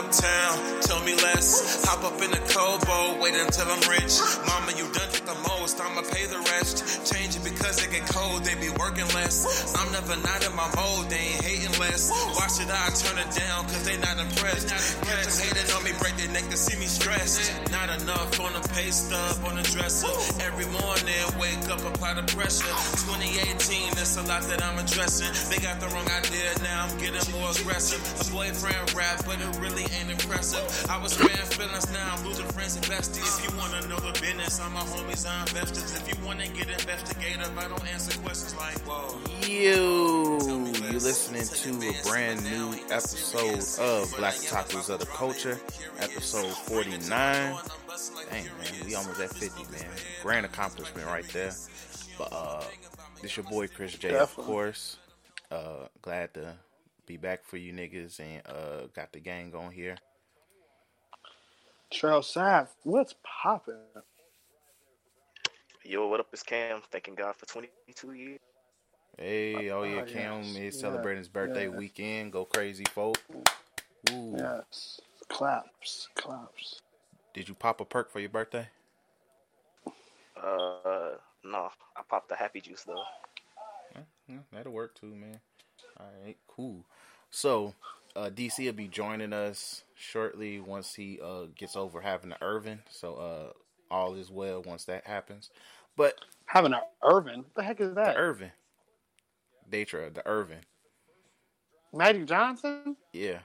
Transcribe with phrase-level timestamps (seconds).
[0.00, 1.84] uptown, tell me less.
[1.84, 4.18] Hop up in the Kobo, wait until I'm rich.
[4.46, 7.06] Mama, you done the most, I'ma pay the rest.
[7.06, 9.46] Change it because it get cold, they be working less.
[9.78, 12.10] I'm never not in my mode, they ain't hating less.
[12.10, 14.74] Why should I turn it down, cause they not impressed?
[15.06, 17.54] Cats hating on me, break their neck to see me stressed.
[17.70, 20.10] Not enough on the pay stub, on the dresser.
[20.42, 22.74] Every morning, wake up, apply the pressure.
[23.06, 25.30] 2018, there's a lot that I'm addressing.
[25.46, 28.02] They got the wrong idea, now I'm getting more aggressive.
[28.02, 30.66] A boyfriend rap, but it really ain't impressive.
[30.90, 33.38] I was sparing feelings, now I'm losing friends and besties.
[33.38, 35.94] If you wanna know the business, I'm my homies, I'm investors.
[35.96, 39.18] If you wanna get investigative, I don't answer questions like, whoa.
[39.46, 40.38] You,
[40.90, 45.60] you listening to a brand new episode of Black Otakus of the Culture,
[45.98, 47.00] episode 49.
[47.08, 47.58] Dang,
[48.30, 48.46] man,
[48.86, 49.90] we almost at 50, man.
[50.22, 51.52] Grand accomplishment right there.
[52.16, 52.64] But, uh,
[53.20, 54.96] this your boy Chris J, of course.
[55.50, 56.54] Uh, glad to
[57.06, 59.96] be back for you niggas and, uh, got the gang on here.
[61.90, 63.74] Trail Sav, what's popping?
[65.90, 66.28] Yo, what up?
[66.32, 66.82] It's Cam.
[66.92, 68.38] Thanking God for 22 years.
[69.18, 70.56] Hey, oh yeah, Oh, Cam yes.
[70.56, 71.76] is Yeah, celebrating his birthday yeah.
[71.76, 72.30] weekend.
[72.30, 73.18] Go crazy, folk.
[74.12, 74.36] Ooh.
[74.38, 76.80] Yes, claps, claps.
[77.34, 78.68] Did you pop a perk for your birthday?
[80.40, 83.02] Uh, no, I popped the happy juice though.
[83.96, 85.40] Yeah, yeah, that'll work too, man.
[85.98, 86.84] All right, cool.
[87.32, 87.74] So,
[88.14, 92.78] uh, DC will be joining us shortly once he uh, gets over having the Earvin.
[92.88, 93.52] So, uh,
[93.90, 95.50] all is well once that happens.
[95.96, 96.14] But
[96.46, 98.16] Having a Earvin, what the heck is the that?
[98.16, 98.50] Earvin,
[99.70, 100.58] Datra, the Earvin,
[101.92, 102.96] Magic Johnson?
[103.12, 103.38] yeah,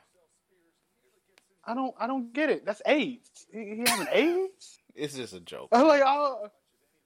[1.65, 2.65] I don't, I don't get it.
[2.65, 3.45] That's AIDS.
[3.53, 4.79] He, he having AIDS?
[4.95, 5.69] it's just a joke.
[5.71, 6.49] I'm like, oh,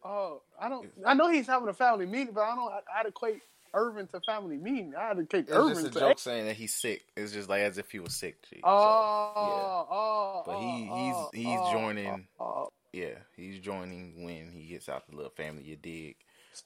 [0.06, 0.90] oh, I don't.
[1.06, 2.72] I know he's having a family meeting, but I don't.
[2.72, 3.42] I, I'd equate
[3.74, 4.94] Earvin to family meeting.
[4.98, 7.04] I'd equate It's Earvin just to a joke saying that he's sick.
[7.18, 8.38] It's just like as if he was sick.
[8.64, 9.48] Oh, So, yeah.
[9.52, 10.96] oh, oh But he- oh,
[11.34, 12.46] he's- he's oh, joining- oh.
[12.46, 12.70] oh.
[12.94, 16.16] Yeah, he's joining when he gets out the little family you dig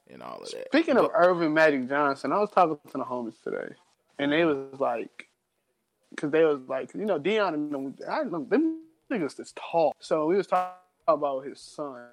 [0.09, 0.67] and all of that.
[0.67, 3.75] Speaking of But- Earvin Magic Johnson, I was talking to the homies today,
[4.19, 5.28] and they was like,
[6.12, 8.81] because they was like, you know, Dion and them, I know them
[9.12, 9.94] niggas is tall.
[10.00, 12.07] So we was talking about his son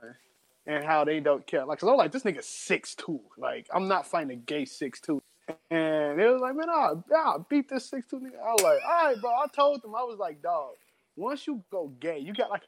[0.66, 1.64] and how they don't care.
[1.64, 3.20] Like, cause I was like, this nigga six two.
[3.38, 5.22] Like, I'm not fighting a gay six two.
[5.70, 8.40] And they was like, man, I'll, I'll beat this six two nigga.
[8.44, 9.30] I was like, all right, bro.
[9.30, 10.74] I told them, I was like, dog,
[11.16, 12.62] once you go gay, you got like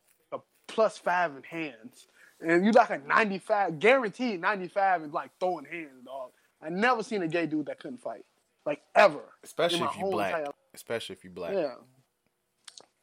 [0.73, 2.07] plus five in hands.
[2.41, 6.31] And you like a 95, guaranteed 95 is like throwing hands, dog.
[6.61, 8.25] I never seen a gay dude that couldn't fight.
[8.65, 9.21] Like ever.
[9.45, 10.39] especially if you black.
[10.39, 11.53] entire- Especially if you black.
[11.53, 11.75] Yeah.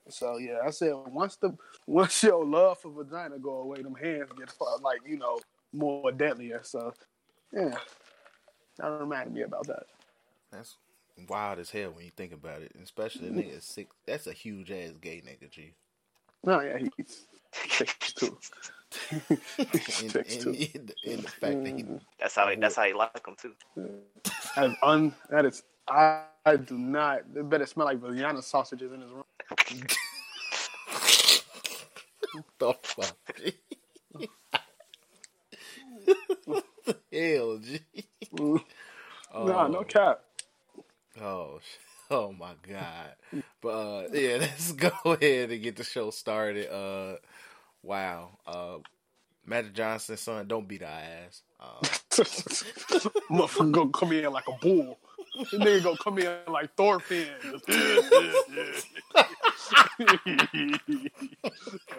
[0.09, 4.29] So yeah, I said once the once your love for vagina go away, them hands
[4.37, 5.39] get like, you know,
[5.71, 6.61] more deadlier.
[6.63, 6.93] So
[7.53, 7.75] yeah.
[8.77, 9.83] That reminded me about that.
[10.51, 10.77] That's
[11.27, 12.71] wild as hell when you think about it.
[12.81, 13.93] Especially the nigga six.
[14.07, 15.73] That's a huge ass gay nigga, G.
[16.43, 18.37] No, yeah, he's six two.
[19.11, 19.21] in,
[20.09, 21.85] Six in, in the, in the fact that he
[22.19, 22.49] That's how.
[22.59, 23.53] That's how he like them too.
[24.55, 28.91] That is un that is I, I do not it better smell like vagina sausages
[28.93, 29.23] in his room.
[32.59, 33.17] the fuck.
[37.13, 37.81] Hell, G.
[38.33, 38.61] Mm.
[39.33, 40.21] Oh, Nah, no cap.
[41.21, 43.43] Oh, sh- oh my god.
[43.61, 46.71] But uh, yeah, let's go ahead and get the show started.
[46.71, 47.17] Uh,
[47.83, 48.37] wow.
[48.47, 48.77] Uh,
[49.45, 51.41] Magic Johnson's son, don't beat our ass.
[51.59, 51.79] Uh,
[53.31, 54.99] Motherfucker gonna come in like a bull.
[55.37, 57.27] This nigga gonna come in like Thorfinn.
[59.71, 60.77] Oh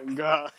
[0.15, 0.51] God.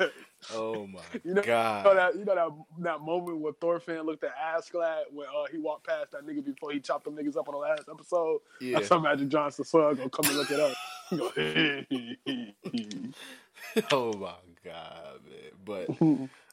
[0.54, 1.86] oh my You know, god.
[1.86, 2.50] you know that you know that
[2.84, 6.72] that moment where Thorfinn looked at Askeladd when uh, he walked past that nigga before
[6.72, 8.40] he chopped them niggas up on the last episode.
[8.60, 8.78] Yeah.
[8.78, 10.74] That's how Magic Johnson's son gonna come and look it up.
[13.92, 14.34] Oh my
[14.66, 15.52] god, man.
[15.64, 15.88] But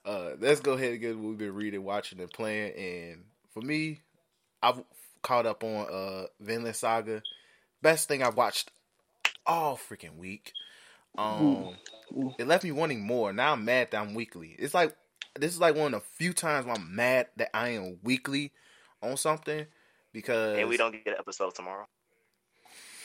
[0.11, 2.75] uh, let's go ahead and get what we've been reading, watching, and playing.
[2.77, 4.01] And for me,
[4.63, 4.83] I've
[5.23, 7.23] caught up on uh Vinland Saga.
[7.83, 8.71] Best thing I've watched
[9.49, 10.53] all freaking week.
[11.17, 11.71] Um,
[12.39, 13.33] it left me wanting more.
[13.33, 14.55] Now I'm mad that I'm weekly.
[14.59, 14.95] It's like
[15.39, 18.53] this is like one of the few times where I'm mad that I am weekly
[19.03, 19.67] on something
[20.13, 21.87] because And we don't get an episode tomorrow.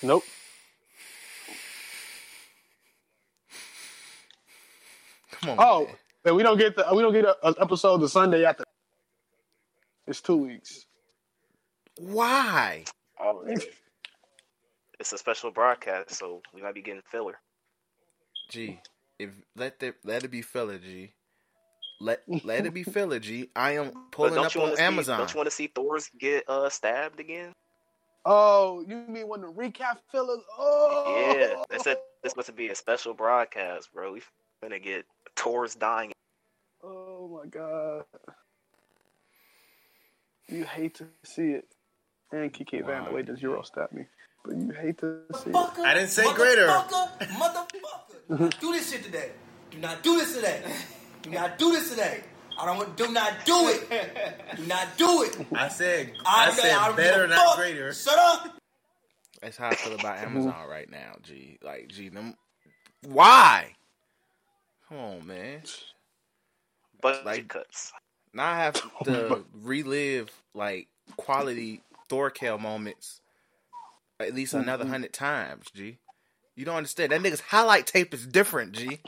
[0.04, 0.24] nope.
[5.31, 5.96] Come on, Oh, man.
[6.25, 8.63] and we don't get the we don't get an episode the Sunday after.
[10.07, 10.86] It's two weeks.
[11.98, 12.84] why?
[13.25, 13.46] Oh,
[15.03, 17.38] it's a special broadcast, so we might be getting filler.
[18.50, 18.79] G,
[19.19, 21.11] if let the let it be filler, G.
[22.00, 23.50] Let let it be filler, G.
[23.53, 24.83] I am pulling up on want see?
[24.83, 25.19] Amazon.
[25.19, 27.51] Don't you want to see Thor's get uh stabbed again?
[28.23, 30.39] Oh, you mean when the recap fillers?
[30.57, 34.13] Oh, Yeah, they said this must be a special broadcast, bro.
[34.13, 34.21] We
[34.63, 35.05] finna get
[35.35, 36.13] Thors dying.
[36.81, 38.05] Oh my god.
[40.47, 41.65] You hate to see it.
[42.31, 44.05] And Kiki Van the way does Euro stab me.
[44.44, 45.56] But you hate to see it.
[45.56, 46.68] I didn't say greater.
[46.68, 47.68] Motherfucker,
[48.30, 48.60] motherfucker.
[48.60, 49.31] Do this shit today.
[49.72, 50.62] Do not do this today.
[51.22, 52.24] Do not do this today.
[52.60, 52.98] I don't want.
[52.98, 53.90] Do not do it.
[54.57, 55.38] Do not do it.
[55.56, 57.56] I said I, I said don't better, give a not fuck.
[57.57, 57.94] greater.
[57.94, 58.48] Shut up.
[59.42, 61.57] That's how I feel about Amazon right now, G.
[61.62, 62.36] Like, G, them.
[63.06, 63.75] Why?
[64.88, 65.62] Come on, man.
[67.01, 67.92] Budget Like- cuts.
[68.34, 70.88] Now I have to relive like
[71.18, 73.22] quality Thorkel moments
[74.28, 75.98] at least another hundred times, G.
[76.56, 77.12] You don't understand.
[77.12, 79.00] That nigga's highlight tape is different, G.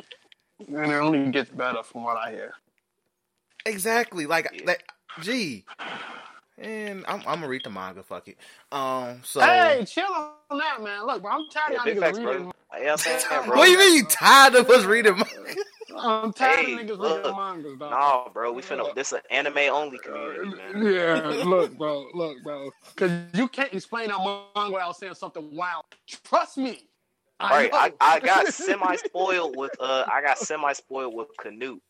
[0.67, 2.53] And it only gets better from what I hear.
[3.65, 4.25] Exactly.
[4.25, 4.65] Like Yeah.
[4.67, 4.83] that
[5.21, 5.65] G.
[6.57, 8.37] And I'm, I'm gonna read the manga, fuck it.
[8.71, 11.05] Um so Hey, chill on that, man.
[11.05, 12.31] Look, bro, I'm tired Yeah, of y'all facts, niggas bro.
[12.31, 12.51] reading.
[12.81, 13.57] Yeah, saying, bro.
[13.57, 15.55] What do you mean you tired of us reading manga?
[15.97, 17.17] I'm tired Hey, of niggas look.
[17.23, 17.91] reading mangas, dog.
[17.91, 18.51] Nah, bro.
[18.51, 18.93] We finna.
[18.95, 20.85] This is an anime only community, man.
[20.85, 22.69] Yeah, look, bro, look, bro.
[22.93, 25.85] Because you can't explain a manga without saying something wild.
[26.07, 26.87] Trust me.
[27.39, 27.93] All right, I.
[27.99, 31.81] I got semi spoiled with uh I got semi spoiled with Canute.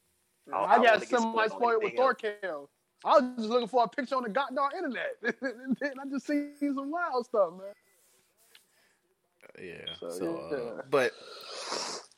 [0.53, 1.97] I- I I got semi spoiled with anything.
[1.97, 2.69] Thorkel.
[3.03, 5.15] I was just looking for a picture on the goddamn internet.
[5.21, 7.73] and then I just seen some wild stuff, man.
[9.61, 9.93] Yeah.
[9.99, 10.57] So, So, yeah.
[10.57, 11.11] uh, but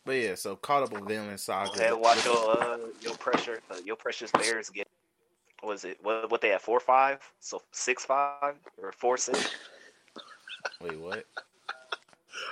[0.07, 1.77] but yeah, so caught up with Vinland Saga.
[1.77, 4.87] Hey, watch your uh your pressure uh, your precious bears get.
[5.63, 6.31] Was it what?
[6.31, 7.19] What they at four five?
[7.39, 9.53] So six five or four six?
[10.81, 11.25] Wait, what?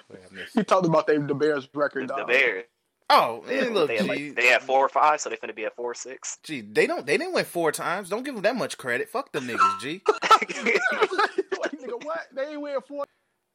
[0.09, 2.27] Wait, I missed talked about they, the Bears record, The dog.
[2.27, 2.65] Bears.
[3.07, 5.55] Oh, man, look, they, G, had like, they had four or five, so they finna
[5.55, 6.39] be at four or six.
[6.43, 8.09] Gee, they don't, they didn't win four times.
[8.09, 9.09] Don't give them that much credit.
[9.09, 10.01] Fuck them niggas, G.
[10.07, 12.21] Wait, nigga, what?
[12.33, 13.05] They ain't win four.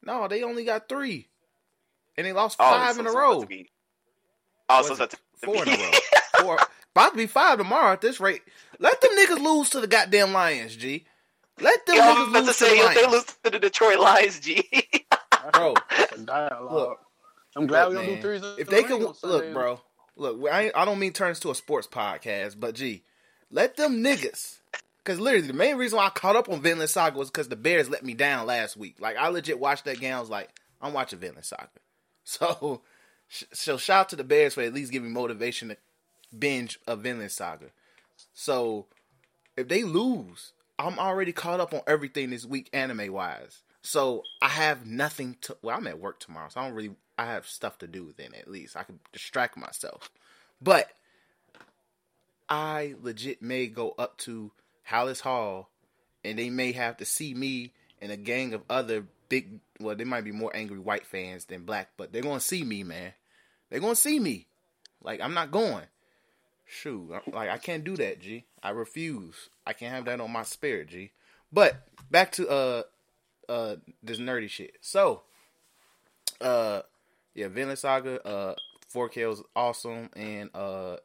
[0.03, 1.27] No, they only got three,
[2.17, 3.31] and they lost Oh, five so in a it's row.
[3.31, 3.69] supposed to be-
[4.79, 5.99] Oh, so Was it's it supposed to Four in a be- row.
[6.57, 6.59] Four,
[6.95, 8.41] about to be five tomorrow at this rate.
[8.79, 11.05] Let them niggas lose to the goddamn Lions, G.
[11.59, 13.59] Let them Yo, niggas was about to lose to the if they lose to the
[13.59, 14.69] Detroit Lions, G.
[15.53, 15.73] bro.
[16.25, 16.71] Dialogue.
[16.73, 16.99] Look.
[17.55, 18.41] I'm glad Look, we don't do threes.
[18.57, 19.81] If they ring can look, bro.
[20.15, 23.03] Look, I, I don't mean turn this to a sports podcast, but G,
[23.49, 24.59] let them niggas.
[24.97, 27.55] Because literally, the main reason why I caught up on Vinland Saga was because the
[27.55, 28.97] Bears let me down last week.
[28.99, 30.13] Like, I legit watched that game.
[30.15, 30.49] I was like,
[30.81, 31.67] I'm watching Vinland Saga.
[32.23, 32.90] So, sh-
[33.53, 35.77] so shout out to the Bears for at least giving motivation to
[36.37, 37.67] binge a Vinland Saga.
[38.33, 38.85] So,
[39.57, 43.61] if they lose, I'm already caught up on everything this week, anime wise.
[43.81, 45.57] So I have nothing to.
[45.61, 46.95] Well, I'm at work tomorrow, so I don't really.
[47.17, 48.33] I have stuff to do then.
[48.37, 50.09] At least I can distract myself.
[50.61, 50.91] But
[52.49, 54.51] I legit may go up to
[54.89, 55.69] Halas Hall,
[56.23, 59.59] and they may have to see me and a gang of other big.
[59.79, 62.83] Well, they might be more angry white fans than black, but they're gonna see me,
[62.83, 63.13] man.
[63.71, 64.45] They're gonna see me.
[65.01, 65.85] Like I'm not going.
[66.65, 68.45] Shoot, like I can't do that, G.
[68.61, 69.49] I refuse.
[69.65, 71.11] I can't have that on my spirit, G.
[71.51, 72.83] But back to uh
[73.49, 74.77] uh this nerdy shit.
[74.81, 75.23] So,
[76.39, 76.81] uh,
[77.33, 78.55] yeah, Vinland Saga, uh,
[78.93, 80.97] 4K's awesome, and uh,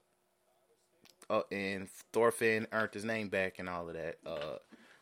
[1.31, 4.17] uh, and Thorfinn earned his name back and all of that.
[4.25, 4.59] Uh,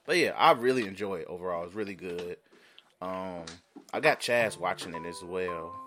[0.06, 1.64] but yeah, I really enjoy it overall.
[1.64, 2.36] It's really good.
[3.02, 3.44] Um,
[3.92, 5.83] I got Chaz watching it as well.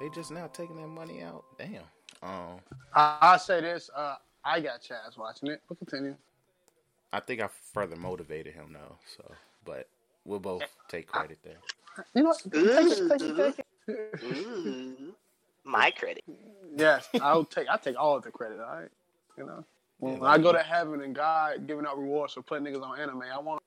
[0.00, 1.44] They just now taking that money out.
[1.58, 1.82] Damn.
[2.22, 2.60] Um,
[2.94, 3.90] I, I'll say this.
[3.94, 6.16] Uh, I got Chaz watching it, but continue.
[7.12, 8.98] I think I further motivated him though.
[9.16, 9.24] So,
[9.64, 9.88] but
[10.24, 11.58] we'll both take credit there.
[12.14, 12.42] You know what?
[12.72, 14.24] Take it, take it, take it.
[14.24, 15.14] Ooh,
[15.64, 16.24] my credit.
[16.76, 17.68] Yes, I'll take.
[17.68, 18.60] I take all of the credit.
[18.60, 18.90] All right,
[19.36, 19.64] you know.
[19.98, 23.00] When Yeah, I go to heaven and God giving out rewards for putting niggas on
[23.00, 23.62] anime, I want.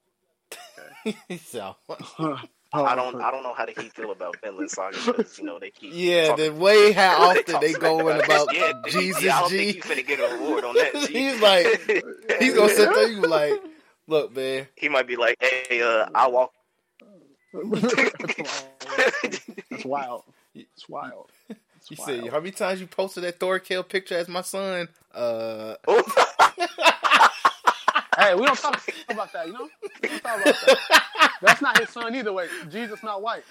[1.45, 1.75] so,
[2.73, 3.21] I don't.
[3.21, 5.91] I don't know how the Heat feel about Vinland Saga because you know they keep.
[5.93, 9.41] yeah, talking- the way how often talk they smack going about yeah, Jesus yeah, I
[9.41, 9.57] don't G.
[9.73, 10.93] think he's finna get a reward on that.
[11.07, 11.13] G.
[11.13, 13.07] He's like- He's gonna sit there.
[13.09, 13.61] You like,
[14.07, 14.67] look, man.
[14.75, 16.53] he might be like, "Hey, uh, I walk."
[17.53, 20.23] It's wild.
[20.55, 21.29] It's wild.
[21.49, 22.21] It's You wild.
[22.23, 24.87] said how many times you posted that Thorkel picture as my son?
[25.13, 25.75] Uh,
[28.17, 29.69] Hey, we don't talk about that, you know?
[30.01, 31.31] We don't talk about that.
[31.41, 32.47] That's not his son either way.
[32.69, 33.43] Jesus not white.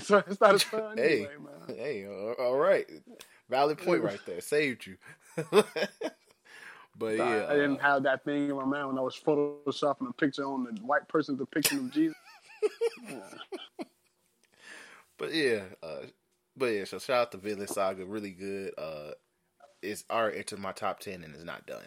[0.00, 1.34] So it's not his son hey, anyway,
[1.68, 1.76] man.
[1.76, 2.86] hey, all right,
[3.50, 4.40] valid point right there.
[4.40, 4.96] Saved you.
[6.98, 10.08] but yeah, I didn't uh, have that thing in my mind when I was photoshopping
[10.08, 12.16] a picture on the white person's depiction of Jesus.
[15.18, 16.06] but yeah, uh,
[16.56, 16.84] but yeah.
[16.84, 18.72] So shout out to Vinland Saga, really good.
[18.78, 19.10] Uh,
[19.82, 21.84] it's already entered my top ten and it's not done.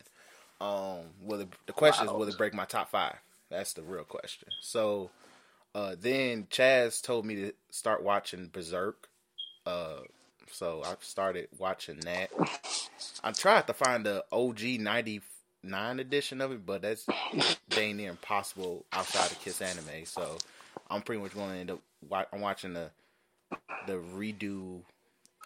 [0.62, 3.18] Um, will it, the question is, will it break my top five?
[3.50, 4.50] That's the real question.
[4.62, 5.12] So,
[5.74, 9.10] uh, then Chaz told me to start watching Berserk.
[9.66, 9.98] Uh,
[10.52, 12.30] so I started watching that.
[13.24, 17.06] I tried to find the OG '99 edition of it, but that's
[17.70, 20.06] dang near impossible outside of Kiss Anime.
[20.06, 20.38] So
[20.90, 22.28] I'm pretty much going to end up.
[22.32, 22.90] I'm watching the
[23.88, 24.82] the redo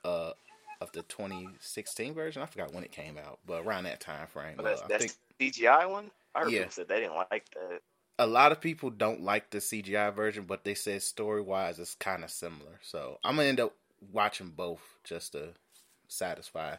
[0.04, 0.32] uh,
[0.82, 2.42] of the 2016 version.
[2.42, 4.58] I forgot when it came out, but around that time frame.
[4.58, 6.12] But that's uh, I that's think CGI one.
[6.36, 6.60] I heard Yeah.
[6.60, 7.82] people said they didn't like that.
[8.18, 11.96] a lot of people don't like the CGI version, but they said story wise it's
[11.96, 12.80] kind of similar.
[12.82, 13.74] So I'm gonna end up
[14.12, 15.50] watching both just to
[16.08, 16.76] satisfy,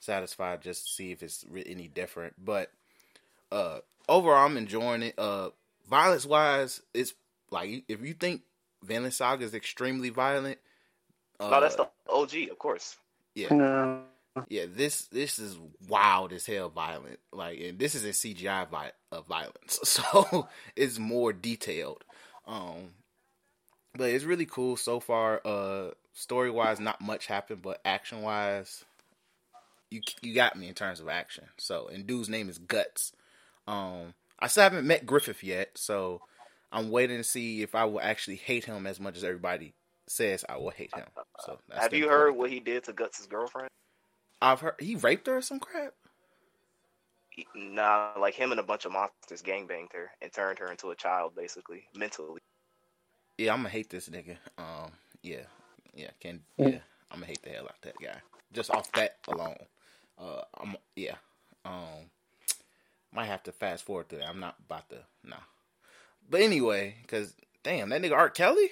[0.00, 2.34] satisfy, just to see if it's any different.
[2.44, 2.70] But
[3.52, 5.18] uh, overall, I'm enjoying it.
[5.18, 5.50] Uh,
[5.88, 7.14] violence wise, it's
[7.50, 8.42] like if you think
[8.82, 10.58] Vinland Saga is extremely violent.
[11.38, 12.96] Uh, no, that's the OG, of course.
[13.34, 14.00] Yeah Yeah.
[14.48, 15.58] yeah, this this is
[15.88, 17.20] wild as hell violent.
[17.32, 22.04] Like, and this is a CGI vi- of violence, so it's more detailed.
[22.46, 22.90] Um,
[23.96, 25.40] but it's really cool so far.
[25.44, 28.84] Uh, story wise, not much happened, but action wise,
[29.90, 31.44] you you got me in terms of action.
[31.58, 33.12] So, and dude's name is Guts.
[33.68, 36.22] Um, I still haven't met Griffith yet, so
[36.72, 39.74] I'm waiting to see if I will actually hate him as much as everybody
[40.10, 41.04] says I will hate him.
[41.40, 43.68] So, that's Have you important heard what he did to Guts' girlfriend?
[44.42, 45.94] I've heard he raped her or some crap.
[47.30, 50.90] He- Nah, like him and a bunch of monsters gangbanged her and turned her into
[50.90, 52.40] a child, basically, mentally.
[53.38, 54.36] Yeah, I'm gonna hate this nigga.
[54.58, 55.44] Um, yeah,
[55.94, 58.20] yeah, can yeah, I'm gonna hate the hell out that guy
[58.52, 59.56] just off that alone.
[60.18, 61.16] Uh, I'm yeah,
[61.64, 62.10] um,
[63.12, 64.28] might have to fast forward to that.
[64.28, 65.36] I'm not about to nah.
[66.28, 68.30] But anyway, cause damn that nigga R.
[68.30, 68.70] Kelly.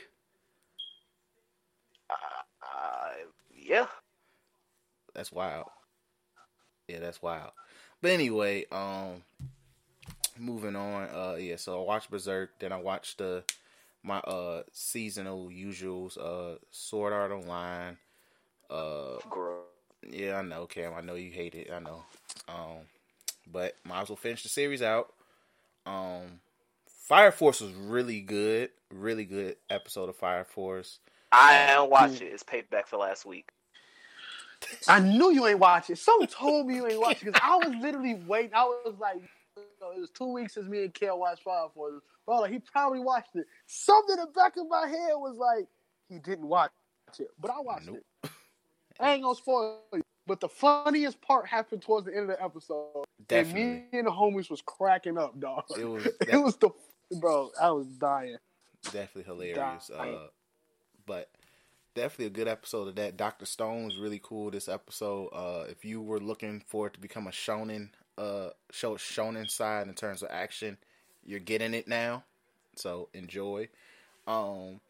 [2.78, 3.11] Uh,
[3.56, 3.87] yeah.
[5.14, 5.66] That's wild.
[6.87, 7.50] Yeah, that's wild.
[8.00, 9.23] But anyway, um,
[10.38, 11.08] moving on.
[11.08, 12.58] Uh, yeah, so I watched Berserk.
[12.61, 13.42] Then I watched the
[14.02, 16.16] my uh seasonal usuals.
[16.16, 17.99] Uh, Sword Art Online.
[18.70, 19.16] Uh,
[20.08, 20.94] yeah, I know, Cam.
[20.94, 21.70] I know you hate it.
[21.73, 22.04] I know.
[22.49, 22.87] Um,
[23.50, 25.12] but might as well finish the series out.
[25.87, 26.40] Um,
[26.87, 28.70] Fire Force was really good.
[28.90, 30.99] Really good episode of Fire Force.
[31.32, 32.26] I don't watch it.
[32.26, 33.49] It's payback for last week.
[34.88, 35.99] I knew you ain't watch it.
[35.99, 38.54] Someone told me you ain't watch it because I was literally waiting.
[38.54, 39.16] I was like,
[39.56, 42.00] you know, it was two weeks since me and Kale watched Fire Force.
[42.26, 43.47] Bro, like, he probably watched it.
[43.66, 45.66] Something in the back of my head was like,
[46.08, 46.70] he didn't watch
[47.18, 47.99] it, but I watched Nope.
[48.25, 48.30] it.
[49.00, 50.02] I ain't gonna spoil you.
[50.26, 53.04] But the funniest part happened towards the end of the episode.
[53.28, 53.62] Definitely.
[53.62, 55.64] And me and the homies was cracking up, dog.
[55.78, 56.70] It was it was the
[57.18, 57.50] bro.
[57.61, 58.37] I was dying.
[58.85, 59.87] definitely hilarious.
[59.87, 60.14] Dying.
[60.16, 60.26] Uh,
[61.08, 61.30] but
[61.96, 63.16] definitely a good episode of that.
[63.16, 65.30] Doctor Stone was really cool this episode.
[65.32, 69.88] Uh, if you were looking for it to become a shonen, uh, show shonen side
[69.88, 70.78] in terms of action,
[71.24, 72.22] you're getting it now.
[72.76, 73.68] So enjoy.
[74.28, 74.80] Um,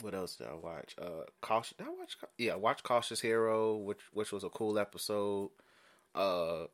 [0.00, 0.94] what else did I watch?
[1.00, 1.76] Uh, cautious.
[1.76, 2.16] Did I watch?
[2.38, 5.50] Yeah, I watched Cautious Hero, which which was a cool episode.
[6.14, 6.66] Uh,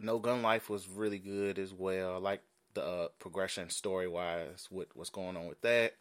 [0.00, 2.14] No Gun Life was really good as well.
[2.14, 2.42] I like
[2.74, 5.94] the uh, progression story wise, what what's going on with that,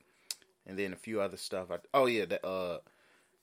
[0.68, 1.72] and then a few other stuff.
[1.72, 2.80] I, oh yeah, that uh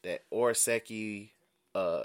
[0.02, 1.30] that Oresuki
[1.74, 2.04] uh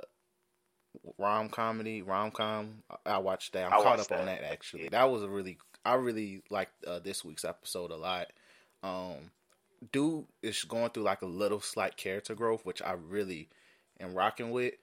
[1.17, 2.83] rom comedy rom com.
[2.89, 3.67] I, I watched that.
[3.67, 4.41] I'm I caught up on that.
[4.41, 4.83] that actually.
[4.83, 4.89] Yeah.
[4.91, 8.27] That was a really I really liked uh, this week's episode a lot.
[8.83, 9.31] Um,
[9.91, 13.49] dude is going through like a little slight character growth, which I really
[13.99, 14.73] am rocking with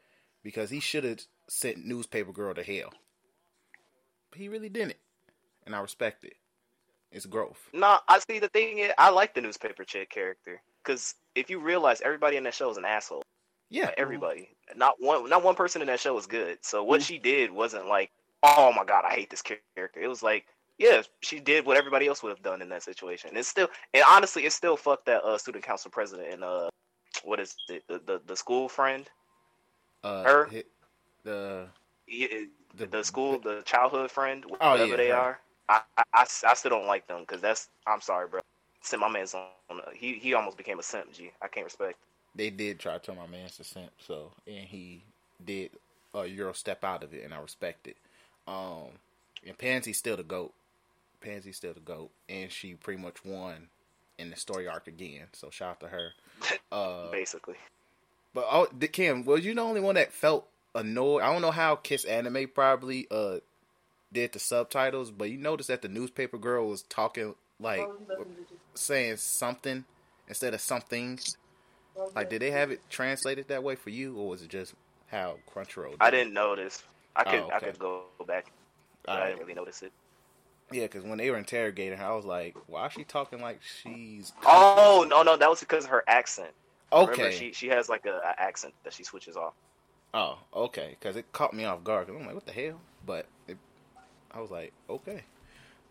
[0.42, 2.92] because he should have sent newspaper girl to hell,
[4.30, 4.96] but he really didn't,
[5.64, 6.36] and I respect it.
[7.16, 7.70] It's growth.
[7.72, 8.38] No, I see.
[8.38, 12.44] The thing is, I like the newspaper chick character because if you realize everybody in
[12.44, 13.22] that show is an asshole.
[13.70, 16.58] Yeah, Like, everybody, not one, not one person in that show was good.
[16.60, 18.10] So what she did wasn't like,
[18.42, 19.98] oh my god, I hate this character.
[20.00, 20.44] It was like,
[20.78, 23.30] yeah, she did what everybody else would have done in that situation.
[23.34, 26.68] It's still, and honestly, it's still fuck that uh, student council president and uh,
[27.24, 29.08] what is it, the the, the school friend,
[30.04, 30.50] uh, her?
[31.24, 31.68] the
[32.06, 32.26] Yeah,
[32.76, 35.16] The- the, school, the childhood friend, Oh, whatever yeah, they her.
[35.16, 35.40] are.
[35.68, 37.68] I, I, I, I still don't like them because that's.
[37.86, 38.40] I'm sorry, bro.
[38.82, 39.48] Sent my man's on.
[39.94, 41.12] He he almost became a simp.
[41.12, 41.32] G.
[41.42, 41.98] I can't respect.
[42.34, 45.02] they did try to turn my man to simp, so and he
[45.44, 45.70] did
[46.14, 47.96] a Euro step out of it, and I respect it.
[48.48, 48.92] Um,
[49.46, 50.52] and Pansy's still the goat.
[51.20, 53.68] Pansy's still the goat, and she pretty much won
[54.18, 55.26] in the story arc again.
[55.32, 56.12] So shout out to her.
[56.72, 57.56] Uh, Basically,
[58.34, 61.22] but oh, Kim, was you the only one that felt annoyed?
[61.22, 63.38] I don't know how Kiss Anime probably uh
[64.16, 67.86] did the subtitles, but you notice that the newspaper girl was talking like
[68.74, 69.84] saying something
[70.26, 71.18] instead of something.
[72.14, 74.74] Like, did they have it translated that way for you, or was it just
[75.08, 75.92] how Crunchyroll?
[75.92, 76.82] Did I didn't notice.
[77.14, 78.46] I could Oh, I could go back.
[79.04, 79.92] But I didn't really notice it.
[80.72, 83.60] Yeah, because when they were interrogating her, I was like, "Why is she talking like
[83.62, 86.52] she's?" Oh no no, that was because of her accent.
[86.90, 87.30] Remember, Okay.
[87.36, 89.52] she she has like a, a accent that she switches off.
[90.14, 90.96] Oh, okay.
[90.98, 92.06] Because it caught me off guard.
[92.06, 92.80] Cause I'm like, what the hell?
[93.04, 93.58] But it,
[94.36, 95.22] I was like, okay.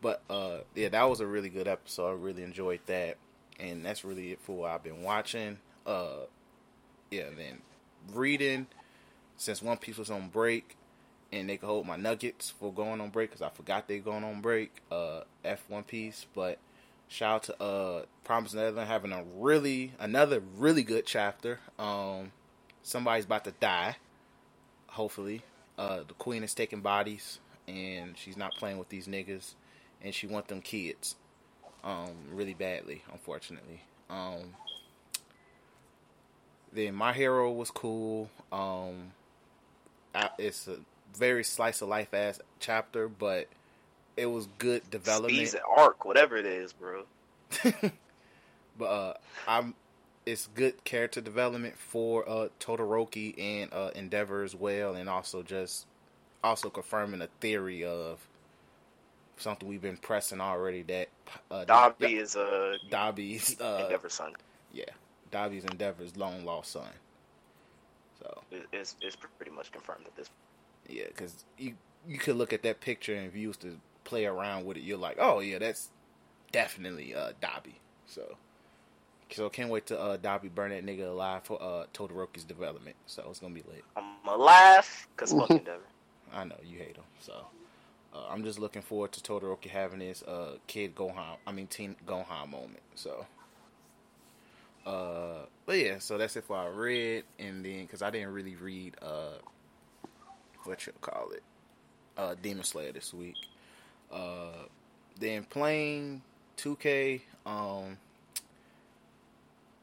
[0.02, 2.10] But uh, yeah, that was a really good episode.
[2.10, 3.18] I really enjoyed that,
[3.60, 5.58] and that's really it for what I've been watching.
[5.86, 6.26] Uh,
[7.10, 7.60] yeah, then
[8.14, 8.68] reading
[9.38, 10.76] since One Piece was on break,
[11.32, 14.24] and they could hold my nuggets for going on break because I forgot they going
[14.24, 14.72] on break.
[14.92, 16.60] Uh, F One Piece, but
[17.08, 21.60] shout out to uh Promise Neverland having a really another really good chapter.
[21.80, 22.32] Um,
[22.84, 23.96] somebody's about to die.
[24.88, 25.42] Hopefully,
[25.78, 29.54] uh, the queen is taking bodies, and she's not playing with these niggas,
[30.02, 31.16] and she want them kids,
[31.84, 33.82] um, really badly, unfortunately.
[34.10, 34.56] Um,
[36.72, 38.30] then my hero was cool.
[38.52, 39.12] Um,
[40.14, 40.78] I, it's a
[41.18, 43.48] very slice of life ass chapter, but
[44.18, 45.36] it was good development.
[45.36, 47.04] Season arc, whatever it is, bro.
[48.78, 49.14] but uh,
[49.48, 49.76] I'm
[50.26, 55.86] it's good character development for uh Todoroki and uh Endeavor as well, and also just
[56.44, 58.20] also confirming a theory of
[59.38, 61.10] something we've been pressing already that
[61.52, 64.34] uh, Dabi is a Dabi's uh Endeavor son.
[64.72, 64.86] yeah
[65.32, 66.90] Dabi's Endeavor's long lost son.
[68.22, 70.30] So It's it's pretty much confirmed at this.
[70.30, 70.98] Point.
[70.98, 71.76] yeah, because you
[72.08, 74.84] you could look at that picture and if you used to play around with it,
[74.84, 75.90] you're like, oh yeah, that's
[76.52, 77.76] definitely uh Dabi.
[78.06, 78.38] So
[79.32, 82.96] so can't wait to uh Dabi burn that nigga alive for uh Todoroki's development.
[83.06, 83.84] So it's gonna be lit.
[83.96, 85.84] I'm gonna laugh because fuck Endeavor.
[86.34, 87.34] I know you hate him, so
[88.14, 91.96] uh, I'm just looking forward to Todoroki having his uh kid Gohan, I mean teen
[92.06, 92.82] Gohan moment.
[92.96, 93.26] So.
[94.86, 98.56] Uh, but yeah, so that's it for I read, and then because I didn't really
[98.56, 99.40] read uh,
[100.64, 101.42] what you call it,
[102.18, 103.36] uh, Demon Slayer this week.
[104.12, 104.68] Uh,
[105.20, 106.22] then playing
[106.58, 107.98] 2K, um,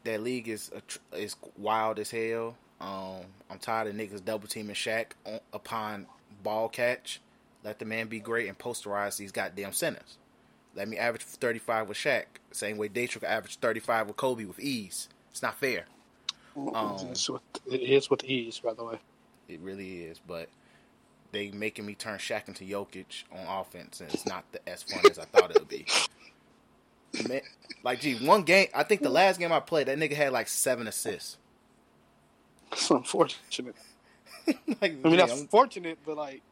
[0.04, 0.70] that league is
[1.12, 2.56] is wild as hell.
[2.80, 6.07] Um, I'm tired of niggas double teaming Shaq on, upon
[6.42, 7.20] ball catch.
[7.64, 10.18] Let the man be great and posterize these goddamn centers.
[10.74, 14.59] Let me average 35 with Shaq, same way Daytro can average 35 with Kobe with
[14.59, 15.09] ease.
[15.31, 15.85] It's not fair.
[16.57, 18.98] Um, it's with, it is with ease, by the way.
[19.48, 20.48] It really is, but
[21.31, 25.02] they making me turn Shaq into Jokic on offense, and it's not the, as fun
[25.11, 25.87] as I thought it would be.
[27.28, 27.42] Man,
[27.83, 28.68] like, gee, one game.
[28.74, 31.37] I think the last game I played, that nigga had like seven assists.
[32.70, 33.76] It's unfortunate.
[34.81, 36.42] like, I mean, that's I'm- fortunate, but like,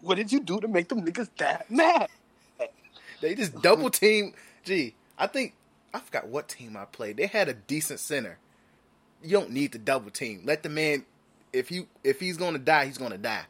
[0.00, 2.08] what did you do to make them niggas that mad?
[3.20, 4.34] They just double team.
[4.64, 5.54] Gee, I think
[5.92, 7.16] I forgot what team I played.
[7.16, 8.38] They had a decent center.
[9.22, 10.42] You don't need to double team.
[10.44, 11.04] Let the man.
[11.52, 13.44] If you if he's gonna die, he's gonna die.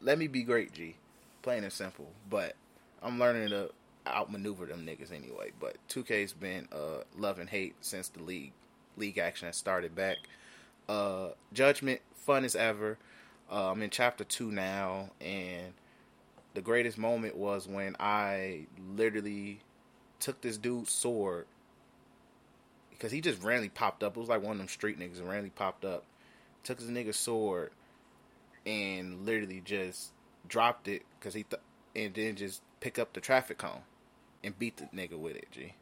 [0.00, 0.96] Let me be great, G.
[1.42, 2.08] Plain and simple.
[2.28, 2.54] But
[3.02, 3.70] I'm learning to
[4.06, 5.52] outmaneuver them niggas anyway.
[5.58, 8.52] But 2K's been uh, love and hate since the league
[8.96, 10.18] league action has started back.
[10.88, 12.98] Uh, Judgment, fun as ever.
[13.50, 15.72] Uh, I'm in chapter two now, and
[16.54, 19.60] the greatest moment was when I literally
[20.20, 21.46] took this dude's sword
[22.90, 24.16] because he just randomly popped up.
[24.16, 26.04] It was like one of them street niggas and randomly popped up.
[26.64, 27.72] Took his nigga's sword
[28.64, 30.12] and literally just
[30.48, 31.62] dropped it because he th-
[31.96, 33.82] and then just pick up the traffic cone
[34.44, 35.48] and beat the nigga with it.
[35.50, 35.74] G,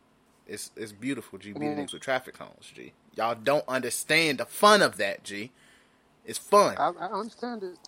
[0.47, 1.39] it's it's beautiful.
[1.39, 1.85] G, beating Mhm.
[1.85, 2.73] niggas with traffic cones.
[2.75, 5.23] G, y'all don't understand the fun of that.
[5.23, 5.53] G,
[6.25, 6.77] it's fun.
[6.79, 7.79] I, I understand it.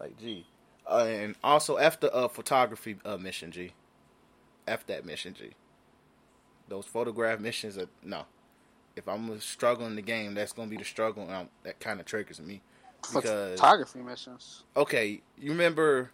[0.00, 0.46] Like, G.
[0.90, 3.72] Uh, and also, after uh, photography uh, mission, G.
[4.66, 5.50] F that mission, G.
[6.68, 8.24] Those photograph missions are no.
[8.96, 12.00] If I'm gonna in the game, that's gonna be the struggle, and I'm, that kind
[12.00, 12.62] of triggers me.
[13.02, 14.62] Because Photography missions.
[14.76, 16.10] okay, you remember?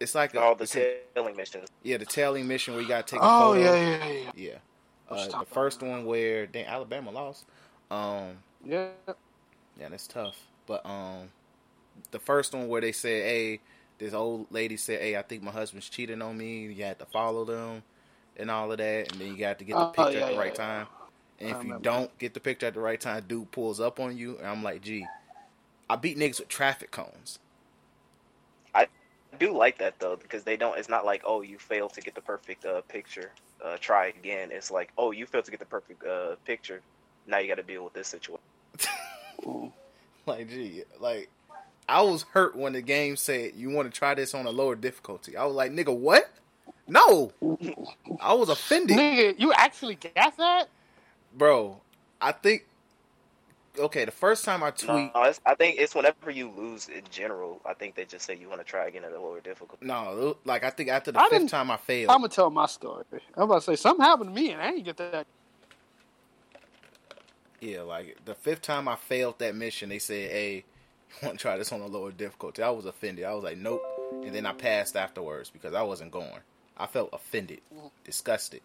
[0.00, 1.68] It's like a, All the tailing missions.
[1.82, 3.60] yeah, the tailing mission where you gotta take a Oh photo.
[3.60, 4.58] yeah, yeah, yeah, yeah.
[5.08, 7.44] Uh, the first one where dang, Alabama lost.
[7.90, 8.88] Um, yeah.
[9.78, 10.46] Yeah, that's tough.
[10.66, 11.30] But um,
[12.10, 13.60] the first one where they said, "Hey,
[13.98, 16.66] this old lady said, hey, I think my husband's cheating on me.
[16.66, 17.84] You had to follow them
[18.36, 20.26] and all of that, and then you got to get the Oh, picture yeah, at
[20.26, 20.54] the yeah, right yeah.
[20.54, 20.88] time.
[21.40, 24.00] And I if you don't get the picture at the right time, dude pulls up
[24.00, 25.10] on you, and I'm like, gee,
[25.90, 27.38] I beat niggas with traffic cones.
[28.74, 28.88] I
[29.38, 30.78] do like that though because they don't.
[30.78, 33.36] It's not like oh you failed to get the perfect uh, picture.
[33.64, 34.50] Uh, try again.
[34.52, 36.82] It's like oh you failed to get the perfect uh, picture.
[37.26, 38.43] Now you got to deal with this situation.
[40.26, 41.28] Like, gee, like
[41.88, 44.74] I was hurt when the game said you want to try this on a lower
[44.74, 45.36] difficulty.
[45.36, 46.30] I was like, nigga, what?
[46.88, 47.32] No,
[48.20, 48.96] I was offended.
[48.96, 50.68] Nigga, you actually got that?
[51.34, 51.80] bro.
[52.20, 52.64] I think
[53.78, 54.04] okay.
[54.06, 57.60] The first time I tweet, it's, I think it's whenever you lose in general.
[57.66, 59.84] I think they just say you want to try again at a lower difficulty.
[59.86, 62.66] no, like I think after the I fifth time I failed, I'm gonna tell my
[62.66, 63.04] story.
[63.34, 65.26] I'm about to say something happened to me and I ain't get that.
[67.64, 70.64] Yeah, like the fifth time I failed that mission, they said, "Hey,
[71.22, 73.24] you want to try this on a lower difficulty?" I was offended.
[73.24, 73.82] I was like, "Nope,"
[74.22, 76.40] and then I passed afterwards because I wasn't going.
[76.76, 77.60] I felt offended,
[78.04, 78.60] disgusted.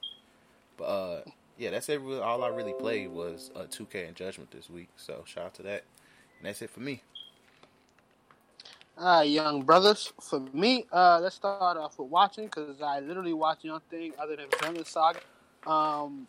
[0.75, 1.21] But uh,
[1.57, 2.01] yeah, that's it.
[2.01, 4.89] All I really played was uh, 2K and Judgment this week.
[4.97, 5.83] So shout out to that.
[6.39, 7.03] And that's it for me.
[8.97, 10.11] Right, young brothers.
[10.21, 14.47] For me, uh, let's start off with watching because I literally watch nothing other than
[14.61, 15.19] Vinland Saga.
[15.65, 16.27] Um,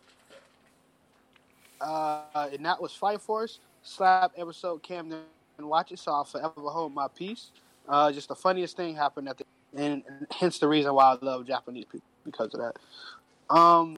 [1.80, 3.60] uh, and that was Fire Force.
[3.82, 5.20] Slap episode Camden,
[5.56, 7.50] didn't watch it, so I'll forever hold my peace.
[7.88, 9.44] Uh, just the funniest thing happened at the
[9.76, 13.54] and, and hence the reason why I love Japanese people because of that.
[13.54, 13.96] Um,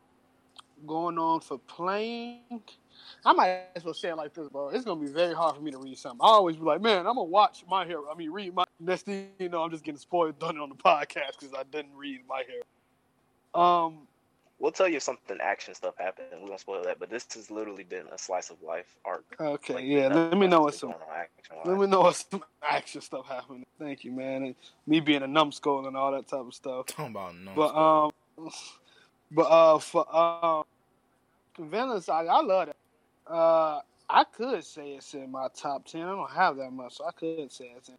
[0.86, 2.62] going on for playing.
[3.24, 4.68] I might as well say it like this, bro.
[4.68, 6.20] It's gonna be very hard for me to read something.
[6.22, 8.04] I always be like, man, I'm gonna watch my hero.
[8.10, 8.64] I mean, read my.
[8.80, 11.94] Next thing you know, I'm just getting spoiled done on the podcast because I didn't
[11.96, 13.64] read my hero.
[13.64, 14.08] Um,
[14.62, 16.28] We'll tell you if something action stuff happened.
[16.40, 19.24] We won't spoil that, but this has literally been a slice of life arc.
[19.40, 20.06] okay, Like, yeah.
[20.06, 20.90] Let me know else what is some.
[20.92, 21.68] going on.
[21.72, 23.66] Let me know what some action stuff happened.
[23.80, 24.44] Thank you, man.
[24.44, 24.54] And
[24.86, 26.86] me being a numbskull and all that type of stuff.
[26.86, 27.52] Talking about no.
[27.56, 28.10] But um,
[29.32, 30.62] but uh, for um,
[31.58, 32.76] Vinland Saga, I love it.
[33.26, 36.02] Uh, I could say it's in my top ten.
[36.02, 37.96] I don't have that much, so I could say it's in.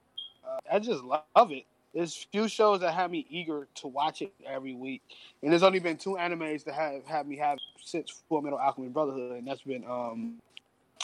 [0.47, 1.65] Uh, I just love it.
[1.93, 5.03] There's few shows that have me eager to watch it every week,
[5.41, 8.93] and there's only been two animes that have had me have since Full Metal Alchemist
[8.93, 10.35] Brotherhood, and that's been um,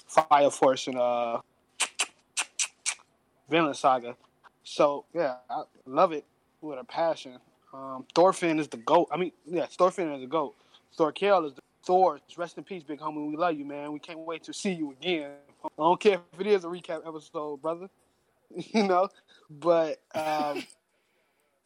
[0.07, 1.41] Fire Force and uh,
[3.49, 4.15] Vinland Saga.
[4.63, 6.25] So yeah, I love it
[6.61, 7.37] with a passion.
[7.73, 9.09] Um, Thorfinn is the goat.
[9.11, 10.55] I mean, yeah, Thorfinn is the goat.
[10.95, 12.19] Thorkel is the Thor.
[12.35, 13.29] Rest in peace, big homie.
[13.29, 13.91] We love you, man.
[13.91, 15.31] We can't wait to see you again.
[15.63, 17.89] I don't care if it is a recap episode, brother.
[18.55, 19.09] you know,
[19.49, 20.63] but um,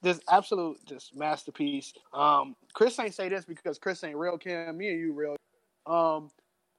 [0.04, 1.94] this absolute just masterpiece.
[2.14, 4.38] Um, Chris ain't say this because Chris ain't real.
[4.38, 5.36] Cam, me and you real.
[5.88, 6.30] Um,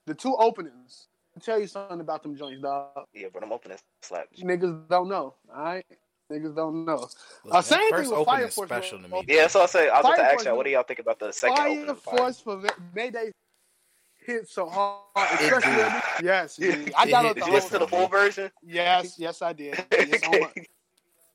[0.07, 1.09] the two openings.
[1.37, 2.91] I'll tell you something about them joints, dog.
[3.13, 4.27] Yeah, but I'm opening slap.
[4.41, 5.35] Niggas don't know.
[5.53, 5.85] All right,
[6.31, 7.09] niggas don't know.
[7.45, 9.25] Look, uh, same first thing with opening Fire is Force, special to me.
[9.27, 11.01] Yeah, so I say I was about to Fire ask y'all, what do y'all think
[11.01, 11.89] about the second Fire opening?
[11.89, 12.63] of Force for
[12.95, 13.33] Mayday
[14.25, 15.01] hit so hard.
[15.17, 16.75] It Especially yes, Yeah.
[16.77, 16.95] dude.
[16.95, 18.51] I It got hit the Did you whole listen to the full version?
[18.63, 19.85] Yes, yes, I did.
[19.91, 20.53] Yes, oh my-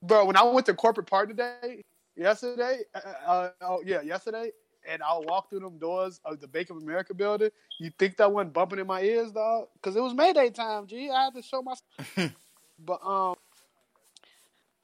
[0.01, 1.83] Bro, when I went to corporate part today,
[2.15, 4.51] yesterday, uh, uh, oh yeah, yesterday,
[4.87, 8.31] and I walked through them doors of the Bank of America building, you think that
[8.31, 9.67] wasn't bumping in my ears, dog?
[9.73, 11.09] Because it was Mayday time, G.
[11.09, 11.73] I had to show my.
[12.79, 13.35] but um,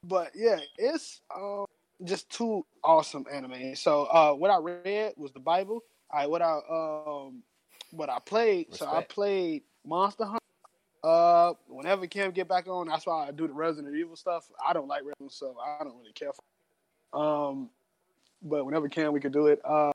[0.04, 1.65] but yeah, it's um
[2.04, 3.75] just two awesome anime.
[3.75, 5.82] So uh, what I read was the Bible.
[6.12, 7.41] I what I um,
[7.91, 8.75] what I played.
[8.75, 10.39] So I played Monster Hunter.
[11.06, 14.50] Uh, whenever Cam get back on, that's why I do the Resident Evil stuff.
[14.68, 16.32] I don't like Resident, so I don't really care.
[16.34, 17.70] For um,
[18.41, 19.62] but whenever Cam, we could do it.
[19.63, 19.91] Uh,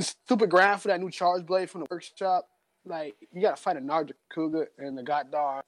[0.00, 2.48] stupid grind for that new Charge Blade from the workshop.
[2.84, 5.62] Like you gotta fight a Nargacuga and the goddamn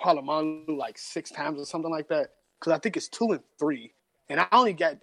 [0.00, 2.30] Palamalu like six times or something like that.
[2.58, 3.92] Because I think it's two and three,
[4.30, 4.96] and I only got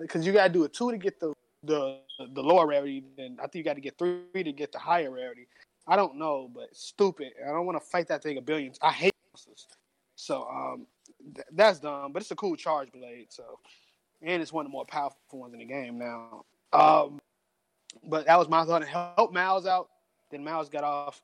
[0.00, 3.48] because you gotta do a two to get the the the lower rarity, and I
[3.48, 5.48] think you got to get three to get the higher rarity.
[5.86, 7.32] I don't know, but stupid.
[7.44, 8.72] I don't want to fight that thing a billion.
[8.80, 9.66] I hate monsters.
[10.14, 10.86] So um,
[11.34, 12.12] th- that's dumb.
[12.12, 13.26] But it's a cool charge blade.
[13.30, 13.58] So
[14.22, 16.44] and it's one of the more powerful ones in the game now.
[16.72, 17.20] Um,
[18.04, 18.84] but that was my thought.
[18.84, 19.88] Help Miles out.
[20.30, 21.22] Then Miles got off.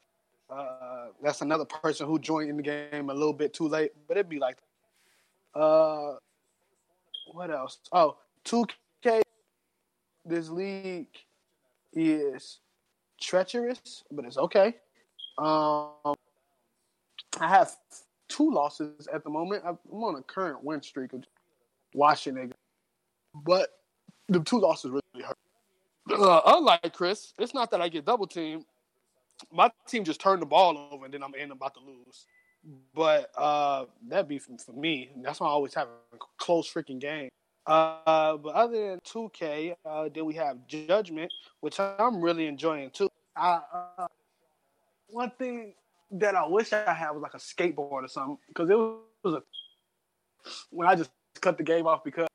[0.50, 3.92] Uh, that's another person who joined in the game a little bit too late.
[4.06, 4.58] But it'd be like,
[5.54, 6.14] uh,
[7.32, 7.78] what else?
[7.92, 9.22] Oh, 2K.
[10.24, 11.06] This league
[11.92, 12.58] is
[13.20, 14.74] treacherous, but it's okay.
[15.38, 16.14] Um,
[17.40, 17.72] I have
[18.28, 19.62] two losses at the moment.
[19.66, 21.24] I'm on a current win streak of
[21.94, 22.52] watching it,
[23.34, 23.70] but
[24.28, 25.36] the two losses really hurt.
[26.10, 28.64] Uh, unlike Chris, it's not that I get double teamed.
[29.52, 32.26] My team just turned the ball over, and then I'm in about to lose.
[32.94, 35.10] But uh, that'd be for, for me.
[35.22, 37.28] That's why I always have a close freaking game.
[37.68, 43.10] Uh, but other than 2K, uh, then we have Judgment, which I'm really enjoying too.
[43.36, 43.60] I,
[43.98, 44.06] uh,
[45.08, 45.74] one thing
[46.12, 49.42] that I wish I had was like a skateboard or something, because it was, a
[50.70, 51.10] when I just
[51.42, 52.26] cut the game off because,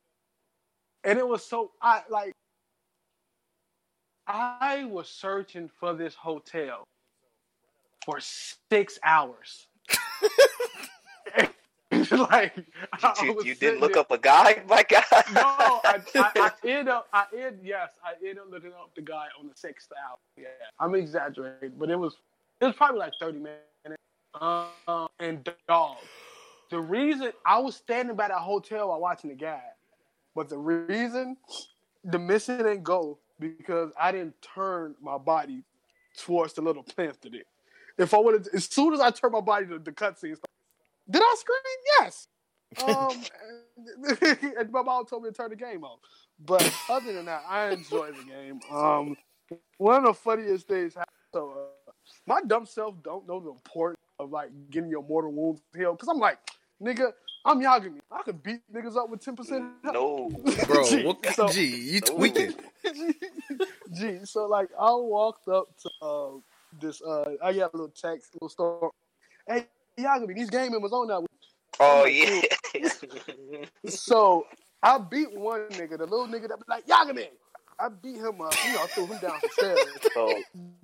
[1.02, 2.32] and it was so I like
[4.28, 6.84] I was searching for this hotel
[8.04, 9.66] for six hours.
[12.30, 12.54] like
[13.22, 15.04] You, you didn't look there- up a guy, my God.
[15.32, 15.40] no,
[15.84, 19.26] I, I, I end up, I end, yes, I ended up looking up the guy
[19.40, 20.16] on the sixth hour.
[20.36, 20.46] Yeah,
[20.78, 22.16] I'm exaggerating, but it was,
[22.60, 23.60] it was probably like 30 minutes.
[24.40, 25.96] Um, and dog,
[26.70, 29.62] the reason I was standing by that hotel while watching the guy,
[30.34, 31.36] but the reason
[32.02, 35.62] the mission didn't go because I didn't turn my body
[36.18, 37.46] towards the little plant that it.
[37.98, 40.36] if I would have, as soon as I turned my body to the cutscene,
[41.10, 41.58] did I scream?
[42.00, 42.28] Yes.
[42.86, 43.22] Um,
[44.58, 46.00] and my mom told me to turn the game off.
[46.44, 48.60] But other than that, I enjoy the game.
[48.72, 49.16] Um,
[49.78, 50.94] one of the funniest things.
[50.94, 51.92] Happened, So, uh,
[52.26, 56.08] my dumb self don't know the importance of like getting your mortal wounds healed because
[56.08, 56.38] I'm like,
[56.82, 57.12] nigga,
[57.44, 58.00] I'm Yagami.
[58.10, 59.64] I could beat niggas up with ten percent.
[59.84, 60.30] No,
[60.66, 62.54] Bro, Gee, what, so- gee, you tweaking.
[63.92, 66.30] Gee, so like I walked up to uh,
[66.80, 67.00] this.
[67.02, 68.90] Uh, I got a little text, little story.
[69.46, 69.66] Hey,
[69.98, 71.20] Yagami, these gaming was on that.
[71.20, 71.30] week."
[71.80, 72.40] oh yeah.
[73.86, 74.46] So
[74.82, 77.28] I beat one nigga, the little nigga that be like Yagami.
[77.78, 78.54] I beat him up.
[78.64, 79.78] You know, I threw him down the stairs.
[80.14, 80.32] so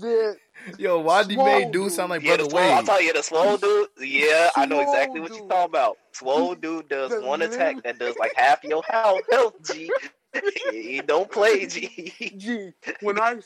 [0.01, 0.35] Then
[0.77, 1.93] Yo, why did Swole made dude dude.
[1.93, 3.89] sound like yeah, the Brother swole, I'll tell you the swole dude.
[4.01, 5.99] Yeah, I know exactly Swole what you're talking about.
[6.13, 9.89] Swole dude does The one little- attack that does like half your health, health G.
[10.73, 12.13] he don't play, G.
[12.37, 13.37] G, when I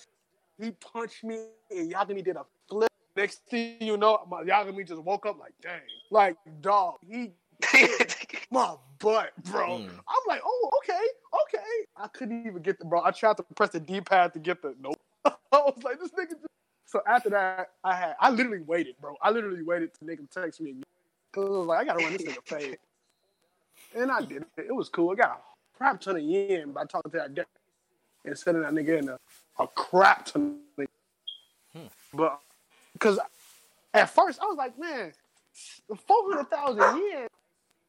[0.59, 2.47] he punched me and Yagami did a flip.
[3.17, 6.97] Next thing you know, my Yagami just woke up like, dang, like dog.
[7.09, 7.33] He
[8.51, 9.79] my butt, bro.
[9.79, 9.89] Mm.
[9.89, 11.07] I'm like, oh, okay,
[11.45, 11.87] okay.
[11.97, 13.03] I couldn't even get the bro.
[13.05, 15.01] I tried to press the D pad to get the nope.
[15.25, 16.31] I was like, this nigga.
[16.31, 16.47] Just...
[16.87, 19.15] So after that, I had I literally waited, bro.
[19.23, 20.75] I literally waited to nigga text me
[21.33, 22.79] because I was like, I gotta run this nigga fade.
[23.97, 24.67] And I did it.
[24.69, 25.13] It was cool.
[25.13, 27.45] I got a crap ton of yen by talking to that guy
[28.25, 29.19] and sending that nigga in a,
[29.59, 30.87] a crap ton of
[31.75, 31.87] Hmm.
[32.13, 32.39] But
[33.05, 33.21] because
[33.93, 35.13] at first I was like, man,
[36.07, 37.29] four hundred thousand yen,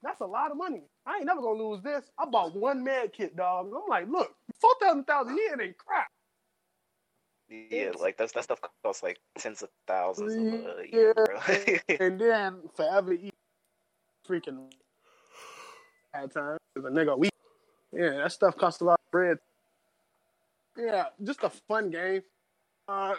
[0.04, 0.84] that's a lot of money.
[1.06, 2.04] I ain't never gonna lose this.
[2.20, 3.68] I bought one med kit, dog.
[3.68, 6.08] I'm like, look, four thousand thousand yen ain't crap.
[7.48, 11.98] Yeah, like that's that stuff costs like tens of thousands of a Yeah.
[12.00, 13.34] and then forever eat
[14.28, 14.72] freaking
[16.14, 17.30] at times as a nigga we
[17.94, 19.38] yeah that stuff costs a lot of bread
[20.76, 22.24] yeah just a fun game
[22.88, 23.14] uh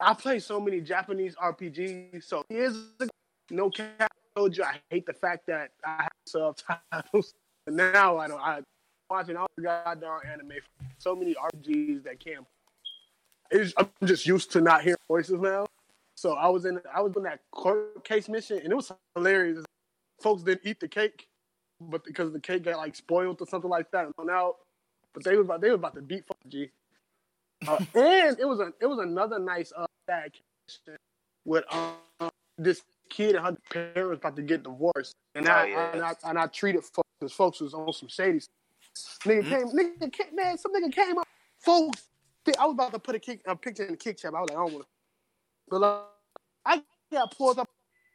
[0.00, 3.08] i play so many japanese rpgs so here's the
[3.50, 7.34] no cap I told you i hate the fact that i have subtitles
[7.66, 8.60] and now i don't i
[9.10, 10.52] watching all the goddamn anime
[10.98, 12.46] so many rpgs that can't
[13.76, 15.66] i'm just used to not hearing voices now
[16.14, 19.64] so I was in I was in that court case mission, and it was hilarious.
[20.22, 21.28] Folks didn't eat the cake,
[21.80, 24.56] but because the cake got like spoiled or something like that, and out.
[25.12, 26.70] But they was about they was about to beat G.
[27.68, 30.96] Uh, and it was a it was another nice uh mission
[31.44, 33.56] with um this kid and her
[33.94, 35.92] parents about to get divorced, and I, Oh, yeah.
[35.92, 38.40] and I and I treated folks because folks was on some shady.
[39.24, 41.26] Nigga came, nigga came, man, some nigga came up,
[41.58, 42.08] folks.
[42.58, 44.34] I was about to put a kick a picture in the kick chat.
[44.34, 44.88] I was like, I don't want to.
[45.68, 46.00] But like,
[46.66, 47.68] I got pulled up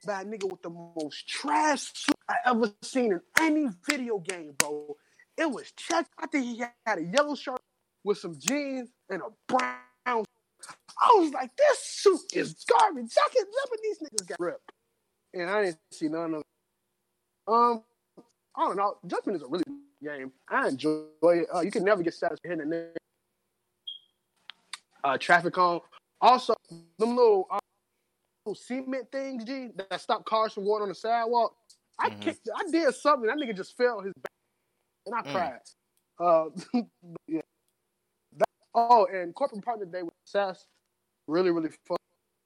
[0.05, 4.53] by a nigga with the most trash suit I ever seen in any video game,
[4.57, 4.95] bro.
[5.38, 6.05] It was check.
[6.17, 7.59] I think he had a yellow shirt
[8.03, 10.25] with some jeans and a brown.
[11.01, 13.12] I was like, this suit is garbage.
[13.17, 14.71] I can some of these niggas got ripped.
[15.33, 16.43] And I didn't see none of.
[17.47, 17.83] Um,
[18.55, 18.97] I don't know.
[19.07, 20.31] Judgment is a really good game.
[20.49, 21.47] I enjoy it.
[21.53, 22.88] Uh, you can never get satisfied hitting a.
[25.03, 25.79] Uh, traffic on.
[26.19, 27.59] Also, them little, uh,
[28.45, 31.55] little cement things, G, that stop cars from going on the sidewalk.
[31.97, 32.21] I Mhm.
[32.21, 33.27] kicked, I did something.
[33.27, 34.31] That nigga just fell his back,
[35.05, 35.31] and I Mm.
[35.31, 35.62] cried.
[36.19, 36.49] Uh,
[37.27, 37.41] yeah.
[38.79, 40.65] Oh, and corporate partner day with Sass,
[41.27, 41.97] really, really fun.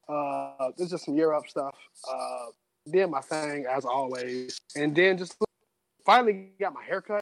[0.10, 1.76] Uh, there's just some year up stuff.
[2.12, 2.48] Uh,
[2.92, 5.38] did my thing as always, and then just
[6.06, 7.22] finally got my hair cut.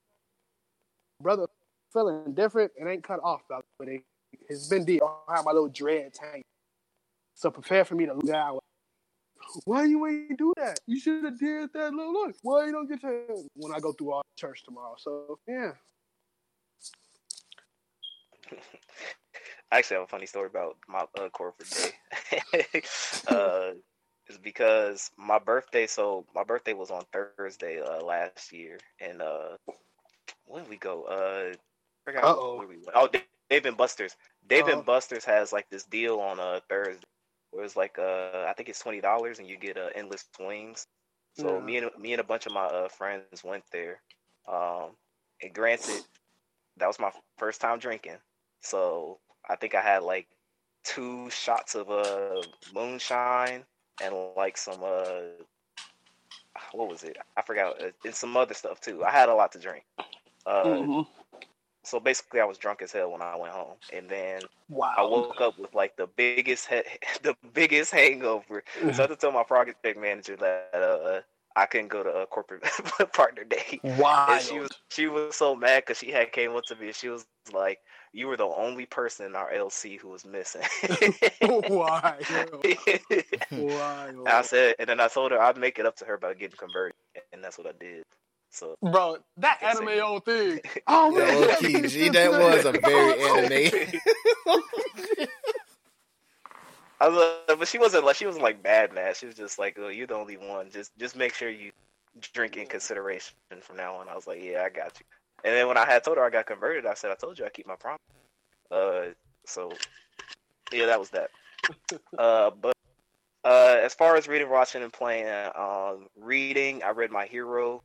[1.21, 1.47] Brother,
[1.91, 2.71] feeling different.
[2.77, 4.01] It ain't cut off, but it,
[4.49, 5.01] it's been deep.
[5.03, 6.43] I have my little dreads hanging.
[7.35, 8.63] So prepare for me to lose out.
[9.65, 10.79] Why you ain't do that?
[10.87, 12.35] You should have did that little look.
[12.43, 14.95] Why you don't get to when I go through all church tomorrow?
[14.97, 15.71] So yeah.
[19.71, 21.93] I actually have a funny story about my uh, corporate day.
[23.27, 23.71] uh,
[24.27, 25.87] it's because my birthday.
[25.87, 29.41] So my birthday was on Thursday uh, last year, and uh,
[30.45, 31.03] when we go?
[31.03, 32.55] Uh, I forgot Uh-oh.
[32.55, 32.95] where we went.
[32.95, 34.15] Oh, Da- Dave and Buster's.
[34.47, 34.71] Dave Uh-huh.
[34.71, 37.05] and Buster's has like this deal on a Thursday
[37.51, 40.87] where it's like uh, I think it's twenty dollars and you get uh, endless wings.
[41.33, 41.61] So Yeah.
[41.61, 44.01] me and me and a bunch of my uh, friends went there.
[44.47, 44.91] Um,
[45.41, 46.03] and granted,
[46.77, 48.17] that was my first time drinking.
[48.61, 49.19] So
[49.49, 50.27] I think I had like
[50.83, 52.43] two shots of uh
[52.73, 53.65] moonshine
[53.99, 55.17] and like some uh
[56.73, 57.17] what was it?
[57.35, 57.81] I forgot.
[57.81, 59.03] Uh, and some other stuff too.
[59.03, 59.83] I had a lot to drink.
[60.45, 61.07] Uh, Mhm.
[61.83, 64.95] So basically, I was drunk as hell when I went home, and then Wow.
[64.97, 66.83] I woke up with like the biggest he-
[67.23, 68.63] the biggest hangover.
[68.91, 71.21] So I had to tell my project manager that uh,
[71.55, 72.63] I couldn't go to a corporate
[73.13, 73.81] partner day.
[73.83, 74.39] Wow.
[74.39, 77.09] She was she was so mad because she had came up to me and she
[77.09, 77.79] was like,
[78.13, 80.61] you were the only person in our LC who was missing.
[81.41, 82.17] Why?
[83.51, 84.13] Why?
[84.27, 86.57] I said, and then I told her I'd make it up to her by getting
[86.57, 86.95] converted,
[87.31, 88.03] and that's what I did.
[88.51, 90.59] So, bro, that Can't say anime old thing.
[90.87, 94.01] Oh Yeah, man, low-key, G, that was a very anime.
[96.99, 97.17] I was,
[97.49, 99.15] uh, but she wasn't like she wasn't like bad mad.
[99.15, 100.69] She was just like, "Oh, you're the only one.
[100.69, 101.71] Just just make sure you
[102.33, 105.05] drink in consideration from now on." I was like, "Yeah, I got you."
[105.43, 107.45] And then when I had told her I got converted, I said, "I told you
[107.45, 107.99] I keep my promise."
[108.69, 109.13] Uh,
[109.45, 109.71] so
[110.71, 111.29] yeah, that was that.
[112.17, 112.73] Uh, but
[113.43, 117.81] uh, as far as reading, watching, and playing, um, reading, I read My Hero.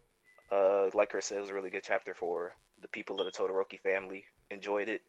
[0.50, 3.32] Uh, like Chris said, it was a really good chapter for the people of the
[3.32, 4.24] Todoroki family.
[4.50, 5.02] Enjoyed it.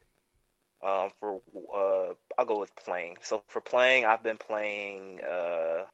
[0.85, 1.41] Um, for
[1.75, 3.17] uh, I'll go with playing.
[3.21, 5.85] So for playing, I've been playing uh,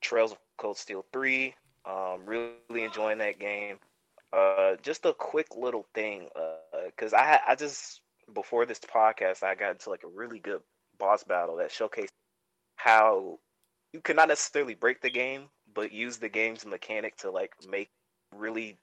[0.00, 1.54] Trails of Cold Steel three.
[1.84, 3.78] Um, really enjoying that game.
[4.34, 6.28] Uh, just a quick little thing,
[6.86, 8.00] because I I just
[8.32, 10.60] before this podcast I got into like a really good
[10.98, 12.08] boss battle that showcased
[12.76, 13.38] how
[13.92, 17.90] you could not necessarily break the game, but use the game's mechanic to like make
[18.34, 18.76] really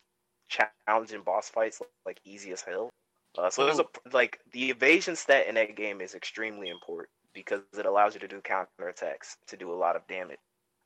[0.48, 2.90] challenging boss fights like easy as hell.
[3.38, 7.62] Uh, so there's a like the evasion stat in that game is extremely important because
[7.78, 10.38] it allows you to do counterattacks to do a lot of damage.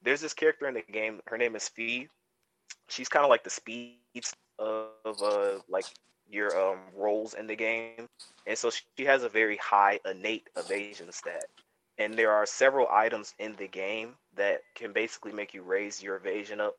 [0.01, 1.19] There's this character in the game.
[1.28, 2.08] Her name is Fie.
[2.88, 3.97] She's kind of like the speed
[4.59, 5.85] of uh like
[6.29, 8.07] your um roles in the game,
[8.47, 11.45] and so she has a very high innate evasion stat.
[11.97, 16.17] And there are several items in the game that can basically make you raise your
[16.17, 16.75] evasion up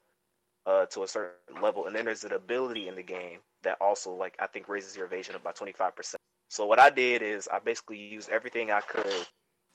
[0.67, 1.87] uh, to a certain level.
[1.87, 5.07] And then there's an ability in the game that also, like, I think raises your
[5.07, 6.17] evasion up by 25%.
[6.49, 9.27] So what I did is I basically used everything I could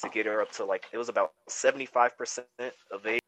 [0.02, 2.42] to get her up to like it was about 75%
[2.94, 3.21] evasion.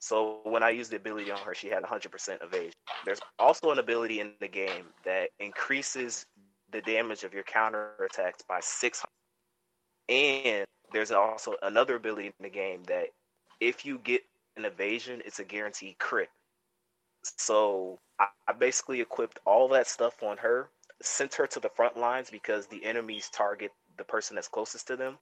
[0.00, 2.72] So when I used the ability on her, she had 100% evasion.
[3.04, 6.24] There's also an ability in the game that increases
[6.70, 9.08] the damage of your counter attacks by 600.
[10.08, 13.08] And there's also another ability in the game that
[13.60, 14.22] if you get
[14.56, 16.28] an evasion, it's a guaranteed crit.
[17.22, 20.70] So I, I basically equipped all that stuff on her,
[21.02, 24.96] sent her to the front lines because the enemies target the person that's closest to
[24.96, 25.18] them,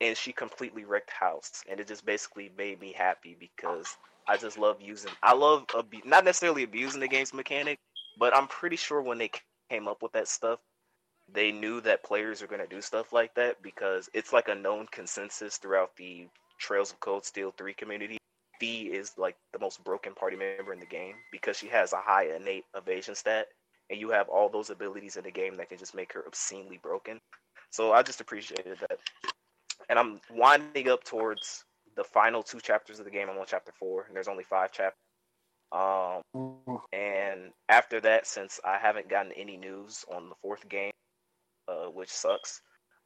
[0.00, 1.62] and she completely wrecked house.
[1.68, 3.96] And it just basically made me happy because
[4.28, 5.12] I just love using.
[5.22, 7.78] I love abu- not necessarily abusing the game's mechanic,
[8.18, 9.30] but I'm pretty sure when they
[9.70, 10.58] came up with that stuff,
[11.32, 14.54] they knew that players are going to do stuff like that because it's like a
[14.54, 16.26] known consensus throughout the
[16.58, 18.18] Trails of Cold Steel 3 community.
[18.60, 21.98] Fie is like the most broken party member in the game because she has a
[21.98, 23.48] high innate evasion stat,
[23.90, 26.78] and you have all those abilities in the game that can just make her obscenely
[26.82, 27.20] broken.
[27.70, 28.98] So I just appreciated that.
[29.88, 31.64] And I'm winding up towards
[31.96, 33.28] the final two chapters of the game.
[33.30, 34.98] I'm on chapter four, and there's only five chapters.
[35.72, 36.22] Um,
[36.92, 40.92] and after that, since I haven't gotten any news on the fourth game,
[41.68, 42.60] uh, which sucks,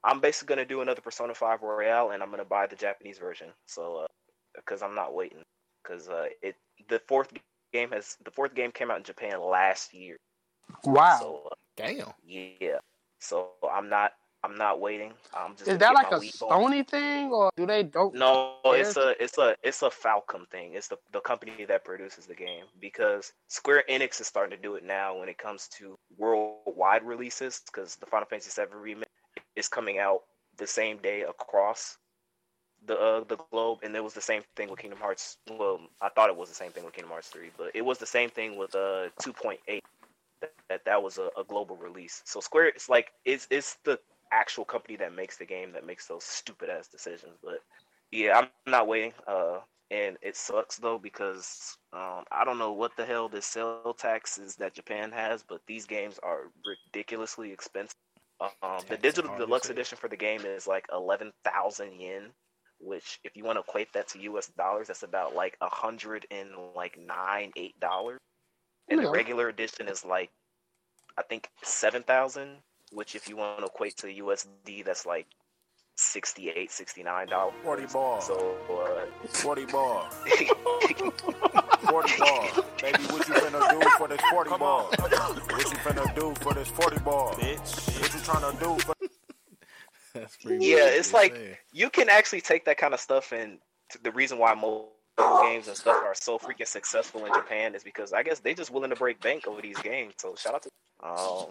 [0.04, 3.48] I'm basically gonna do another Persona 5 Royal, and I'm gonna buy the Japanese version.
[3.66, 4.06] So,
[4.54, 5.44] because I'm not waiting,
[5.82, 6.56] because uh, it
[6.88, 7.32] the fourth
[7.72, 10.16] game has the fourth game came out in Japan last year.
[10.84, 11.18] Wow.
[11.20, 12.12] So uh, Damn.
[12.24, 12.78] yeah,
[13.18, 14.12] so I'm not
[14.42, 15.12] I'm not waiting.
[15.35, 16.16] I'm just Is that like a.
[16.16, 18.14] Sony thing, or do they don't?
[18.14, 20.72] No, it's a it's a it's a Falcom thing.
[20.74, 24.76] It's the the company that produces the game because Square Enix is starting to do
[24.76, 29.09] it now when it comes to worldwide releases because the Final Fantasy VII remake
[29.57, 30.20] is coming out
[30.57, 31.98] the same day across
[32.87, 35.37] the uh, the globe, and it was the same thing with Kingdom Hearts.
[35.50, 37.98] Well, I thought it was the same thing with Kingdom Hearts three, but it was
[37.98, 39.81] the same thing with uh 2.8.
[40.40, 42.22] That that, that was a, a global release.
[42.24, 43.98] So Square, it's like it's it's the
[44.32, 47.36] actual company that makes the game that makes those stupid ass decisions.
[47.42, 47.60] But
[48.10, 49.12] yeah, I'm not waiting.
[49.26, 49.58] Uh,
[49.90, 54.38] and it sucks though because um, I don't know what the hell this sale tax
[54.38, 57.96] is that Japan has, but these games are ridiculously expensive.
[58.40, 62.30] Um, the digital deluxe edition for the game is like eleven thousand yen,
[62.78, 64.46] which if you want to equate that to U.S.
[64.56, 68.18] dollars, that's about like a hundred and like nine eight dollars.
[68.88, 70.30] And the regular edition is like
[71.18, 72.56] I think seven thousand,
[72.92, 75.26] which if you want to equate to USD, that's like
[75.96, 77.54] 68 69 dollars.
[77.62, 78.20] 40 ball.
[78.20, 80.08] So uh, 40 ball.
[81.10, 82.48] 40 ball.
[82.80, 84.84] Baby, what you finna do for this 40 ball?
[84.98, 85.16] What you
[85.78, 87.34] finna do for this 40 ball?
[87.34, 88.00] Bitch.
[88.00, 88.94] What you tryna do for
[90.14, 91.56] That's pretty Yeah, it's like- saying.
[91.72, 93.58] you can actually take that kind of stuff and
[93.92, 94.92] t- the reason why mobile
[95.42, 98.70] games and stuff are so freaking successful in Japan is because I guess they're just
[98.70, 100.14] willing to break bank over these games.
[100.18, 100.70] So shout out to
[101.06, 101.46] um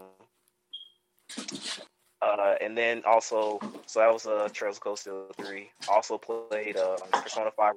[2.21, 5.69] uh and then also so that was uh Trails of Steel 3.
[5.87, 7.75] Also played uh Persona 5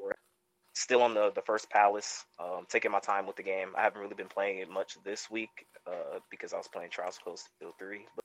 [0.74, 2.24] Still on the the first palace.
[2.38, 3.68] Um taking my time with the game.
[3.76, 7.16] I haven't really been playing it much this week uh because I was playing Trials
[7.16, 8.07] of Cold Steel 3.
[8.16, 8.24] But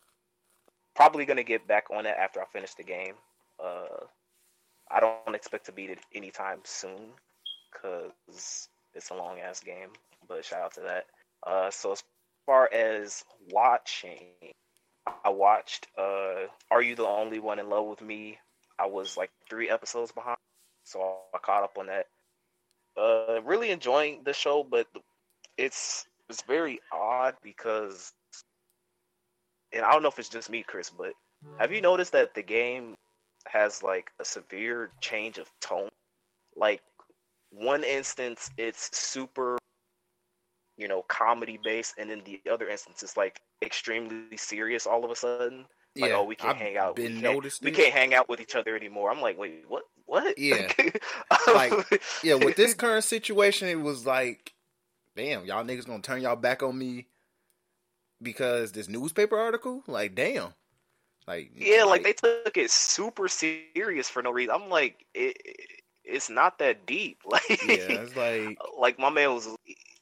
[0.97, 3.13] probably gonna get back on it after I finish the game.
[3.63, 4.05] Uh,
[4.89, 7.11] I don't expect to beat it anytime soon
[7.71, 9.89] because it's a long ass game.
[10.27, 11.05] But shout out to that.
[11.45, 12.03] Uh, so as
[12.45, 14.25] far as watching,
[15.23, 18.39] I watched uh, "Are You the Only One in Love with Me?"
[18.79, 20.37] I was like three episodes behind,
[20.83, 22.07] so I caught up on that.
[22.97, 24.87] Uh, really enjoying the show, but
[25.57, 28.13] it's it's very odd because,
[29.73, 31.13] and I don't know if it's just me, Chris, but
[31.59, 32.95] have you noticed that the game
[33.47, 35.89] has like a severe change of tone?
[36.55, 36.81] Like
[37.51, 39.56] one instance, it's super,
[40.77, 45.11] you know, comedy based, and then the other instance is like extremely serious all of
[45.11, 45.65] a sudden.
[45.99, 46.95] Like, Yeah, oh, we can't I've hang out.
[46.95, 49.11] been we can't, we can't hang out with each other anymore.
[49.11, 49.83] I'm like, wait, what?
[50.05, 50.37] What?
[50.37, 50.71] Yeah.
[51.47, 51.73] Like,
[52.23, 54.53] Yeah, with this current situation, it was like,
[55.15, 57.07] damn, y'all niggas gonna turn y'all back on me
[58.21, 59.83] because this newspaper article?
[59.87, 60.53] Like, damn.
[61.27, 64.55] Like, Yeah, like they took it super serious for no reason.
[64.55, 65.37] I'm like, it,
[66.03, 67.19] it's not that deep.
[67.25, 69.47] Like, yeah, it's like, like my man was,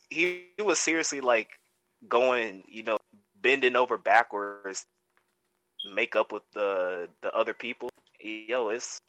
[0.10, 1.49] he, he was seriously like
[2.08, 2.97] going, you know,
[3.41, 4.86] bending over backwards,
[5.93, 7.89] make up with the the other people.
[8.20, 8.99] Yo, it's.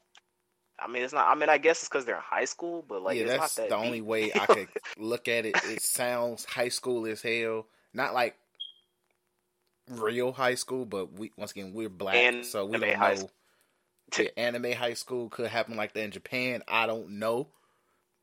[0.79, 1.27] I mean, it's not.
[1.29, 3.57] I mean, I guess it's because they're in high school, but like, yeah, it's that's
[3.57, 4.69] not that the only way I could
[4.99, 5.57] look at it.
[5.65, 7.67] It sounds high school as hell.
[7.95, 8.37] Not like
[9.89, 13.31] real high school, but we once again we're black, Anime so we don't know.
[14.17, 16.63] Yeah, anime high school could happen like that in Japan.
[16.69, 17.49] I don't know,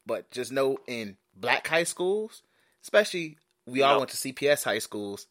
[0.06, 2.42] but just know in black high schools,
[2.84, 4.00] especially we all No.
[4.00, 5.28] went to CPS high schools.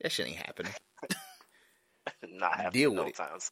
[0.00, 0.72] That shit ain't happening.
[2.28, 3.16] not happening Deal no with it.
[3.16, 3.50] times.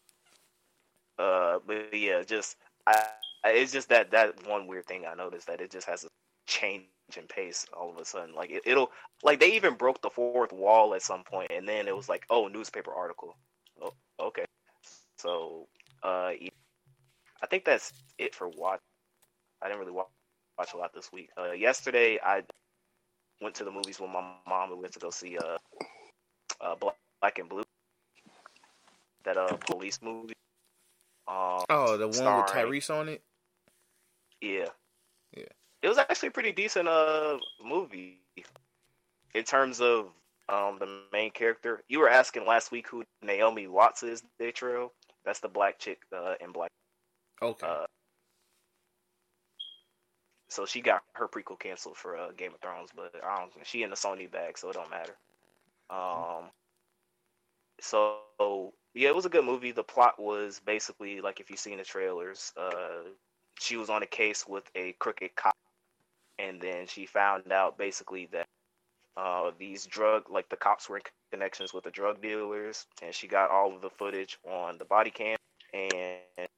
[1.18, 3.06] Uh, but yeah, just I,
[3.44, 6.08] I, it's just that that one weird thing I noticed that it just has a
[6.46, 6.84] change
[7.16, 8.34] in pace all of a sudden.
[8.34, 8.90] Like it, it'll
[9.22, 12.24] like they even broke the fourth wall at some point, and then it was like,
[12.30, 13.36] oh, newspaper article.
[13.82, 14.44] Oh, okay.
[15.18, 15.68] So,
[16.02, 16.50] uh, yeah.
[17.42, 18.80] I think that's it for watch.
[19.62, 20.08] I didn't really watch,
[20.58, 21.30] watch a lot this week.
[21.38, 22.42] Uh, yesterday I
[23.40, 24.70] went to the movies with my mom.
[24.70, 25.58] We went to go see uh,
[26.60, 27.62] uh Black, Black and Blue,
[29.24, 30.34] that uh police movie.
[31.28, 33.22] Um, Oh, the one with Tyrese on it.
[34.40, 34.66] yeah.
[35.36, 35.44] Yeah.
[35.82, 38.18] It was actually a pretty decent uh movie
[39.34, 40.08] in terms of
[40.48, 41.82] um the main character.
[41.88, 44.90] You were asking last week who Naomi Watts is, Datro.
[45.24, 46.70] That's the black chick uh in Black.
[47.42, 47.86] Okay, Uh,
[50.50, 53.52] so she got her prequel canceled for uh, Game of Thrones, but I don't.
[53.64, 55.16] She in the Sony bag, so it don't matter.
[55.88, 56.50] Um.
[57.80, 58.18] So
[58.94, 59.70] yeah, it was a good movie.
[59.72, 63.04] The plot was basically like if you've seen the trailers, uh,
[63.60, 65.56] she was on a case with a crooked cop,
[66.38, 68.46] and then she found out basically that
[69.16, 73.28] uh, these drug like the cops were in connections with the drug dealers, and she
[73.28, 75.36] got all of the footage on the body cam,
[75.72, 76.48] and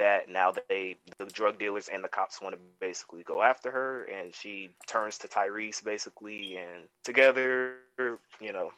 [0.00, 4.04] that now they the drug dealers and the cops want to basically go after her
[4.04, 7.74] and she turns to Tyrese basically and together
[8.40, 8.70] you know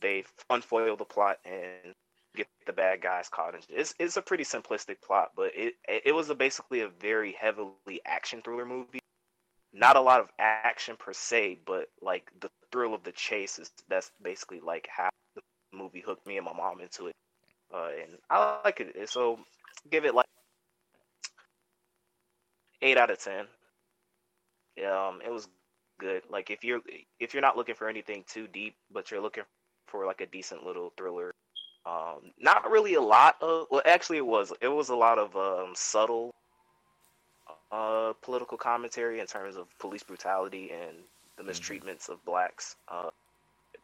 [0.00, 1.94] they unfoil the plot and
[2.34, 6.14] get the bad guys caught and it's it's a pretty simplistic plot but it it
[6.14, 9.00] was a basically a very heavily action thriller movie.
[9.72, 13.70] Not a lot of action per se but like the thrill of the chase is
[13.88, 15.42] that's basically like how the
[15.76, 17.14] movie hooked me and my mom into it.
[17.72, 19.08] Uh, and I like it.
[19.08, 19.38] So
[19.90, 20.26] give it like
[22.82, 23.46] eight out of ten.
[24.86, 25.48] Um, it was
[25.98, 26.22] good.
[26.30, 26.80] Like if you're
[27.18, 29.44] if you're not looking for anything too deep, but you're looking
[29.86, 31.34] for like a decent little thriller.
[31.86, 33.66] Um, not really a lot of.
[33.70, 34.52] Well, actually, it was.
[34.60, 36.34] It was a lot of um, subtle
[37.72, 40.96] uh, political commentary in terms of police brutality and
[41.36, 42.76] the mistreatments of blacks.
[42.88, 43.10] Uh,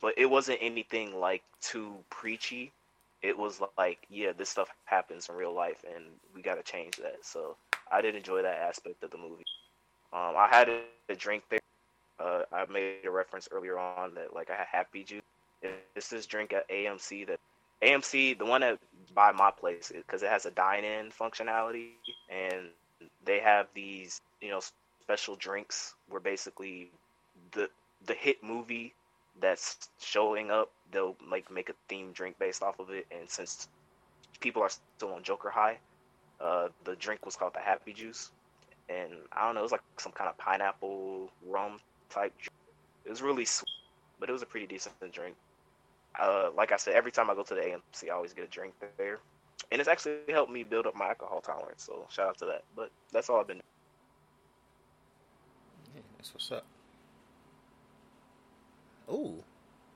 [0.01, 2.73] but it wasn't anything like too preachy.
[3.23, 6.97] It was like, yeah, this stuff happens in real life, and we got to change
[6.97, 7.19] that.
[7.23, 7.57] So
[7.91, 9.45] I did enjoy that aspect of the movie.
[10.13, 11.61] Um, I had a, a drink there.
[12.19, 15.23] Uh, I made a reference earlier on that like I had happy juice.
[15.95, 17.41] This drink at AMC that
[17.83, 18.79] AMC, the one that
[19.15, 21.89] by my place, because it has a dine-in functionality,
[22.31, 22.69] and
[23.25, 24.61] they have these you know
[25.03, 26.91] special drinks where basically
[27.53, 27.69] the
[28.07, 28.95] the hit movie
[29.41, 33.07] that's showing up, they'll like make a theme drink based off of it.
[33.11, 33.69] And since
[34.41, 35.79] people are still on Joker high,
[36.41, 38.31] uh, the drink was called the Happy Juice,
[38.89, 41.79] and I don't know, it was like some kind of pineapple rum
[42.11, 42.33] type.
[42.39, 42.53] Drink.
[43.05, 43.69] It was really sweet,
[44.21, 45.37] but it was a pretty decent drink.
[46.19, 48.49] Uh, like I said, every time I go to the AMC, I always get a
[48.49, 49.19] drink there,
[49.71, 51.85] and it's actually helped me build up my alcohol tolerance.
[51.85, 52.65] So shout out to that.
[52.75, 53.61] But that's all I've been.
[55.95, 56.65] Yeah, that's what's up.
[59.11, 59.45] Ooh,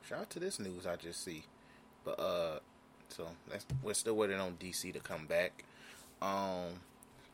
[0.09, 1.45] shout out to this news I just see.
[2.05, 2.59] But uh
[3.09, 5.64] So that's we're still waiting on DC to come back.
[6.23, 6.81] Um,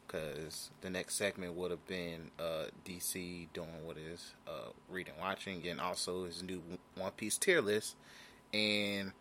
[0.06, 5.66] because the next segment would have been uh DC doing what is uh reading, watching,
[5.66, 6.62] and also his new
[6.96, 7.96] One Piece tier list.
[8.54, 9.12] And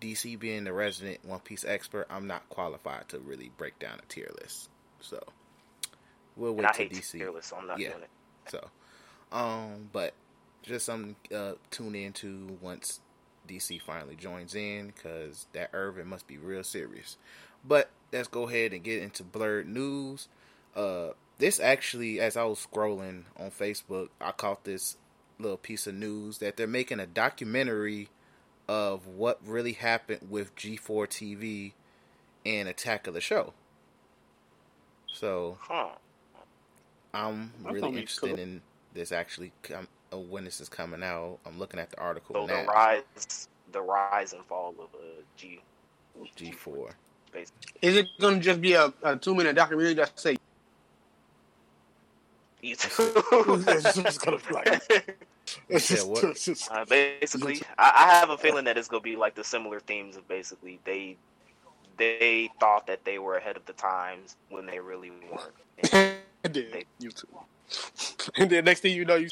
[0.00, 4.06] DC being the resident One Piece expert, I'm not qualified to really break down a
[4.12, 4.68] tier list.
[5.00, 5.22] So
[6.36, 7.12] we'll wait I till DC.
[7.12, 7.90] tier lists, so I'm not Yeah.
[7.90, 8.10] doing it.
[8.48, 8.70] So,
[9.32, 10.14] um, but
[10.62, 13.00] just something uh, tune into once
[13.48, 17.16] DC finally joins in, because that Earvin must be real serious.
[17.64, 20.28] But let's go ahead and get into blurred news.
[20.76, 24.96] Uh, this actually, as I was scrolling on Facebook, I caught this
[25.38, 28.08] little piece of news that they're making a documentary
[28.68, 31.72] of what really happened with G4 TV
[32.46, 33.54] and Attack of the Show.
[35.12, 35.90] So Huh.
[37.12, 38.38] I'm That really interested cool.
[38.38, 38.62] in
[38.92, 41.38] this actually uh, when this is coming out.
[41.46, 45.60] I'm looking at the article So the rise, the rise and fall of uh, G.
[46.36, 46.94] G4.
[47.34, 47.72] Basically.
[47.82, 50.36] Is it going to just be a, a two minute documentary that say?
[52.62, 55.18] You it's just gonna be like.
[55.68, 56.24] Yeah, what?
[56.70, 60.16] Uh, basically, I, I have a feeling that it's gonna be like the similar themes
[60.16, 61.18] of basically they
[61.98, 65.92] they thought that they were ahead of the times when they really weren't.
[65.92, 67.24] And and then YouTube.
[68.38, 69.28] And then next thing you know, you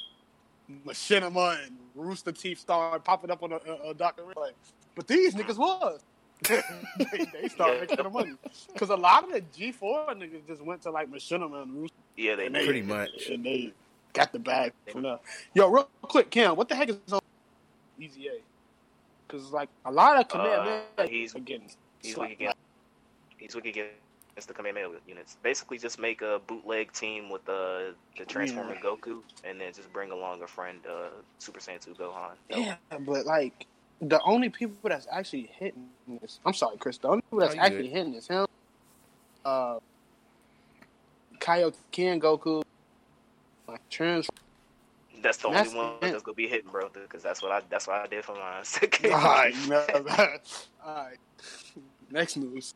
[0.86, 4.34] Machinima and Rooster Teeth start popping up on a, a, a documentary.
[4.40, 4.54] Like,
[4.94, 6.00] but these niggas was.
[6.48, 8.32] They, they start making the money
[8.72, 11.96] because a lot of the G four niggas just went to like Machinima and Rooster,
[12.16, 13.28] yeah, they and they, Pretty much.
[13.30, 13.72] and they
[14.12, 15.18] got the bag from there.
[15.54, 17.20] Yo, real quick, Cam, what the heck is on
[17.98, 18.32] Easy A?
[19.26, 22.30] Because like a lot of command Uh, he's- are he's slapped.
[22.30, 22.56] weak against
[23.38, 25.36] he's weak against the Kamehameha units.
[25.42, 30.10] Basically, just make a bootleg team with the the Transformer Goku, and then just bring
[30.10, 32.32] along a friend, uh, Super Saiyan 2 Gohan.
[32.50, 33.66] Yeah, but like
[34.02, 35.88] the only people that's actually hitting
[36.20, 36.98] this, I'm sorry, Chris.
[36.98, 37.92] The only people that's Oh, actually good.
[37.92, 38.46] hitting this, him,
[39.44, 39.78] uh,
[41.38, 42.62] Kaioken Goku,
[43.68, 44.28] like trans.
[45.22, 46.10] That's the That's only one it.
[46.10, 46.88] that's gonna be hitting, bro.
[46.88, 48.64] Because that's what I that's what I did for mine.
[49.04, 49.86] All right, no,
[50.84, 51.16] all right.
[52.10, 52.74] Next news.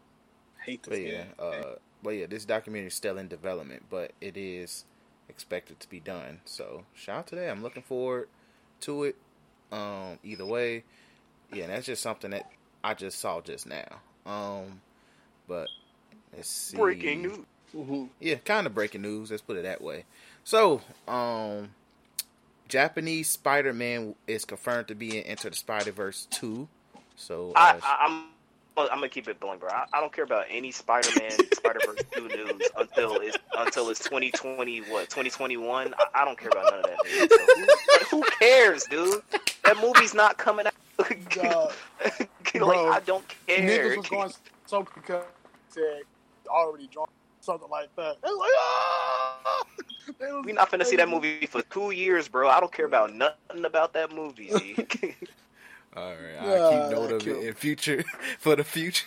[0.65, 0.91] Hate this.
[0.91, 1.75] But yeah, uh,
[2.05, 4.85] but yeah, this documentary is still in development, but it is
[5.29, 6.41] expected to be done.
[6.45, 7.51] So shout out to that.
[7.51, 8.29] I'm looking forward
[8.83, 9.17] to it.
[9.73, 10.85] Um, either way,
[11.53, 12.51] yeah, that's just something that
[12.83, 14.01] I just saw just now.
[14.25, 14.81] Um,
[15.49, 15.69] but
[16.35, 16.77] let's see.
[16.77, 17.39] Breaking news.
[17.75, 18.09] Mhm.
[18.21, 19.31] Yeah, kind of breaking news.
[19.31, 20.05] Let's put it that way.
[20.45, 21.71] So, um,
[22.69, 26.69] Japanese Spider Man is confirmed to be in Enter the Spider Verse two.
[27.17, 28.25] So, I, uh, I, I'm
[28.77, 29.71] I'm gonna keep it blunt, bro.
[29.71, 34.81] I, I don't care about any Spider-Man, Spider-Verse two news until it's until it's 2020
[34.81, 35.95] what 2021.
[35.95, 36.99] I, I don't care about none of that.
[37.05, 37.31] Dude.
[37.31, 39.23] So who, who cares, dude?
[39.65, 40.75] That movie's not coming out.
[41.43, 41.73] Dog.
[42.05, 43.59] like, Bro, I don't care.
[43.59, 44.33] Niggas was going
[44.67, 45.25] so because
[45.69, 46.03] said
[46.49, 47.07] already drawn
[47.41, 48.17] something like that.
[48.23, 49.63] They was like, ah!
[50.19, 52.49] They was we not finna see that movie for two years, bro.
[52.49, 54.47] I don't care about nothing about that movie.
[54.47, 55.15] G.
[55.97, 58.05] all right, Yeah, I'll keep note of it in future
[58.39, 59.07] for the future.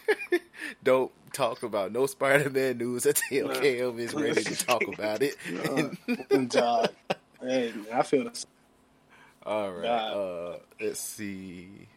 [0.83, 3.53] Don't talk about no Spider Man news until Nah.
[3.53, 5.35] KM is ready to talk about it.
[5.69, 6.89] Uh, dog.
[7.41, 8.51] Hey, I feel the same.
[9.43, 9.87] All right.
[9.87, 11.87] Uh, let's see.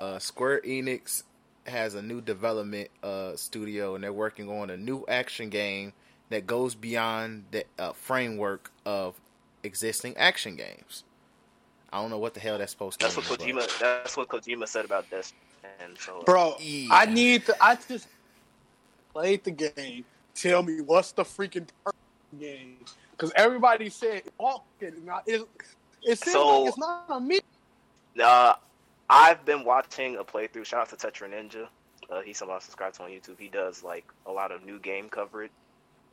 [0.00, 1.22] Uh, Square Enix
[1.66, 5.92] has a new development uh, studio, and they're working on a new action game
[6.30, 9.14] that goes beyond the uh, framework of
[9.62, 11.04] existing action games.
[11.92, 13.54] I don't know what the hell that's supposed to That's what mean.
[13.56, 13.78] but- Kojima.
[13.80, 15.32] That's what Kojima said about this.
[15.80, 16.88] And so, Bro, Yeah.
[16.90, 17.56] I need to.
[17.62, 18.08] I just
[19.12, 20.04] played the game.
[20.34, 21.68] Tell me what's the freaking
[22.40, 22.78] game?
[23.12, 24.94] Because everybody said walking.
[25.26, 25.46] It,
[26.02, 27.40] it seems So- like it's not on me.
[28.22, 28.54] Uh,
[29.12, 30.64] I've been watching a playthrough.
[30.64, 31.68] Shout out to Tetra Ninja.
[32.10, 33.38] Uh, he's someone I subscribe to on YouTube.
[33.38, 35.50] He does like a lot of new game coverage.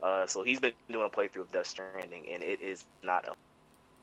[0.02, 3.34] Uh, so he's been doing a playthrough of Death Stranding, and it is not a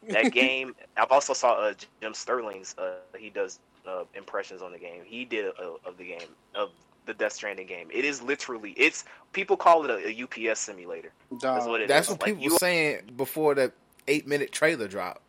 [0.12, 0.76] that game.
[0.96, 2.76] I've also saw uh, Jim Sterling's.
[2.78, 5.02] Uh, he does uh, impressions on the game.
[5.06, 6.72] He did a, of the game of
[7.06, 7.90] the Death Stranding game.
[7.92, 11.12] It is literally it's people call it a, a UPS simulator.
[11.40, 13.72] That's what That's what Like, people were saying before the
[14.08, 15.22] eight minute trailer drop.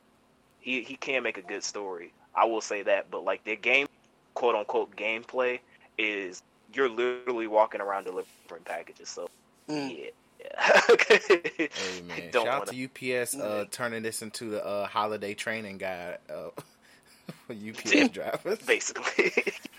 [0.61, 2.13] He he can make a good story.
[2.35, 4.00] I will say that, but like their game
[4.41, 5.61] quote unquote gameplay
[5.99, 9.09] is you're literally walking around delivering packages.
[9.11, 9.29] So
[9.69, 9.99] Mm.
[9.99, 10.11] yeah.
[11.09, 15.35] Hey man, Don't shout out wanna- to UPS uh, turning this into the uh, holiday
[15.35, 16.49] training guide uh,
[17.47, 18.59] for UPS drivers.
[18.61, 19.33] Basically,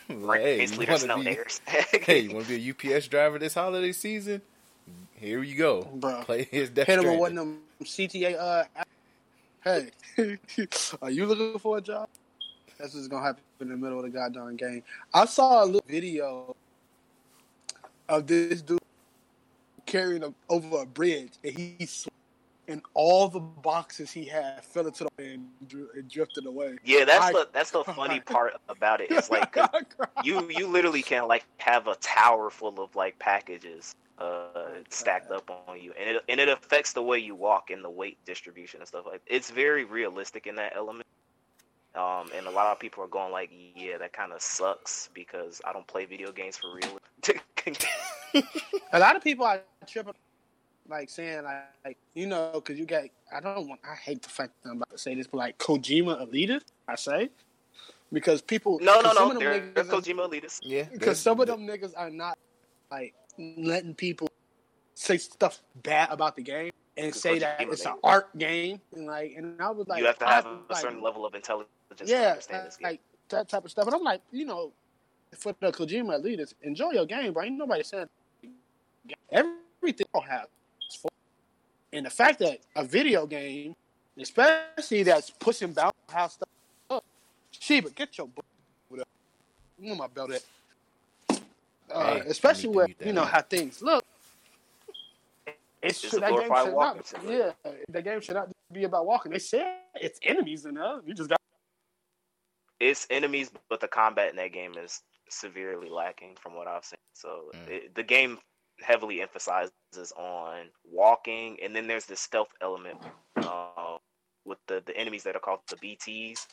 [0.08, 1.38] Like, hey, you wanna no be-
[2.06, 4.42] hey, you want to be a UPS driver this holiday season?
[5.16, 5.82] Here you go.
[5.96, 6.22] Bro.
[6.24, 8.38] Play his Death Hit him with one of them CTA.
[8.40, 8.64] Uh,
[9.64, 10.38] hey,
[11.02, 12.08] are you looking for a job?
[12.82, 14.82] That's what's gonna happen in the middle of the goddamn game.
[15.14, 16.56] I saw a little video
[18.10, 18.80] of this dude
[19.86, 21.88] carrying a, over a bridge, and he
[22.68, 25.48] and all the boxes he had fell into the and,
[25.94, 26.78] and drifted away.
[26.84, 29.12] yeah, that's I- the that's the funny part about it.
[29.12, 29.56] It's like
[30.24, 35.50] you you literally can like have a tower full of like packages uh stacked up
[35.68, 38.80] on you and it and it affects the way you walk and the weight distribution
[38.80, 41.08] and stuff like it's very realistic in that element
[41.96, 45.62] um and a lot of people are going like yeah that kind of sucks because
[45.66, 46.98] i don't play video games for real
[48.94, 50.14] a lot of people are tripping,
[50.88, 53.04] like saying like, like you know, because you got.
[53.34, 53.82] I don't want.
[53.88, 56.96] I hate the fact that I'm about to say this, but like Kojima elitist, I
[56.96, 57.30] say,
[58.12, 58.80] because people.
[58.82, 61.94] no no 'cause some no they're, they're kojima elitists Yeah, Because some of them niggas
[61.96, 62.38] are not
[62.90, 64.28] like letting people
[64.96, 69.08] say stuff bad about the game and Because say that it's an art game and
[69.08, 71.34] like and I was like you have to have was a like, certain level of
[71.36, 74.46] intelligence to yeah understand this game like that type of stuff and I'm like you
[74.46, 74.72] know
[75.38, 78.08] for the Kojima elitists enjoy your game bro ain't nobody saying
[79.32, 80.48] everything will have
[80.86, 81.14] its fault.
[81.94, 83.76] and the fact that a video game
[84.20, 86.50] especially that's pushing bounce how stuff
[86.90, 87.04] up
[87.52, 88.46] Sheba get your book
[88.90, 89.08] whatever
[89.80, 90.44] where my belt at
[91.94, 94.04] uh, Hey, especially you where you know how things look.
[95.82, 99.06] It's, It's a that game should walking not, yeah, the game should not be about
[99.06, 99.32] walking.
[99.32, 101.02] They said it's enemies enough.
[101.06, 101.41] You just got
[102.82, 107.00] it's enemies, but the combat in that game is severely lacking from what I've seen.
[107.16, 107.68] So Mm.
[107.70, 108.40] it, the game
[108.82, 113.00] heavily emphasizes on walking, and then there's this stealth element
[113.38, 113.98] uh,
[114.46, 116.48] with the the enemies that are called the BTS,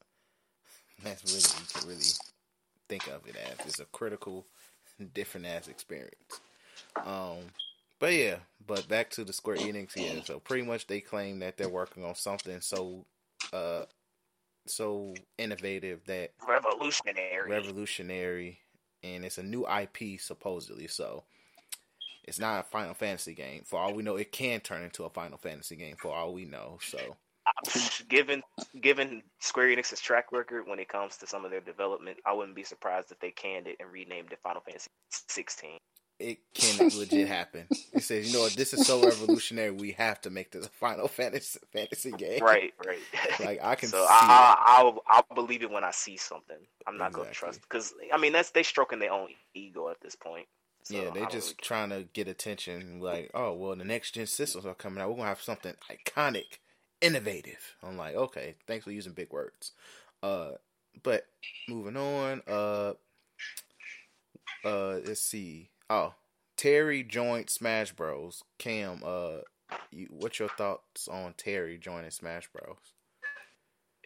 [1.04, 2.12] that's really you can really
[2.88, 4.46] think of it as it's a critical,
[5.14, 6.42] different ass experience.
[7.06, 7.40] Um,
[8.00, 8.36] but yeah,
[8.68, 10.22] but back to the Square Enix here.
[10.26, 13.06] So pretty much they claim that they're working on something so,
[13.52, 13.84] uh,
[14.66, 17.50] so innovative that revolutionary.
[17.50, 18.60] revolutionary,
[19.04, 20.88] and it's a new IP supposedly.
[20.88, 21.24] So
[22.24, 23.64] it's not a Final Fantasy game.
[23.66, 25.96] For all we know, it can turn into a Final Fantasy game.
[25.98, 27.18] For all we know, so
[28.10, 28.42] given
[28.80, 32.56] given Square Enix's track record when it comes to some of their development, I wouldn't
[32.56, 35.78] be surprised if they canned it and renamed it Final Fantasy 16.
[36.20, 37.68] It can legit happen.
[37.94, 39.72] It says, you know what, this is so revolutionary.
[39.72, 42.44] We have to make this a Final Fantasy fantasy game.
[42.44, 43.00] Right, right.
[43.40, 44.08] Like I can so see.
[44.10, 46.58] I, I, I'll, I'll believe it when I see something.
[46.88, 50.02] I'm not going to trust because I mean that's they stroking their own ego at
[50.02, 50.48] this point.
[50.84, 53.00] So yeah, they're just really trying to get attention.
[53.00, 55.10] Like, oh well, the next gen systems are coming out.
[55.10, 56.60] We're gonna have something iconic,
[57.02, 57.76] innovative.
[57.82, 59.72] I'm like, okay, thanks for using big words.
[60.22, 60.52] Uh,
[61.02, 61.26] but
[61.70, 62.42] moving on.
[62.48, 62.94] Uh,
[64.66, 65.70] uh, let's see.
[65.90, 66.14] Oh,
[66.58, 68.44] Terry joined Smash Bros.
[68.58, 69.40] Cam, uh,
[69.92, 72.78] you, what's your thoughts on Terry joining Smash Bros?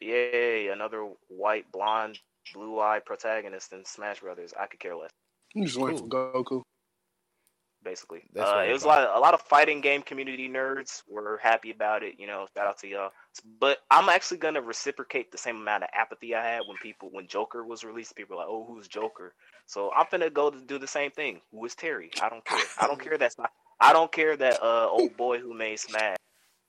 [0.01, 2.19] Yay, another white, blonde,
[2.53, 4.53] blue-eyed protagonist in Smash Brothers.
[4.59, 5.11] I could care less.
[5.55, 6.61] I'm just waiting for Goku.
[7.83, 8.23] Basically.
[8.37, 12.03] Uh, it was a lot, a lot of fighting game community nerds were happy about
[12.03, 12.15] it.
[12.17, 13.11] You know, shout out to y'all.
[13.59, 17.27] But I'm actually gonna reciprocate the same amount of apathy I had when people when
[17.27, 18.15] Joker was released.
[18.15, 19.33] People were like, "Oh, who's Joker?"
[19.65, 21.41] So I'm gonna go to do the same thing.
[21.51, 22.11] Who is Terry?
[22.21, 22.59] I don't care.
[22.79, 23.17] I don't care.
[23.17, 23.51] That's not.
[23.79, 26.17] I don't care that uh old boy who made Smash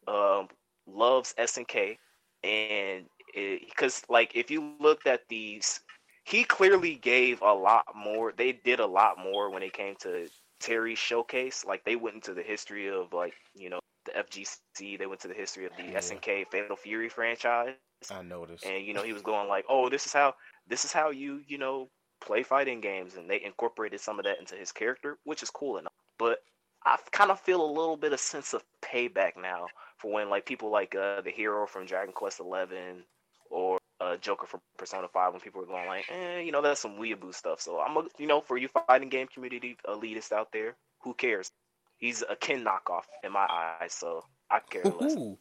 [0.07, 0.49] um
[0.87, 1.99] loves SNK
[2.45, 5.81] and because like if you looked at these
[6.25, 10.29] he clearly gave a lot more they did a lot more when it came to
[10.61, 15.07] Terry's showcase like they went into the history of like you know the FGC they
[15.07, 15.99] went to the history of the Yeah.
[15.99, 17.75] SNK Fatal Fury franchise
[18.11, 18.65] I noticed.
[18.65, 20.35] and you know he was going like oh this is how
[20.67, 21.89] this is how you you know
[22.21, 25.79] play fighting games and they incorporated some of that into his character which is cool
[25.79, 26.39] enough but
[26.85, 29.67] I kind of feel a little bit of sense of payback now
[29.99, 33.05] for when like people like uh the hero from Dragon Quest Eleven
[33.51, 36.81] or uh Joker from Persona Five when people were going like eh you know that's
[36.81, 40.49] some weeaboo stuff so I'm a, you know for you fighting game community elitists out
[40.53, 41.51] there who cares
[41.99, 43.47] he's a Ken knockoff in my
[43.81, 45.15] eyes so I care less.
[45.17, 45.37] Ooh,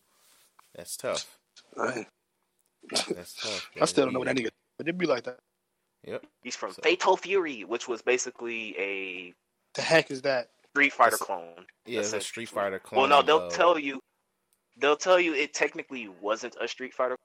[0.76, 1.38] that's tough.
[1.76, 3.70] That's tough.
[3.82, 4.50] I still don't know what that nigga.
[4.78, 5.40] But it'd be like that.
[6.06, 6.26] Yep.
[6.44, 9.34] He's from So- Fatal Fury, which was basically a
[9.76, 10.50] The heck is that?
[10.74, 11.66] Street Fighter It's- clone.
[11.86, 12.22] Yeah, it's a.
[12.22, 13.00] Street Fighter clone.
[13.00, 14.00] Well, no, they'll of- tell you.
[14.78, 17.16] They'll tell you it technically wasn't a Street Fighter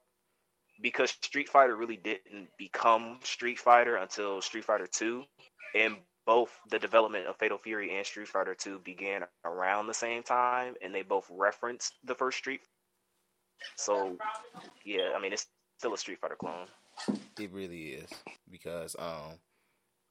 [0.81, 5.23] because Street Fighter really didn't become Street Fighter until Street Fighter Two,
[5.75, 10.23] and both the development of Fatal Fury and Street Fighter Two began around the same
[10.23, 12.61] time, and they both referenced the first Street.
[13.75, 14.17] So,
[14.85, 15.47] yeah, I mean it's
[15.77, 16.67] still a Street Fighter clone.
[17.39, 18.09] It really is
[18.49, 19.39] because um,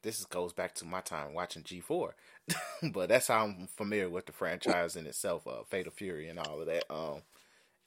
[0.03, 2.15] this goes back to my time watching G four,
[2.93, 6.61] but that's how I'm familiar with the franchise in itself, uh, Fatal Fury and all
[6.61, 6.85] of that.
[6.91, 7.23] Um,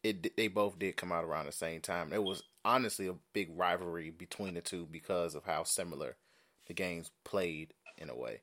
[0.10, 2.14] it they both did come out around the same time.
[2.14, 6.16] It was honestly a big rivalry between the two because of how similar
[6.68, 8.42] the games played in a way.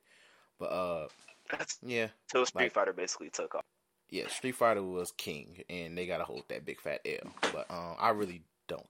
[0.59, 1.07] But uh,
[1.51, 3.63] That's yeah, until Street Like- Fighter basically took off.
[4.09, 7.31] yeah, Street Fighter was king, and they gotta hold that big fat L.
[7.53, 8.87] But um, I really don't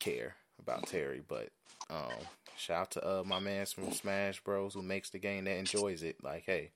[0.00, 1.22] care about Terry.
[1.26, 1.50] But
[1.90, 2.12] um,
[2.56, 6.02] shout out to uh my man's from Smash Bros who makes the game that enjoys
[6.02, 6.16] it.
[6.22, 6.70] Like, hey,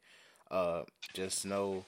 [0.51, 0.82] uh,
[1.14, 1.84] just know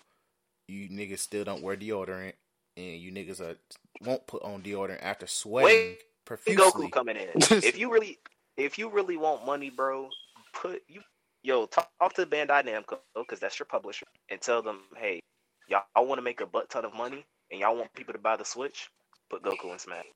[0.67, 2.35] you niggas still don't wear deodorant,
[2.79, 3.57] and you niggas are
[4.05, 6.87] won't put on deodorant after sweating Wait, profusely.
[6.87, 7.29] Goku coming in.
[7.35, 8.19] if you really,
[8.57, 10.09] if you really want money, bro,
[10.53, 11.01] put you,
[11.43, 15.21] yo, talk, talk to Bandai Namco because that's your publisher, and tell them, hey,
[15.69, 18.37] y'all want to make a butt ton of money, and y'all want people to buy
[18.37, 18.89] the Switch.
[19.29, 20.07] Put Goku in Smash.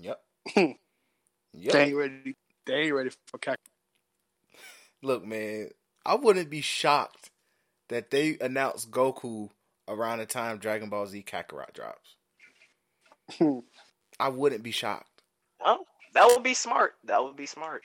[0.00, 0.20] Yep.
[1.54, 1.74] They yep.
[1.74, 2.36] ain't ready.
[2.64, 3.56] They ain't ready for Kakarot.
[5.02, 5.68] Look, man,
[6.06, 7.30] I wouldn't be shocked
[7.90, 9.50] that they announced Goku
[9.88, 12.16] around the time Dragon Ball Z Kakarot drops.
[13.38, 13.58] Hmm.
[14.20, 15.22] I wouldn't be shocked.
[15.64, 16.94] Well, that would be smart.
[17.04, 17.82] That would be smart.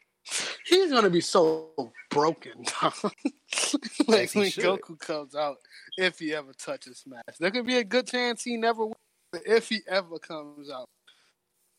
[0.66, 1.70] He's gonna be so
[2.10, 2.66] broken.
[4.08, 4.64] like when should.
[4.64, 5.58] Goku comes out,
[5.98, 8.88] if he ever touches Smash, there could be a good chance he never.
[8.88, 8.98] Will,
[9.32, 10.89] but if he ever comes out,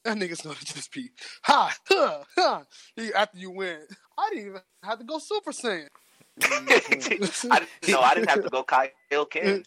[0.04, 1.10] that nigga's gonna just be
[1.42, 2.62] ha ha ha.
[2.96, 3.80] He- After you win,
[4.18, 5.88] I didn't even have to go Super Saiyan.
[6.42, 7.94] I didn't.
[7.94, 9.64] I didn't have to go Kaioken.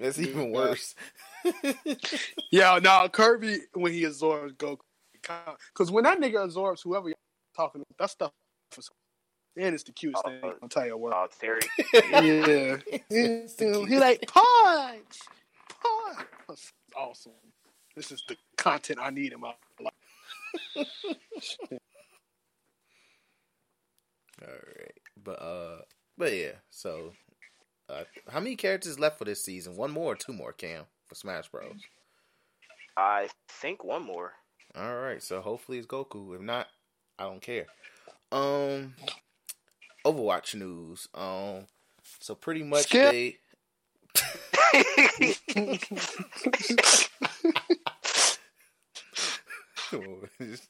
[0.00, 0.94] That's even worse.
[2.50, 4.78] Yeah, no, Kirby when he absorbs Goku,
[5.72, 7.16] because when that nigga absorbs whoever you're
[7.56, 8.32] talking, about, that stuff.
[8.76, 8.90] is-
[9.56, 10.52] And it's the cutest Oh, thing.
[10.62, 11.12] I'll tell you what.
[11.14, 11.60] Oh, Terry.
[11.94, 12.76] yeah.
[13.10, 15.18] It's the he like punch,
[15.68, 16.26] punch.
[16.48, 17.32] That's awesome.
[17.96, 19.92] This is the content I need in my life.
[24.42, 25.82] All right, but uh,
[26.16, 26.52] but yeah.
[26.70, 27.12] So,
[27.90, 29.76] uh, how many characters left for this season?
[29.76, 30.52] One more or two more?
[30.52, 31.72] Cam for Smash Bros.
[32.96, 34.32] I think one more.
[34.76, 36.34] All right, so hopefully it's Goku.
[36.34, 36.68] If not,
[37.18, 37.66] I don't care.
[38.30, 38.94] Um,
[40.06, 41.08] Overwatch news.
[41.14, 41.66] Um,
[42.20, 43.10] so pretty much Skip.
[43.10, 43.36] they.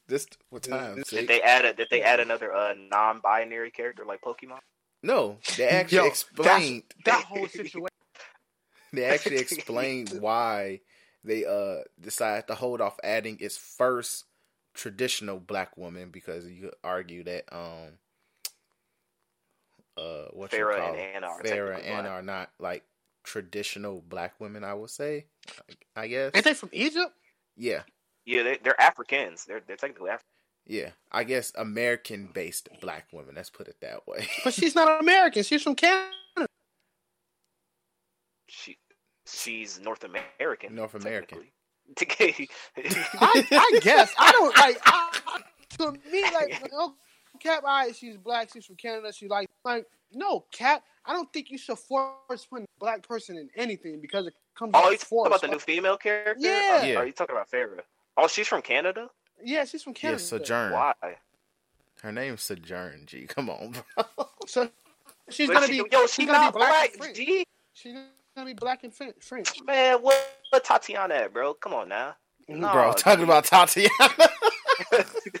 [0.07, 0.95] this what time?
[0.95, 1.27] Did Six?
[1.27, 4.59] they add a, Did they add another uh, non-binary character like Pokemon?
[5.03, 6.83] No, they actually Yo, explained.
[7.05, 7.87] That whole situation.
[8.93, 10.81] They actually explained why
[11.23, 14.25] they uh decided to hold off adding its first
[14.73, 17.93] traditional black woman because you could argue that um
[19.97, 21.15] uh what you Pharah call and it?
[21.15, 22.11] Ana are Pharah and Ana black.
[22.11, 22.83] are not like
[23.23, 24.63] traditional black women.
[24.63, 25.25] I would say,
[25.95, 26.31] I guess.
[26.35, 27.13] Ain't they from Egypt?
[27.55, 27.83] Yeah,
[28.25, 29.45] Yeah, they, they're Africans.
[29.45, 30.30] They're they're technically African.
[30.65, 30.89] Yeah.
[31.11, 33.35] I guess American based black women.
[33.35, 34.27] Let's put it that way.
[34.43, 35.43] But she's not American.
[35.43, 36.11] She's from Canada.
[38.47, 38.77] She
[39.25, 40.75] she's North American.
[40.75, 41.39] North American.
[41.97, 44.77] I, I guess I don't like.
[44.85, 45.41] I, I-
[45.77, 46.95] to me, like, oh,
[47.39, 48.49] Cap, all right, she's black.
[48.53, 49.11] She's from Canada.
[49.13, 50.83] She like, like, no, Cap.
[51.05, 54.71] I don't think you should force put a black person in anything because it comes.
[54.73, 56.35] oh, you talking about the new female character?
[56.37, 56.81] Yeah.
[56.83, 56.95] Or, Yeah.
[56.97, 57.79] Are you talking about Pharah?
[58.17, 59.09] Oh, she's from Canada.
[59.43, 60.21] Yeah, she's from Canada.
[60.21, 60.71] yeah, Sojourn.
[60.73, 60.93] Why?
[62.01, 63.03] Her name's Sojourn.
[63.05, 64.25] G, come on, bro.
[64.47, 64.69] So
[65.29, 65.89] she's But gonna she, be.
[65.91, 66.69] yo, she's she gonna not be black.
[66.71, 66.89] black.
[66.93, 67.17] and French.
[67.17, 67.45] G.
[67.73, 67.93] She's
[68.35, 69.15] gonna be black and French.
[69.21, 69.61] French.
[69.65, 70.17] Man, what,
[70.49, 71.53] what Tatiana at, bro?
[71.53, 72.15] Come on now.
[72.47, 73.89] No, bro, talking about Tatiana.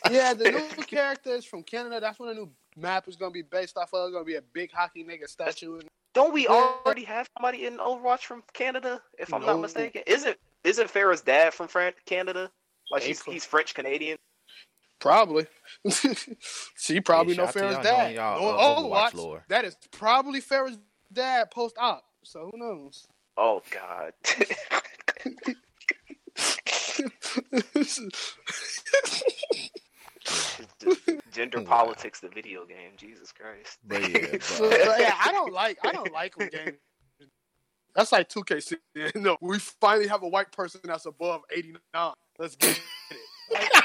[0.09, 1.99] Yeah, the new character is from Canada.
[1.99, 4.07] That's what the new map is gonna be based off of.
[4.07, 5.79] It's gonna be a big hockey nigga statue.
[6.13, 9.01] Don't we already have somebody in Overwatch from Canada?
[9.17, 9.47] If I'm No.
[9.47, 12.51] not mistaken, isn't isn't Pharah's dad from Fran- Canada?
[12.91, 14.17] Like he's he's French Canadian.
[14.99, 15.47] Probably.
[16.77, 17.97] she probably Yeah, know shout out Pharah's y'all dad.
[18.03, 19.45] knowing y'all, No, uh, Overwatch Overwatch, lore.
[19.49, 20.77] That is probably Pharah's
[21.11, 22.03] dad post op.
[22.23, 23.07] So who knows?
[23.37, 24.13] Oh God.
[31.31, 31.65] Gender Wow.
[31.65, 32.91] politics, the video game.
[32.97, 33.79] Jesus Christ.
[33.87, 36.77] But yeah, So, but, yeah, I don't like I don't like when games
[37.95, 38.77] That's like 2K.
[39.15, 42.13] No, we finally have a white person that's above 89.
[42.41, 42.81] Let's get
[43.51, 43.71] it.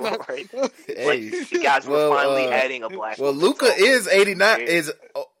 [0.00, 0.48] Not- right.
[0.86, 1.18] Hey,
[1.50, 3.18] You guys were well, finally uh, adding a black.
[3.18, 3.32] well.
[3.32, 4.66] Luka is eighty nine Yeah.
[4.66, 4.92] is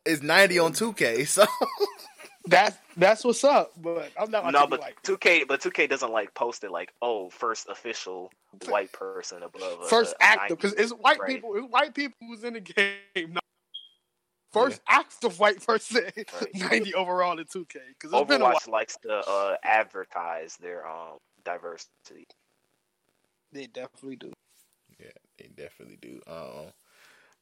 [0.04, 1.24] is ninety on two K.
[1.24, 1.44] So
[2.48, 3.72] That's that's what's up.
[3.76, 4.52] But I'm not.
[4.52, 8.30] No, but 2K, but 2K doesn't like post it like, oh, first official
[8.68, 9.80] white person above.
[9.82, 10.54] a- first a active 90.
[10.54, 11.28] because it's white Right.
[11.28, 11.56] people.
[11.56, 13.32] It's white people who's in the game.
[13.32, 13.42] Not
[14.52, 16.54] first active white person, Right.
[16.54, 17.78] 90 overall in 2K.
[18.00, 18.44] Because it's been a.
[18.46, 22.26] Overwatch likes to uh, advertise their um diversity.
[23.52, 24.32] They definitely do.
[25.00, 25.06] yeah,
[25.38, 26.20] they definitely do.
[26.26, 26.72] Um,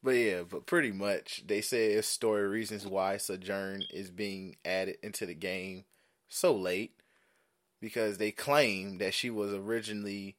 [0.01, 4.97] but yeah, but pretty much they say it's story reasons why Sojourn is being added
[5.03, 5.83] into the game
[6.29, 6.93] so late
[7.81, 10.35] because they claim that she was originally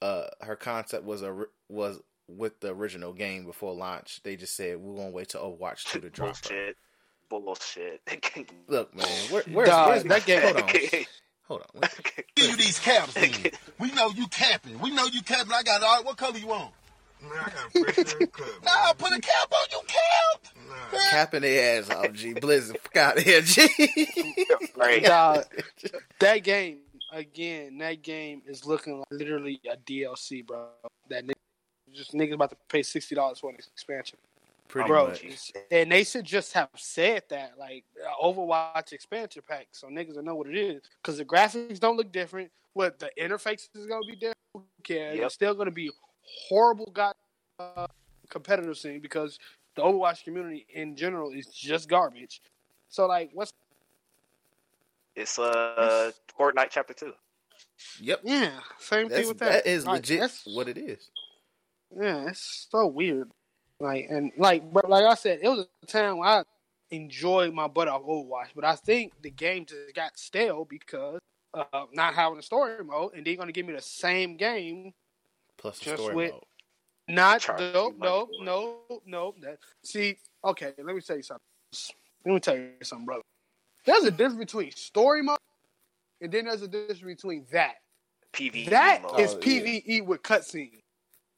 [0.00, 4.20] uh her concept was a was with the original game before launch.
[4.22, 6.74] They just said we're gonna wait till Overwatch two to the drop her.
[7.28, 8.00] Bullshit.
[8.08, 8.52] Bullshit.
[8.68, 10.68] Look, man, where, where's, Dog, where's that game- hold on,
[11.50, 11.88] hold on.
[12.36, 13.32] Give you these caps then.
[13.78, 14.78] We know you capping.
[14.78, 15.52] We know you capping.
[15.52, 16.04] I got all.
[16.04, 16.72] What color you want?
[17.22, 18.64] Man, I got a fresh ass cut.
[18.64, 19.66] Nah, put a cap on.
[19.72, 20.54] You cap.
[20.68, 21.10] Nah.
[21.10, 22.34] Capping their ass off, G.
[22.34, 23.68] Blizzard, fuck out of here, G.
[24.76, 25.04] right.
[25.04, 25.44] Dog,
[26.20, 26.78] that game
[27.12, 27.78] again.
[27.78, 30.68] That game is looking like literally a DLC, bro.
[31.08, 31.34] That nigga,
[31.92, 34.18] just niggas about to pay sixty dollars for an expansion,
[34.70, 35.08] Pretty bro.
[35.08, 35.52] much.
[35.72, 40.22] And they should just have said that, like uh, Overwatch expansion pack, so niggas will
[40.22, 40.82] know what it is.
[41.02, 42.50] Because the graphics don't look different.
[42.74, 44.36] What the interface is gonna be different.
[44.54, 45.16] Who cares?
[45.16, 45.26] Yep.
[45.26, 45.90] It's still gonna be
[46.48, 46.86] horrible.
[46.92, 47.16] Got
[47.58, 47.88] uh,
[48.28, 49.38] competitive scene because
[49.74, 52.40] the Overwatch community in general is just garbage.
[52.88, 53.52] So like, what's
[55.16, 57.12] It's uh Fortnite Chapter Two.
[58.00, 58.20] Yep.
[58.22, 59.64] yeah, same thing with that.
[59.64, 61.10] that is Like, legit that's- what it is.
[62.00, 63.30] Yeah, it's so weird.
[63.80, 66.42] Like and like, but like I said, it was a time where I
[66.90, 71.18] enjoyed my butt off Overwatch, but I think the game just got stale because
[71.54, 74.92] uh, not having a story mode, and they're gonna give me the same game.
[75.56, 76.42] Plus the Just story with- mode.
[77.08, 78.44] Not Charge no you no money for it.
[78.44, 78.76] no
[79.06, 79.34] no.
[79.40, 81.42] That see, okay, let me tell you something.
[82.24, 83.22] Let me tell you something, brother.
[83.84, 85.38] There's a difference between story mode,
[86.20, 87.76] and then there's a difference between that.
[88.32, 89.18] PvE That mode.
[89.18, 89.60] is Oh, yeah.
[89.60, 90.82] PVE with cutscenes.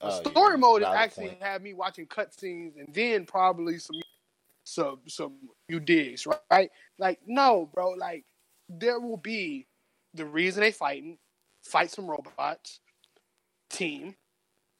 [0.02, 0.56] The Oh, story yeah.
[0.56, 1.42] mode is actually point.
[1.42, 3.96] had me watching cutscenes and then probably some
[4.64, 5.36] some some
[5.68, 6.70] you digs, right?
[6.98, 7.90] Like no, bro.
[7.90, 8.24] Like
[8.68, 9.66] there will be
[10.14, 11.18] the reason they fighting,
[11.62, 12.80] fight some robots,
[13.70, 14.16] team,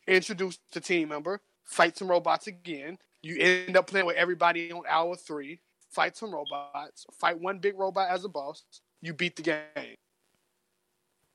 [0.06, 2.98] introduce the team member, fight some robots again.
[3.22, 5.60] You end up playing with everybody on hour three,
[5.90, 8.64] fight some robots, fight one big robot as a boss.
[9.00, 9.96] You beat the game.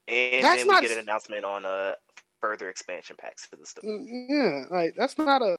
[0.08, 1.94] and That's then we not- get an announcement on uh
[2.42, 3.84] further expansion packs for the stuff.
[3.84, 5.58] Mm, Yeah, like that's not a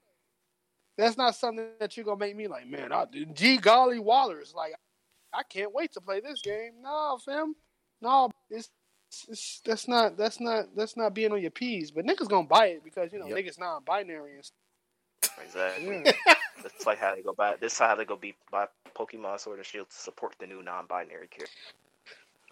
[0.96, 2.92] that's not something that you're gonna make me like, man.
[2.92, 4.74] I, G golly Wallers, like
[5.32, 6.72] I can't wait to play this game.
[6.82, 7.54] No, fam,
[8.00, 8.70] no, it's,
[9.28, 11.90] it's that's not that's not that's not being on your P's.
[11.90, 13.38] But niggas gonna buy it because you know Yep.
[13.38, 14.56] niggas non-binary and stuff.
[15.44, 16.02] Exactly.
[16.04, 16.34] Yeah.
[16.62, 17.54] That's like how they go buy.
[17.60, 18.66] This is how they go be buy
[18.96, 21.56] Pokemon Sword and Shield to support the new non-binary character.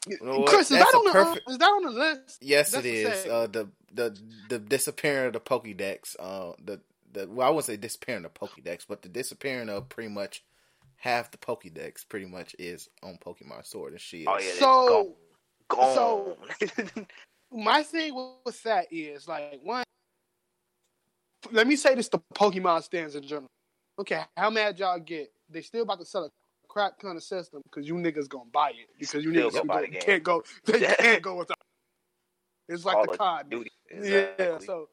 [0.07, 0.49] You know what?
[0.49, 2.39] Chris, is that a on the perfect- uh, is that on the list?
[2.43, 6.17] Yes, That's it the Uh, the the the disappearing of the Pokédex.
[6.19, 6.81] Uh, the
[7.13, 10.45] the well, I wouldn't say disappearing of Pokédex, but the disappearing of pretty much
[10.97, 14.29] half the Pokédex pretty much is on Pokemon Sword and Shield.
[14.31, 15.17] Oh yeah, So-
[15.69, 15.95] gone.
[15.95, 17.07] so-
[17.51, 19.85] my thing with that is like one.
[21.53, 23.47] Let me say this: the Pokemon stands in general.
[23.99, 25.33] Okay, how mad y'all get?
[25.49, 26.31] They still about to sell a
[26.77, 29.89] crap kind of system because you niggas gonna buy it because you Still niggas gonna
[29.89, 30.43] go- can't go.
[30.67, 31.57] They can't go without.
[32.69, 33.51] It's like Call the COD.
[33.51, 33.71] Duty.
[34.03, 34.59] Yeah.
[34.59, 34.91] So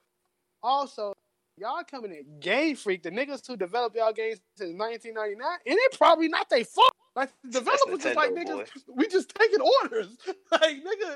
[0.62, 1.12] also,
[1.58, 5.98] y'all coming in Game Freak, the niggas who developed y'all games since 1999, and it
[5.98, 6.94] probably not they fault.
[7.18, 10.16] Like the developers just like niggas, we just taking orders.
[10.52, 11.16] like nigga,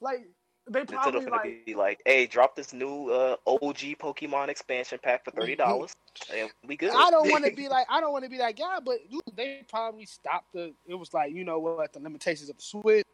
[0.00, 0.26] like
[0.68, 1.66] they Nintendo probably finna like.
[1.66, 5.94] be like, "Hey, drop this new uh, OG Pokemon expansion pack for thirty dollars,
[6.32, 8.56] and we good." I don't want to be like I don't want to be that
[8.56, 10.72] guy, but dude, they probably stopped the.
[10.86, 13.06] It was like you know what the limitations of the Switch,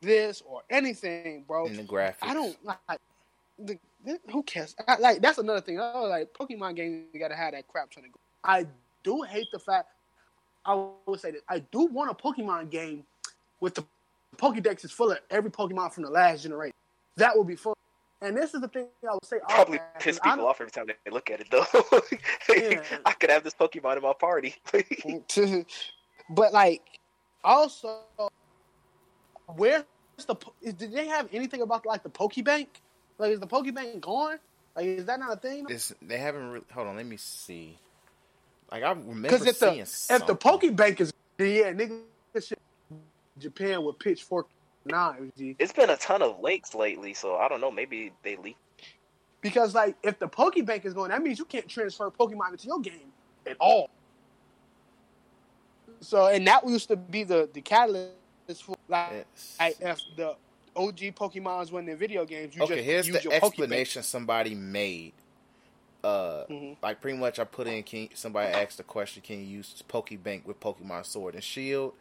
[0.00, 1.66] this or anything, bro.
[1.66, 2.16] in the graphics.
[2.22, 3.00] I don't like.
[3.58, 3.78] The,
[4.30, 4.74] who cares?
[4.86, 5.78] I, like that's another thing.
[5.80, 8.20] Oh, like Pokemon games, you gotta have that crap trying to go.
[8.42, 8.66] I
[9.02, 9.88] do hate the fact.
[10.64, 11.42] I will say this.
[11.48, 13.04] I do want a Pokemon game
[13.60, 13.84] with the
[14.34, 16.74] Pokédex is full of every Pokemon from the last generation.
[17.16, 17.74] That would be fun.
[18.20, 19.36] And this is the thing I would say.
[19.48, 21.64] Probably oh, piss people don't- off every time they look at it, though.
[22.56, 22.82] Yeah.
[23.04, 24.54] I could have this Pokemon in my party.
[26.30, 26.82] but like,
[27.42, 27.98] also,
[29.56, 29.84] where's
[30.26, 30.36] the?
[30.62, 32.68] is- Did they have anything about like the Pokebank?
[33.18, 34.38] Like, is the Pokebank gone?
[34.76, 35.66] Like, is that not a thing?
[35.68, 36.50] It's, they haven't.
[36.50, 37.78] Really, hold on, let me see.
[38.72, 40.22] Like I remember Because if seeing the something.
[40.22, 42.00] if the Pokebank is yeah, nigga,
[42.40, 42.58] shit,
[43.38, 44.48] Japan with pitchfork
[44.84, 45.32] knives.
[45.36, 45.56] G.
[45.58, 47.70] It's been a ton of leaks lately, so I don't know.
[47.70, 48.56] Maybe they leak.
[49.40, 52.80] Because like if the Pokebank is going, that means you can't transfer Pokemon into your
[52.80, 53.12] game
[53.46, 53.90] at all.
[56.00, 58.12] So and that used to be the the catalyst
[58.62, 59.56] for like, Yes.
[59.58, 60.36] like if the
[60.76, 63.46] OG Pokemons win their video games, you okay, just here's use the your Pokebank.
[63.46, 65.12] explanation somebody made.
[66.02, 66.76] Uh, Mhm.
[66.82, 67.82] like pretty much, I put in.
[67.82, 69.22] Can somebody asked the question?
[69.22, 71.94] Can you use Pokebank with Pokemon Sword and Shield?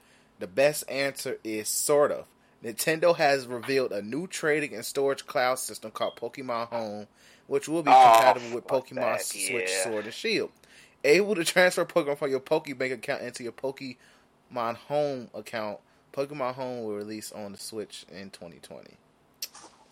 [0.43, 2.25] The best answer is sort of.
[2.61, 7.07] Nintendo has revealed a new trading and storage cloud system called Pokemon Home,
[7.47, 9.83] which will be Oh, compatible with Pokemon that, Switch yeah.
[9.85, 10.51] Sword and Shield.
[11.05, 15.79] Able to transfer Pokemon from your Pokebank account into your Pokemon Home account.
[16.11, 18.97] Pokemon Home will release on the Switch in 2020.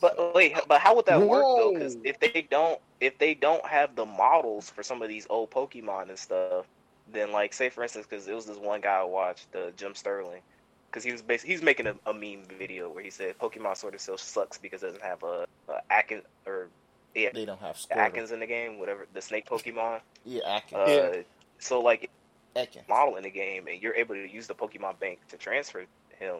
[0.01, 1.73] But wait, but how would that work though?
[1.75, 5.49] Because if they don't, if they don't have the models for some of these old
[5.49, 6.65] Pokemon and stuff,
[7.13, 9.95] then like, say for instance, because it was this one guy I watched, uh, Jim
[9.95, 10.41] Sterling,
[10.89, 13.93] because he was basically he's making a, a meme video where he said Pokemon Sword
[13.93, 16.67] and Shield sucks because it doesn't have a, a Atkins or
[17.15, 17.97] yeah, They don't have Squirtle.
[17.97, 19.99] Atkins in the game, whatever the snake Pokemon.
[20.25, 20.79] Yeah, Atkins.
[20.79, 21.21] Uh, Yeah.
[21.59, 22.09] So like,
[22.55, 22.87] Atkins.
[22.87, 25.85] model in the game, and you're able to use the Pokemon Bank to transfer
[26.19, 26.35] him,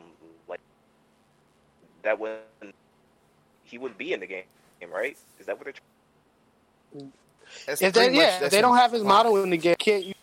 [0.48, 0.60] like
[2.04, 2.38] that when
[3.66, 4.44] he wouldn't be in the game,
[4.92, 5.18] right?
[5.40, 5.66] Is that what
[6.94, 7.04] they're?
[7.66, 10.04] That's If they much- yeah, if they don't have his model in the game, can't
[10.06, 10.21] use a Pokemon.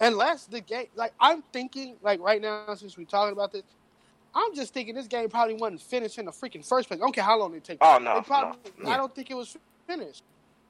[0.00, 3.62] Unless the game, like I'm thinking, like right now since we're talking about this,
[4.34, 6.98] I'm just thinking this game probably wasn't finished in the freaking first place.
[7.00, 7.78] I don't care how long it takes.
[7.80, 8.90] Oh no, It probably, no.
[8.90, 10.22] I don't think it was finished.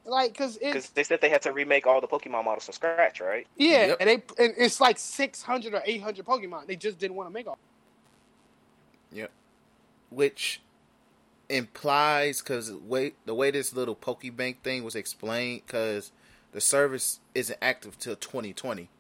[0.07, 3.21] Like, cause because they said they had to remake all the Pokemon models from scratch,
[3.23, 3.47] right?
[3.57, 3.97] yeah, Yep.
[4.01, 4.15] and they
[4.45, 6.67] and it's like 600 or 800 Pokemon.
[6.67, 7.57] They just didn't want to make all.
[9.13, 9.31] Yep.
[10.11, 10.61] Which
[11.49, 16.13] implies because way the way this little Pokebank thing was explained, because
[16.53, 18.91] the service isn't active till 2020.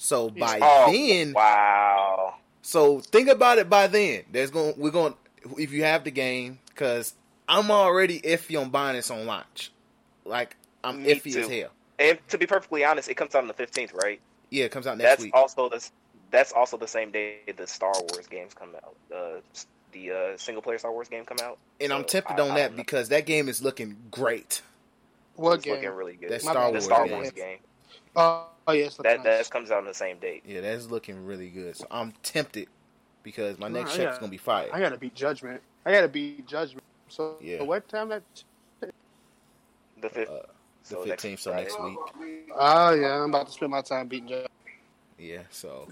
[0.00, 2.36] So by Oh, then, wow.
[2.62, 3.68] so think about it.
[3.68, 5.14] By then, there's going we're going
[5.58, 7.14] if you have the game, because
[7.48, 9.72] I'm already iffy on buying this on launch.
[10.24, 11.40] Like I'm Me iffy too.
[11.40, 11.70] as hell.
[11.98, 14.20] And to be perfectly honest, it comes out on the 15th, right?
[14.50, 15.34] Yeah, it comes out next That's week.
[15.34, 15.90] also the
[16.30, 18.94] that's also the same day the Star Wars games come out.
[19.12, 19.40] Uh,
[19.92, 21.58] the uh, single player Star Wars game come out.
[21.80, 24.62] and I'm tempted I- on I that don't because that game is looking great.
[25.34, 25.74] What it's game?
[25.74, 26.30] looking really good.
[26.30, 26.66] That Star bad.
[26.68, 27.16] the Wars Star game.
[27.16, 27.58] Wars game.
[28.68, 29.24] Oh, oh yeah, That nice.
[29.24, 30.42] that comes out on the same date.
[30.46, 31.74] Yeah, that's looking really good.
[31.76, 32.68] So I'm tempted
[33.22, 34.70] because my next I check is got- gonna be fired.
[34.72, 35.62] I gotta beat Judgment.
[35.86, 36.84] I gotta beat Judgment.
[37.08, 37.62] So Yeah.
[37.62, 38.22] what time that?
[40.00, 40.28] The fifth.
[40.28, 40.42] Uh,
[40.90, 41.64] the 15th, so Friday.
[41.68, 41.98] next week.
[42.54, 44.50] Oh yeah, I'm about to spend my time beating Judgment.
[45.18, 45.88] Yeah, so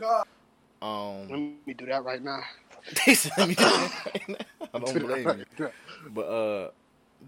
[0.82, 2.40] Um, Let me do that right now.
[3.06, 4.44] they sent me that.
[4.74, 5.70] I don't blame you,
[6.10, 6.70] but uh,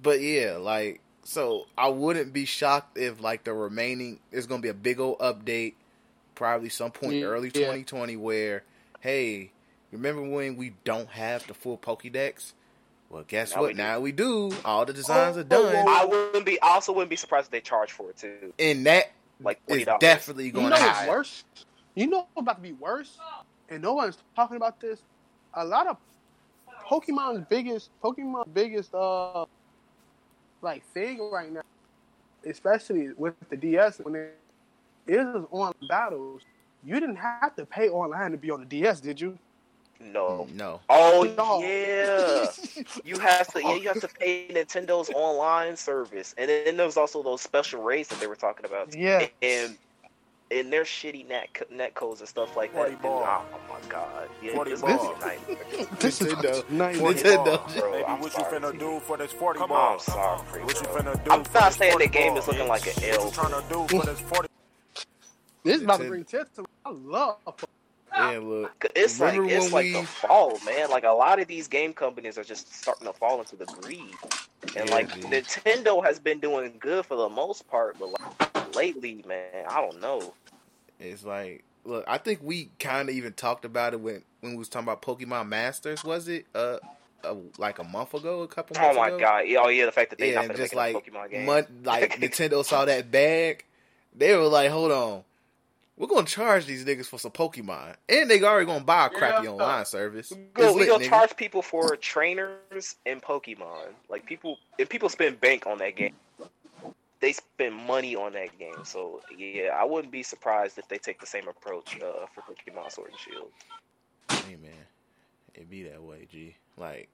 [0.03, 4.70] but yeah, like so I wouldn't be shocked if like the remaining there's gonna be
[4.70, 5.74] a big old update,
[6.34, 7.24] probably some point Yeah.
[7.26, 8.62] early 2020 where
[9.00, 9.50] hey,
[9.92, 12.54] remember when we don't have the full Pokédex?
[13.10, 13.68] Well, guess Now what?
[13.68, 14.52] we now we do.
[14.64, 16.60] All the designs Oh, are done, I wouldn't be.
[16.62, 18.54] I also wouldn't be surprised if they charge for it too.
[18.58, 19.10] and that
[19.40, 19.98] Like is $20.
[20.00, 21.08] definitely You going know to what's happen.
[21.08, 21.44] worse?
[21.94, 23.18] You know what's about to be worse?
[23.68, 25.02] And no one's talking about this.
[25.52, 25.98] A lot of
[26.88, 29.44] Pokemon's biggest Pokemon's biggest uh
[30.62, 31.62] like thing right now,
[32.46, 34.34] especially with the DS when it
[35.06, 36.42] is on battles.
[36.84, 39.38] You didn't have to pay online to be on the DS, did you?
[40.00, 40.46] No.
[40.48, 41.61] Mm, no, Oh No.
[41.61, 42.46] yeah.
[43.04, 43.61] You have to.
[43.61, 48.09] Yeah, you have to pay Nintendo's online service, and then there's also those special rates
[48.11, 48.94] that they were talking about.
[48.94, 49.26] Yeah.
[49.42, 49.76] And
[50.51, 52.78] and their shitty net net codes and stuff like that.
[52.78, 53.44] 40 And, ball.
[53.53, 54.28] oh my god.
[54.42, 54.90] Yeah, 40 this ball.
[55.16, 55.86] is a nightmare.
[56.01, 56.70] this is Nintendo.
[56.70, 57.12] nightmare.
[57.14, 57.78] Nintendo.
[57.80, 59.92] Bro, I'm what you finna do for this 40 Come ball?
[59.94, 60.62] on, sorry.
[60.64, 62.38] What you finna do I'm not saying 40 the game ball?
[62.38, 63.18] is looking like an L.
[63.18, 64.49] What you trying to do for this 40
[65.64, 66.09] This is about to Nintendo.
[66.09, 67.36] bring tears to I love
[68.16, 70.90] yeah, look, It's like it's like we- the fall, man.
[70.90, 74.16] Like a lot of these game companies are just starting to fall into the greed,
[74.76, 75.30] and Yeah, like dude.
[75.30, 80.00] Nintendo has been doing good for the most part, but like lately, man, I don't
[80.00, 80.34] know.
[81.00, 84.59] It's like, look, I think we kind of even talked about it when when we
[84.59, 86.04] was talking about Pokemon Masters.
[86.04, 86.78] Was it uh,
[87.24, 89.00] uh like a month ago, a couple Months ago.
[89.00, 89.18] Oh my ago?
[89.18, 89.44] god!
[89.64, 91.46] Oh yeah, the fact that they Yeah, not just like Pokemon game.
[91.84, 93.64] like Nintendo saw that bag,
[94.14, 95.22] they were like, "Hold on,
[95.99, 99.44] we're gonna charge these niggas for some Pokemon, and they already gonna buy a crappy
[99.44, 99.51] Yeah.
[99.51, 100.32] online service.
[100.55, 101.09] Go, It's we lit, gonna nigga.
[101.09, 103.94] charge people for trainers and Pokemon.
[104.09, 106.14] Like people, if people spend bank on that game,
[107.20, 108.84] they spend money on that game.
[108.84, 112.92] So yeah, I wouldn't be surprised if they take the same approach uh, for Pokemon
[112.92, 113.51] Sword and Shield.
[114.46, 114.70] Hey man,
[115.55, 116.55] it be that way, G.
[116.76, 117.09] Like,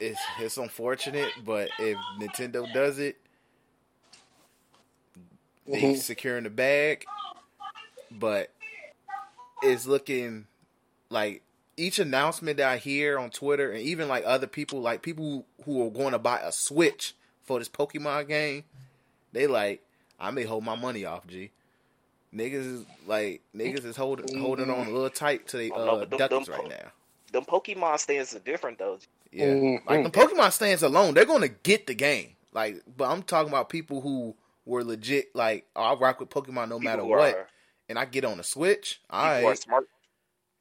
[0.00, 3.20] it's it's unfortunate, but if Nintendo does it,
[5.66, 5.96] they Mhm.
[5.96, 7.06] securing the bag.
[8.18, 8.50] But
[9.62, 10.46] it's looking
[11.10, 11.42] like
[11.76, 15.86] each announcement that I hear on Twitter, and even like other people, like people who
[15.86, 18.64] are going to buy a Switch for this Pokemon game,
[19.32, 19.82] they like,
[20.20, 21.50] I may hold my money off, G.
[22.34, 25.96] Niggas is like niggas is holding holding on a little tight to the no, uh,
[26.00, 26.90] but them- duckies them right po- now.
[27.32, 28.98] Them Pokemon stands are different though.
[29.32, 29.86] Yeah, Mhm.
[29.88, 32.30] like the Pokemon stands alone, they're gonna get the game.
[32.52, 34.34] Like, but I'm talking about people who
[34.64, 35.34] were legit.
[35.34, 37.48] Like, oh, I rock with Pokemon no People matter what, Are,
[37.88, 39.00] and I get on the Switch.
[39.10, 39.88] All people who are right, smart.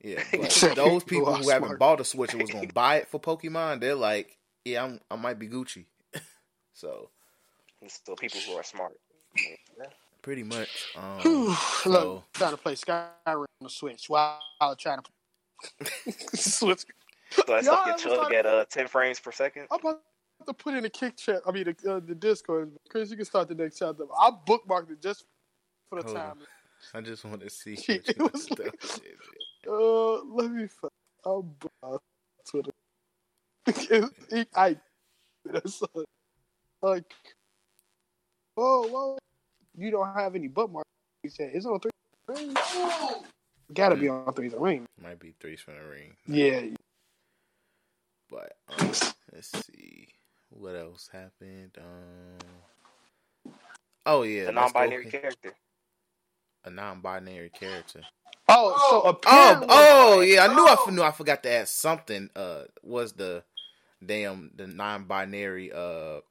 [0.03, 0.23] yeah.
[0.31, 1.79] But those people are who haven't smart.
[1.79, 5.15] bought a Switch and was gonna buy it for Pokemon, they're like, yeah, I'm, I
[5.15, 5.85] might be Gucci.
[6.73, 7.09] so
[8.05, 8.93] So people who are smart.
[9.35, 9.85] Yeah.
[10.21, 14.75] pretty much, um, Whew, so Look, trying to play Skyrim on the Switch while I'm
[14.77, 16.85] trying to Switch.
[17.31, 19.67] So that's Y'all like your chug at uh, ten frames per second.
[19.71, 20.01] I'm about
[20.45, 21.41] to put in a kick chat.
[21.47, 22.71] I mean, the, uh, the Discord.
[22.89, 24.03] Chris, you can start the next chapter.
[24.19, 25.25] I bookmarked it just
[25.89, 26.37] for the Hold on.
[26.91, 27.03] Time.
[27.03, 27.75] I just want to see.
[27.77, 29.07] Shit, what you it was like-
[29.67, 30.67] Uh, let me.
[30.67, 30.91] Find,
[31.25, 31.97] I'll uh,
[32.49, 32.71] Twitter.
[34.31, 34.77] It- I.
[35.45, 35.87] That's uh,
[36.81, 37.11] like.
[38.55, 39.17] Whoa, whoa!
[39.75, 40.89] You don't have any bookmarks.
[41.23, 41.91] He said it's on three.
[42.27, 42.55] Ring.
[43.73, 44.49] Gotta be on three.
[44.55, 44.85] Ring.
[45.01, 46.15] Might be threes from the ring.
[46.27, 46.61] Yeah.
[48.29, 48.91] But um,
[49.33, 50.09] let's see
[50.49, 51.77] what else happened.
[51.77, 53.53] Um,
[54.05, 55.53] oh yeah, The non-binary character.
[56.65, 58.07] A non-binary character.
[58.47, 62.29] Oh, so Oh, apparently, oh yeah, I knew I knew I forgot to add something.
[62.35, 63.43] Uh, was the
[64.05, 66.21] damn the non-binary uh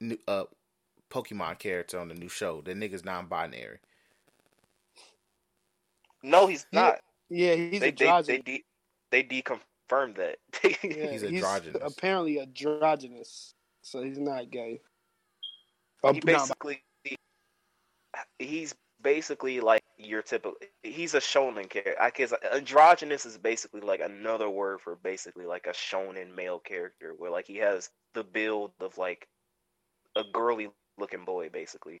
[0.00, 0.44] new, uh
[1.10, 2.62] Pokemon character on the new show?
[2.62, 3.78] The nigga's non-binary.
[6.22, 7.00] No, he's not.
[7.30, 8.26] Yeah, he's they, a they, androgynous.
[8.26, 8.64] they, de-
[9.10, 10.38] they deconfirmed that.
[10.84, 11.82] Yeah, He's androgynous.
[11.82, 14.80] apparently androgynous, so he's not gay.
[16.02, 16.82] He basically
[18.38, 18.74] he's
[19.04, 24.50] basically like your typical he's a shonen character i guess androgynous is basically like another
[24.50, 28.98] word for basically like a shonen male character where like he has the build of
[28.98, 29.28] like
[30.16, 32.00] a girly looking boy basically.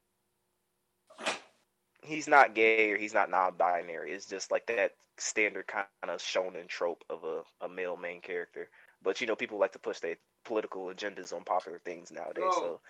[2.02, 4.12] He's not gay or he's not non-binary.
[4.12, 8.68] It's just like that standard kind of shonen trope of a, a male main character.
[9.02, 12.60] But you know people like to push their political agendas on popular things nowadays oh.
[12.60, 12.80] so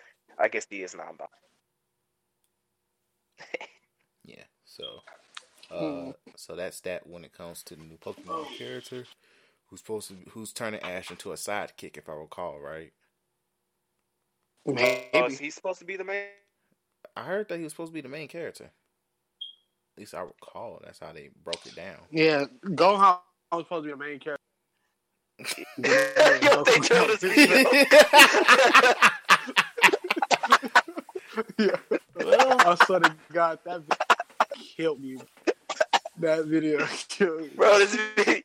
[0.41, 1.29] i guess he is non-binary.
[4.65, 5.03] So,
[5.71, 6.11] uh, Hmm.
[6.37, 9.07] so that's that when it comes to the new Pokemon character,
[9.69, 12.93] who's supposed to who's turning Ash into a sidekick, if I recall right.
[14.67, 15.07] maybe.
[15.15, 16.27] Oh, is he supposed to be the man?
[17.17, 18.65] I heard that he was supposed to be the main character.
[18.65, 18.85] At
[20.01, 20.81] least I recall.
[20.85, 21.99] That's how they broke it down.
[22.11, 23.19] yeah, Gohan
[23.53, 24.43] was supposed to be a main character.
[25.79, 27.23] Yo, they killed us.
[31.59, 31.77] yeah.
[32.21, 34.14] I swear to God, that video
[34.55, 35.17] killed me.
[36.19, 37.51] That video killed me.
[37.57, 38.43] Bro, this is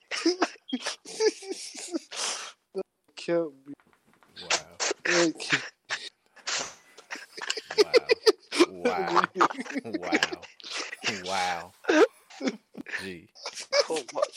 [3.16, 3.74] killed me.
[4.42, 4.78] Wow.
[7.78, 7.94] Wow.
[8.70, 9.22] Wow.
[9.86, 10.42] Wow.
[11.26, 11.72] Wow.
[13.02, 13.30] Gee.
[13.90, 14.22] oh my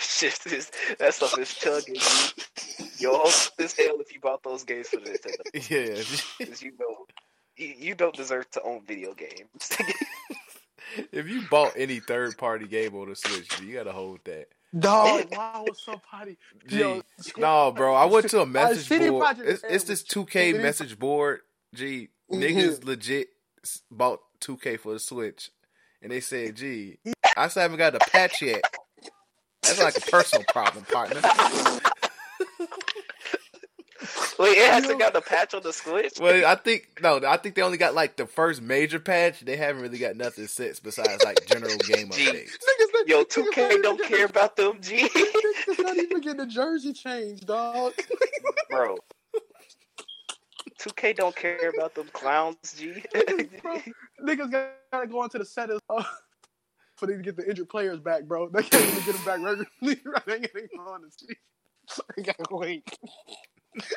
[0.00, 1.94] Shit, this, that stuff is chugging.
[1.94, 3.00] dude.
[3.00, 3.97] Yo, hope as hell
[4.36, 5.70] if bought those games for the Nintendo.
[6.40, 6.46] Yeah.
[6.46, 7.06] 'Cause you know,
[7.56, 9.76] you, you don't deserve to own video games.
[11.12, 14.46] if you bought any third party game on the Switch, you gotta hold that.
[14.78, 16.36] Dog, wow, was so potty.
[16.66, 16.80] G.
[16.80, 17.02] Yo,
[17.38, 17.94] no, bro.
[17.94, 19.24] I went to a message CD board.
[19.38, 20.62] Projekt It's, it's this 2K shitty.
[20.62, 21.40] message board.
[21.74, 22.08] G.
[22.30, 22.42] Mm-hmm.
[22.42, 23.28] Niggas legit
[23.90, 25.50] bought 2K for the Switch.
[26.02, 26.98] And they said, G,
[27.36, 28.62] I still haven't got a patch yet.
[29.62, 31.20] That's like a personal problem, partner.
[34.38, 36.14] Wait, it hasn't got the patch on the Switch.
[36.20, 39.40] Well, I think no, I think they only got like the first major patch.
[39.40, 42.26] They haven't really got nothing since besides like general game Gee.
[42.26, 42.50] updates.
[42.52, 45.08] Niggas, Yo, 2K don't care about them, G.
[45.08, 47.94] Niggas not even getting the jersey changed, dog.
[48.70, 48.96] Bro.
[50.80, 53.02] 2K don't care about them clowns, G.
[53.62, 53.80] Bro,
[54.24, 56.04] niggas gotta go into the settings uh,
[56.94, 58.48] for them to get the injured players back, bro.
[58.50, 60.00] They can't even get them back regularly.
[60.04, 60.26] Right?
[60.26, 61.38] They ain't even on the street.
[62.16, 62.88] They gotta wait.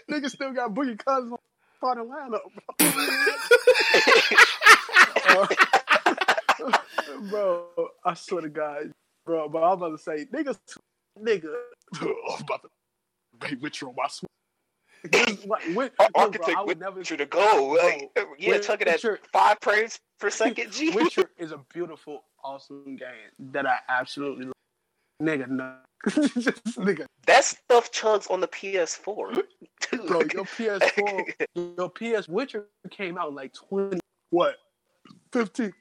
[0.10, 1.40] Niggas still got Boogie Cousins on
[1.78, 2.42] starting lineup,
[5.34, 5.46] bro.
[6.62, 6.78] Uh,
[7.30, 7.66] bro,
[8.06, 8.92] I swear to God,
[9.26, 9.50] bro.
[9.50, 10.58] But I'm about to say, nigga,
[11.20, 11.54] nigga,
[12.02, 12.70] I'm about to
[13.50, 14.28] be with you on my swing.
[15.48, 17.76] Like, when, Our bro, architect I would went never to the goal.
[17.76, 19.02] Like, yeah, Witcher- chugging at
[19.34, 20.92] five frames per second, G.
[20.92, 24.54] Witcher is a beautiful, awesome game that I absolutely love.
[25.22, 25.76] Nigga, no.
[26.10, 29.36] Just, nigga, That stuff chugs on the PS4.
[29.92, 30.08] Dude.
[30.08, 31.34] bro, your PS4,
[31.78, 34.00] your PS Witcher came out like 20,
[34.32, 34.56] what,
[35.32, 35.72] 15,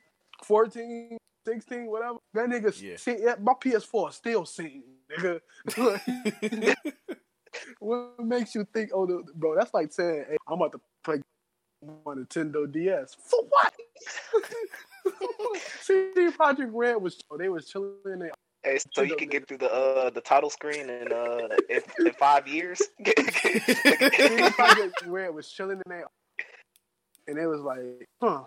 [0.45, 2.19] 14, 16, whatever.
[2.35, 2.97] That nigga, Yeah.
[2.97, 5.41] see, yeah, my PS4 still sing, nigga.
[7.79, 11.23] what makes you think, oh, the, bro, that's like saying, hey, I'm about to play
[12.05, 13.17] on Nintendo DS.
[13.27, 13.73] For what?
[15.81, 18.33] CD Projekt Red was, oh, they was chilling in their
[18.63, 22.13] Hey, so you can get through the uh the title screen in uh in, in
[22.13, 22.83] five years.
[25.07, 26.05] where it was chilling in there,
[27.27, 28.43] and it was like, huh,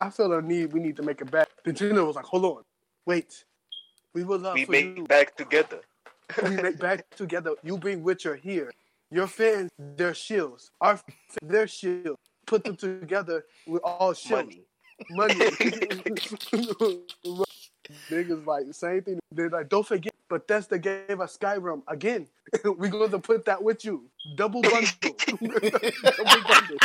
[0.00, 0.72] I, feel a need.
[0.72, 1.48] We need to make it back.
[1.66, 2.62] Nintendo was like, hold on,
[3.04, 3.44] wait,
[4.14, 5.02] we will love we make you.
[5.04, 5.80] back together.
[6.42, 7.54] we make back together.
[7.64, 8.70] You bring Witcher here.
[9.10, 10.70] Your fans, their shields.
[10.80, 11.00] Our
[11.42, 12.20] their shields.
[12.46, 14.56] Put them together with all shields.
[15.10, 15.10] Money.
[15.10, 15.50] Money.
[18.10, 19.18] Niggas like same thing.
[19.32, 22.26] They're like, don't forget, Bethesda gave us Skyrim again.
[22.64, 24.10] We're going to put that with you.
[24.36, 24.90] Double bundle.
[25.26, 26.78] Double bundle.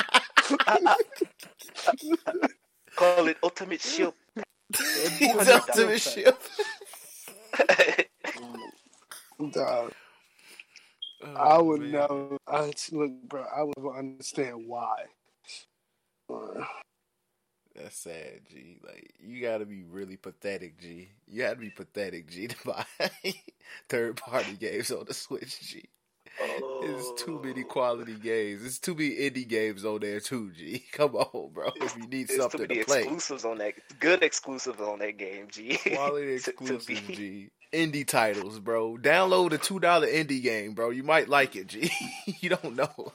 [2.96, 4.14] Call it Ultimate Shield.
[4.70, 6.36] It's ultimate shit.
[9.52, 9.92] Dog.
[11.26, 12.38] Oh, I would know.
[12.48, 13.46] I look, bro.
[13.56, 15.06] I would understand why.
[16.30, 16.66] Uh,
[17.76, 18.78] That's sad, G.
[18.86, 21.10] Like you gotta be really pathetic, G.
[21.28, 22.86] You gotta be pathetic, G, to buy
[23.90, 25.90] third party games on the Switch, G.
[26.40, 27.68] It's too many oh.
[27.68, 28.66] quality games.
[28.66, 30.84] It's too many indie games on there too, G.
[30.92, 31.72] Come on, bro.
[31.76, 33.74] If you need too something many to play, exclusives on that.
[34.00, 35.78] Good exclusives on that game, G.
[35.94, 37.50] quality To- to exclusives, be- G.
[37.72, 38.98] Indie titles, bro.
[38.98, 40.92] Download a two dollar indie game, bro.
[40.92, 41.92] You might like it, G.
[42.40, 43.14] you don't know.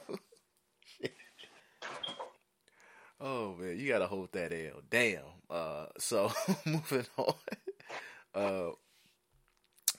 [3.21, 4.81] Oh man, you gotta hold that L.
[4.89, 5.21] Damn.
[5.49, 6.31] Uh, so
[6.65, 7.33] moving on.
[8.33, 8.69] Uh,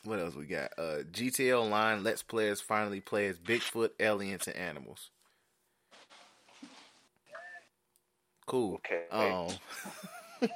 [0.04, 0.70] what else we got?
[0.78, 5.10] Uh, GTA Online lets players finally play as Bigfoot, aliens, and animals.
[8.46, 8.74] Cool.
[8.76, 9.04] Okay.
[9.10, 9.48] Um.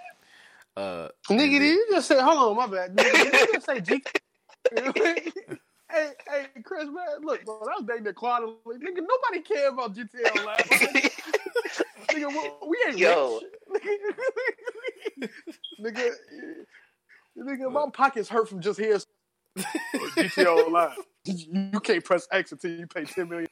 [0.76, 1.08] uh.
[1.28, 2.96] Nigga, did you just say, hold on, my bad.
[2.96, 4.02] Nigga, did you just say G?
[4.74, 8.54] hey, hey, Chris, man, look, bro, that was dang near quality.
[8.66, 11.10] Nigga, nobody care about GTA Online.
[12.08, 13.40] Nigga, we, we ain't Yo.
[13.68, 13.82] rich.
[15.80, 16.10] nigga,
[17.38, 19.00] nigga, my pockets hurt from just hearing
[19.56, 20.96] GTA Online.
[21.24, 23.48] You, you can't press X until you pay 10 million.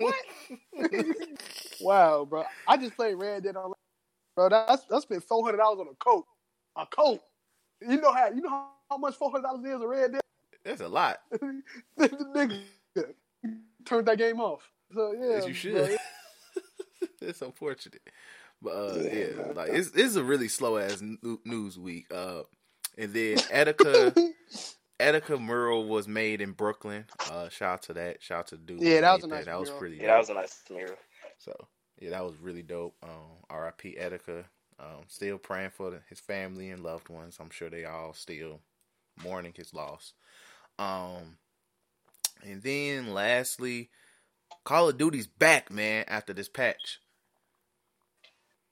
[0.00, 0.14] What?
[1.80, 2.44] wow, bro.
[2.66, 3.74] I just played Red Dead Online.
[4.34, 6.26] Bro, that's, I spent $400 on a coat.
[6.76, 7.20] A coat.
[7.80, 10.20] You know how, you know how, how much $400 is a Red Dead?
[10.64, 11.18] That's a lot.
[11.98, 12.60] nigga
[13.84, 14.68] turned that game off.
[14.92, 15.74] So yeah, As you should.
[15.74, 15.96] bro,
[17.20, 18.02] it's unfortunate,
[18.60, 21.02] but uh, Yeah, yeah, like it's it's a really slow ass
[21.44, 22.06] news week.
[22.12, 22.42] Uh,
[22.98, 24.32] and then Etika
[24.98, 27.04] Etika mural was made in Brooklyn.
[27.30, 28.22] Uh, shout out to that.
[28.22, 28.80] Shout out to the dude.
[28.82, 29.96] Yeah, that was made a nice That was pretty.
[29.96, 30.96] Yeah, that was a nice mirror.
[31.38, 31.52] So
[32.00, 32.94] yeah, that was really dope.
[33.02, 33.96] Um, R.I.P.
[34.00, 34.44] Etika.
[34.78, 37.38] Um, still praying for the, his family and loved ones.
[37.40, 38.60] I'm sure they all still
[39.22, 40.12] mourning his loss.
[40.78, 41.38] Um,
[42.44, 43.88] and then lastly,
[44.64, 46.04] Call of Duty's back, man.
[46.08, 47.00] After this patch,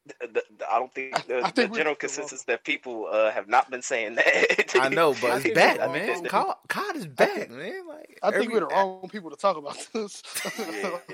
[0.06, 3.30] The- the- the- I don't think the, I think the general consensus that people uh,
[3.30, 4.74] have not been saying that.
[4.78, 6.08] I know, but I it's back, man.
[6.08, 6.24] wrong.
[6.24, 7.86] COD, COD is back, man.
[7.88, 10.22] Like I think every- we're the wrong people to talk about this.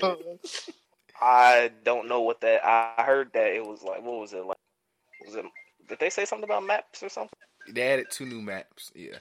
[1.20, 2.65] I don't know what that.
[2.65, 4.03] I heard that it was like.
[4.03, 4.57] What was it like?
[5.27, 5.45] Was it?
[5.89, 7.37] Did they say something about maps or something?
[7.69, 8.91] They added two new maps.
[8.95, 9.19] Yeah.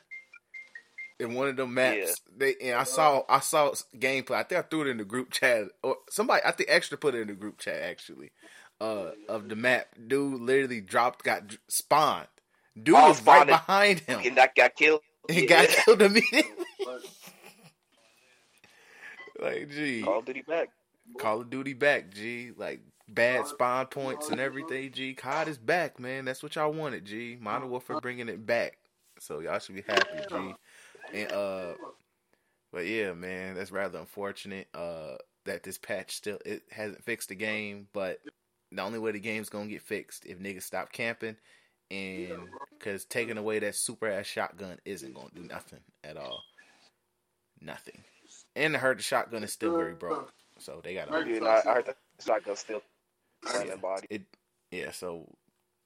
[1.20, 4.36] And one of them maps, they and I saw I saw gameplay.
[4.36, 6.42] I think I threw it in the group chat, or somebody.
[6.46, 8.32] I think extra put it in the group chat actually.
[8.82, 12.28] Uh, of the map, dude literally dropped, got spawned.
[12.82, 14.22] Dude Oh, was right behind him.
[14.26, 15.02] And that got killed.
[15.30, 15.48] He Yeah.
[15.48, 16.42] got killed immediately.
[19.42, 20.70] like, gee, Call of Duty back.
[21.18, 22.52] Call of Duty back, G.
[22.56, 25.14] Like bad spawn points and everything, G.
[25.14, 26.26] COD is back, man.
[26.26, 27.38] That's what y'all wanted, G.
[27.40, 28.78] Modern Warfare bringing it back.
[29.20, 30.56] So y'all should be happy, G.
[31.14, 31.74] And uh
[32.72, 35.16] but yeah, man, that's rather unfortunate uh
[35.46, 38.20] that this patch still it hasn't fixed the game, but
[38.72, 41.36] the only way the game's going to get fixed if niggas stop camping
[41.90, 42.50] and
[42.80, 46.44] cuz taking away that super ass shotgun isn't going to do nothing at all.
[47.62, 48.04] Nothing.
[48.56, 50.32] And I heard the shotgun is still very broke.
[50.60, 52.82] So they got to I heard the shotgun still
[53.44, 54.08] that body.
[54.10, 54.24] it
[54.72, 55.26] yeah so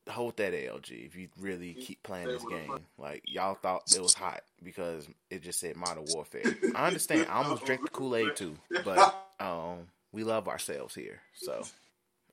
[0.09, 2.85] hold that ALG if you really keep playing this game.
[2.97, 6.55] like y'all thought it was hot because it just said modern warfare.
[6.75, 7.27] I understand.
[7.29, 11.65] I almost drank the kool-aid too but um we love ourselves here so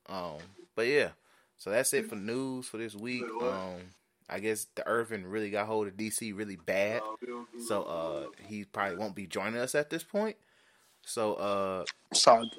[0.09, 0.37] um
[0.75, 1.09] but yeah.
[1.57, 3.23] So that's it for news for this week.
[3.41, 3.81] Um
[4.29, 7.01] i guess the Earvin really got hold of dc really bad.
[7.67, 10.35] So uh he probably won't be joining us at this point.
[11.05, 12.51] So uh Sorry.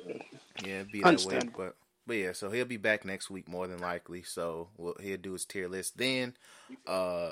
[0.65, 1.41] yeah, be that way.
[1.57, 1.75] But
[2.13, 4.23] But yeah, so he'll be back next week more than likely.
[4.23, 6.35] So we'll, he'll do his tier list then.
[6.87, 7.31] Uh,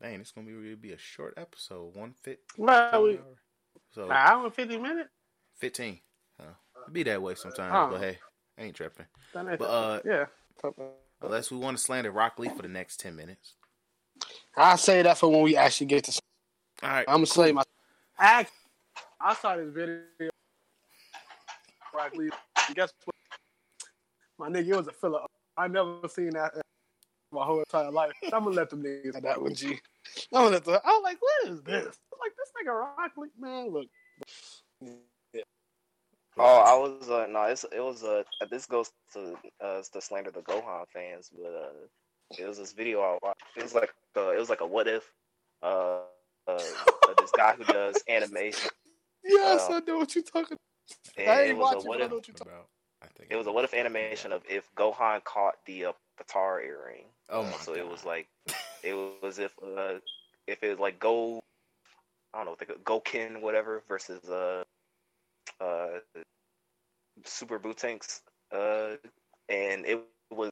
[0.00, 1.96] man, it's gonna be really be a short episode.
[1.96, 2.38] One fit.
[2.56, 3.18] Well, we,
[3.92, 5.10] So an hour and fifty minutes.
[5.56, 5.98] fifteen.
[6.38, 6.52] Uh,
[6.86, 8.18] it be that way sometimes, but hey,
[8.56, 9.06] I ain't tripping.
[9.32, 10.26] But uh, yeah.
[11.20, 13.54] unless we want to slander Rock Lee for the next ten minutes.
[14.56, 16.20] I'll say that for when we actually get to.
[16.84, 17.64] All right, I'm gonna say my.
[18.16, 18.46] I,
[19.20, 20.30] I saw this video.
[21.92, 22.30] Rock Lee.
[22.72, 23.13] Guess what?
[24.38, 25.20] My nigga, it was a filler.
[25.56, 26.62] I never seen that in
[27.32, 28.12] my whole entire life.
[28.24, 29.68] I'm gonna let them niggas have that one, G.
[30.32, 30.78] I'm gonna let them.
[30.84, 31.98] I was like, what is this?
[32.12, 33.70] I'm like this nigga Rock Lee, man.
[33.70, 33.86] Look.
[36.36, 40.32] Oh, I was uh, no, it's, it was uh, this goes to uh, to slander
[40.32, 43.42] the Gohan fans, but uh, it was this video I watched.
[43.56, 45.12] It was like uh, it was like a what if,
[45.62, 45.98] uh,
[46.48, 46.58] uh,
[47.18, 48.70] this guy who does animation.
[49.22, 50.58] Yes, Uh, I know what you're talking.
[51.16, 51.86] And I ain't watching.
[51.86, 52.52] what I know what you're talking.
[52.52, 52.66] about.
[53.04, 56.64] I think it was a what if animation of if Gohan caught the uh, Potara
[56.64, 57.04] earring.
[57.30, 58.28] Oh my so it was like
[58.82, 59.94] it was if uh,
[60.46, 61.40] if it was like Go,
[62.32, 64.64] I don't know, call- Gokin whatever versus uh
[65.60, 65.98] uh
[67.24, 68.22] Super Buutenks,
[68.52, 68.96] uh,
[69.48, 70.00] and it
[70.30, 70.50] was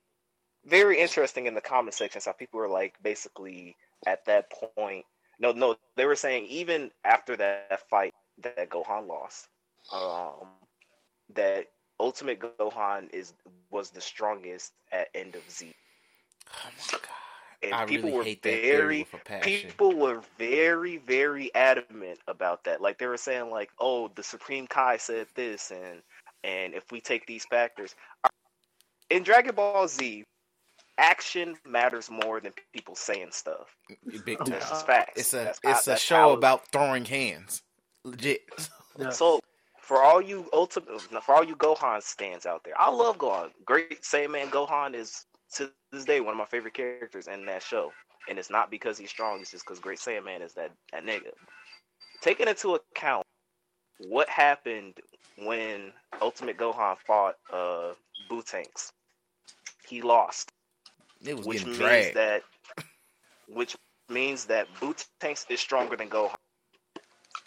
[0.64, 3.76] very interesting in the comment sections how people were like basically
[4.06, 5.04] at that point.
[5.40, 9.48] No, no, they were saying even after that fight that Gohan lost,
[9.92, 10.46] um,
[11.34, 11.66] that
[12.02, 13.32] Ultimate Gohan is
[13.70, 15.72] was the strongest at end of Z.
[16.52, 17.00] Oh my god.
[17.62, 19.68] And I people really were hate very with a passion.
[19.70, 24.66] people were very very adamant about that like they were saying like oh the supreme
[24.66, 26.02] kai said this and
[26.42, 28.28] and if we take these factors uh,
[29.10, 30.24] in dragon ball z
[30.98, 33.76] action matters more than people saying stuff
[34.24, 34.58] Big Oh, time.
[34.58, 37.62] that's facts It's a That's- it's a show about throwing hands.
[38.04, 38.40] Legit.
[38.98, 39.10] Yeah.
[39.10, 39.38] so
[39.92, 40.88] for all you ultimate
[41.22, 45.70] for all you gohan stands out there i love gohan great Saiyaman gohan is to
[45.90, 47.92] this day one of my favorite characters in that show
[48.26, 51.32] and it's not because he's strong it's just because great Saiyaman is that that nigga
[52.22, 53.26] taking into account
[54.08, 54.94] what happened
[55.36, 55.92] when
[56.22, 57.92] Ultimate Gohan fought uh
[58.30, 58.92] Buutenks.
[59.86, 60.50] He lost,
[61.24, 62.16] It was which means dragged.
[62.16, 62.42] that
[63.46, 63.76] which
[64.08, 66.34] means that Buutenks is stronger than Gohan.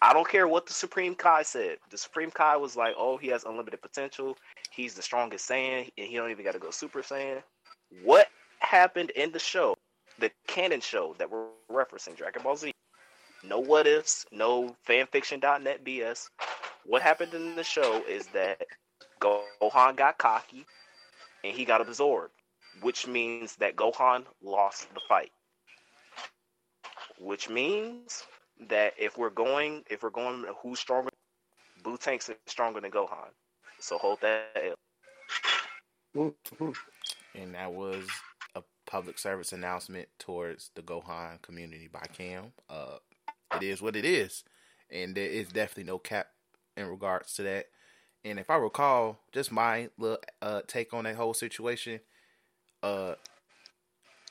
[0.02, 1.78] I don't care what the Supreme Kai said.
[1.90, 4.38] The Supreme Kai was like, "Oh, he has unlimited potential.
[4.72, 7.42] He's the strongest Saiyan, and he don't even got to go Super Saiyan."
[8.04, 8.28] What
[8.60, 9.76] happened in the show,
[10.20, 12.72] the canon show that we're referencing, Dragon Ball Z?
[13.44, 16.30] No what ifs, no fanfiction.net BS.
[16.86, 18.66] What happened in the show is that
[19.20, 20.66] Gohan got cocky
[21.44, 22.34] and he got absorbed,
[22.82, 25.32] which means that Gohan lost the fight.
[27.20, 28.24] Which means
[28.70, 31.10] that if we're going, if we're going, who's stronger?
[31.84, 33.30] Buutenks is stronger than Gohan.
[33.80, 34.76] So hold that.
[36.16, 36.34] L.
[37.36, 38.08] and that was
[38.56, 42.54] a public service announcement towards the Gohan community by Cam.
[42.70, 42.98] Uh,
[43.56, 44.44] it is what it is,
[44.90, 46.28] and there is definitely no cap
[46.78, 47.66] in regards to that.
[48.24, 52.00] And if I recall, just my little uh, take on that whole situation,
[52.82, 53.16] uh,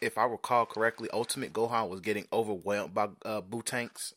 [0.01, 4.13] if I recall correctly, Ultimate Gohan was getting overwhelmed by uh, Buutenks,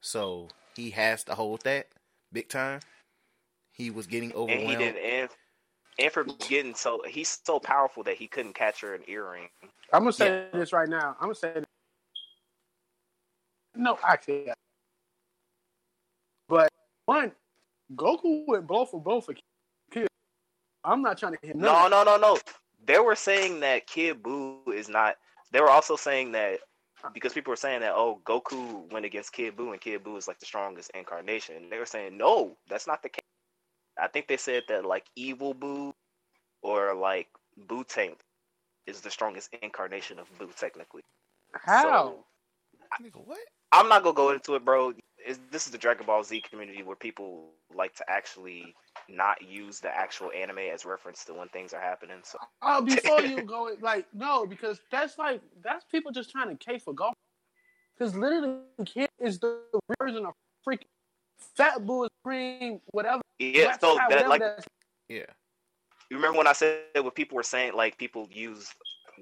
[0.00, 1.88] so he has to hold that
[2.32, 2.80] big time.
[3.72, 4.70] He was getting And overwhelmed.
[4.70, 4.96] he didn't.
[5.04, 5.28] And,
[6.00, 9.48] and for getting so, he's so powerful that he couldn't catch her an earring.
[9.92, 11.16] I'm gonna say this right now.
[11.20, 11.64] I'm gonna say this.
[13.74, 14.54] no, actually, yeah.
[16.48, 16.68] but
[17.06, 17.32] one,
[17.94, 19.34] Goku went blow for blow for
[19.90, 20.06] Kid.
[20.84, 22.38] I'm not trying to hit No, no, no, no.
[22.84, 25.16] They were saying that Kid Buu is not.
[25.52, 26.60] They were also saying that
[27.14, 30.28] because people were saying that oh Goku went against Kid Buu and Kid Buu is
[30.28, 31.70] like the strongest incarnation.
[31.70, 33.22] They were saying no, that's not the case.
[34.00, 35.92] I think they said that like Evil Buu
[36.62, 37.28] or like
[37.66, 38.18] Buu Tank
[38.86, 41.02] is the strongest incarnation of Buu technically.
[41.54, 41.82] How?
[41.82, 42.24] So,
[43.02, 43.38] Nigga, what?
[43.72, 44.92] I'm not gonna go into it, bro.
[45.28, 48.74] It's, this is the Dragon Ball Z community where people like to actually
[49.10, 52.16] not use the actual anime as reference to when things are happening.
[52.24, 56.56] So Oh, before you go, like no, because that's like that's people just trying to
[56.56, 57.14] K for golf.
[57.96, 59.60] Because literally, Kid is the
[60.00, 60.32] version of
[60.66, 60.86] freaking
[61.56, 63.20] Fat Boo is cream, whatever.
[63.38, 64.42] yeah, so that like
[65.08, 65.26] Yeah.
[66.10, 68.72] you remember when I said what people were saying, like people use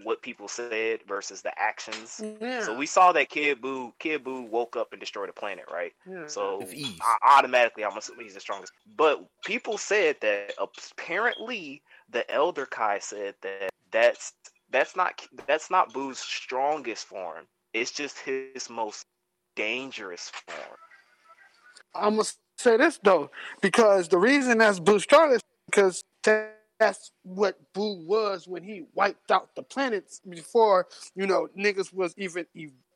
[0.03, 2.21] what people said versus the actions.
[2.41, 5.65] yeah, So we saw that Kid Buu, Kid Buu woke up and destroyed the planet,
[5.73, 5.93] right?
[6.09, 6.27] yeah.
[6.27, 6.67] So
[7.01, 8.73] I, automatically, I'm assuming he's the strongest.
[8.97, 14.33] But people said that apparently the Elder Kai said that that's
[14.71, 17.47] that's not that's not Boo's strongest form.
[17.73, 19.07] It's just his most
[19.55, 20.79] dangerous form.
[21.95, 22.29] I'm gonna
[22.59, 26.03] say this though, because the reason that's Boo strongest is because
[26.79, 32.15] that's what Boo was when he wiped out the planets before you know niggas was
[32.17, 32.47] even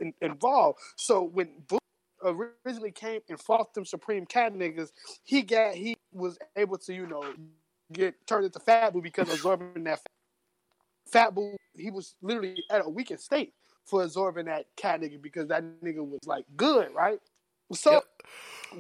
[0.01, 0.79] in, involved.
[0.97, 1.79] So when Boo
[2.25, 4.91] originally came and fought them Supreme Cat niggas,
[5.25, 7.25] he got he was able to you know
[7.93, 10.01] get turned into Fat Boo because absorbing that
[11.11, 11.57] Fat Boo.
[11.75, 13.55] He was literally at a weakened state
[13.87, 17.21] for absorbing that cat nigga because that nigga was like good, right?
[17.73, 18.05] So Yep.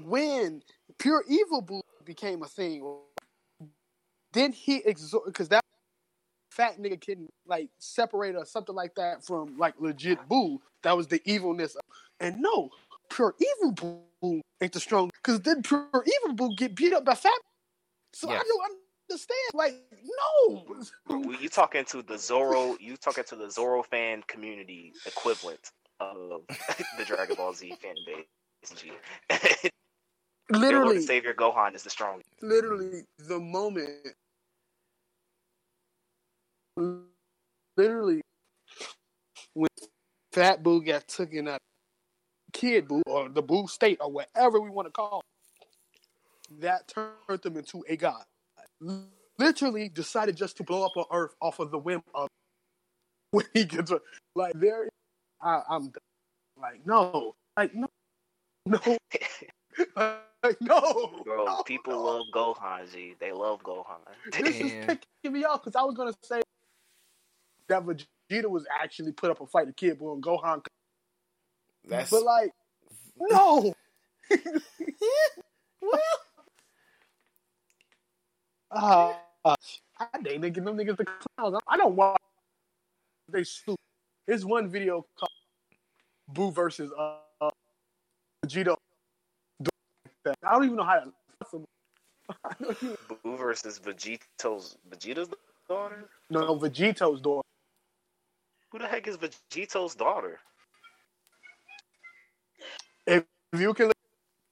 [0.06, 0.62] when
[0.98, 2.82] pure evil Boo became a thing,
[4.32, 5.65] then he exor because that
[6.51, 10.61] fat nigga can like separate or something like that from like legit Boo.
[10.82, 11.77] That was the evilness.
[12.20, 12.70] And no,
[13.09, 13.73] pure evil
[14.23, 17.32] Boo ain't the strong because then pure evil Boo get beat up by fat.
[18.12, 18.73] So I don't
[19.11, 19.39] understand.
[19.55, 19.74] Like
[21.09, 22.77] no, You talking to the Zoro?
[22.81, 25.70] You talking to the Zoro fan community equivalent
[26.01, 26.43] of
[26.98, 28.27] the Dragon Ball Z fan base?
[30.52, 30.59] G.
[30.60, 32.28] Their Lord literally, and Savior Gohan is the strongest.
[32.43, 33.90] literally the moment
[37.77, 38.22] literally
[39.55, 39.68] when
[40.32, 41.60] fat boo got taken up
[42.52, 47.43] kid boo or the boo state or whatever we want to call it, that turned
[47.43, 48.24] them into a god
[49.39, 52.28] literally decided just to blow up on earth off of the whim of
[53.31, 53.93] when he gets
[54.35, 54.89] like there
[55.43, 55.93] I, i'm
[56.60, 57.89] like no like no
[58.66, 58.98] no
[60.45, 62.03] like, no Bro, no, people no.
[62.03, 62.91] love Gohan.
[62.93, 63.15] G.
[63.21, 63.99] They love Gohan.
[64.43, 66.41] This is picking me off because I was gonna say
[67.69, 70.65] that Vegeta was actually put up a fight to Kid Buu and Gohan,
[71.87, 72.53] That's but like,
[73.19, 73.75] no.
[78.73, 79.12] uh,
[79.45, 79.55] uh,
[79.99, 81.61] I dang nigga, them niggas the clowns.
[81.69, 82.21] I don't watch.
[83.29, 83.77] They stupid.
[84.27, 85.31] There's one video called
[86.29, 87.51] Boo versus uh, uh
[90.27, 90.35] Vegeta.
[90.45, 91.13] I don't even know how to.
[92.45, 95.29] I don't even Boo versus Vegeto's Vegeta's
[95.69, 96.09] daughter.
[96.31, 97.47] No, Vegeto's daughter.
[98.71, 100.39] Who the heck is Vegeto's daughter?
[103.07, 103.25] If
[103.59, 103.99] you can lift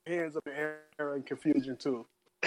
[0.06, 2.04] your hands up in air and confusion too.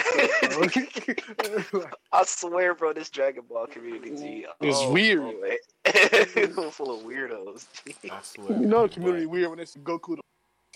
[2.12, 5.20] I swear, bro, this Dragon Ball community, is oh, weird.
[5.20, 5.56] boy.
[6.70, 7.66] full of weirdos.
[8.10, 8.58] I swear.
[8.58, 10.22] you know the community But- weird when it's Goku the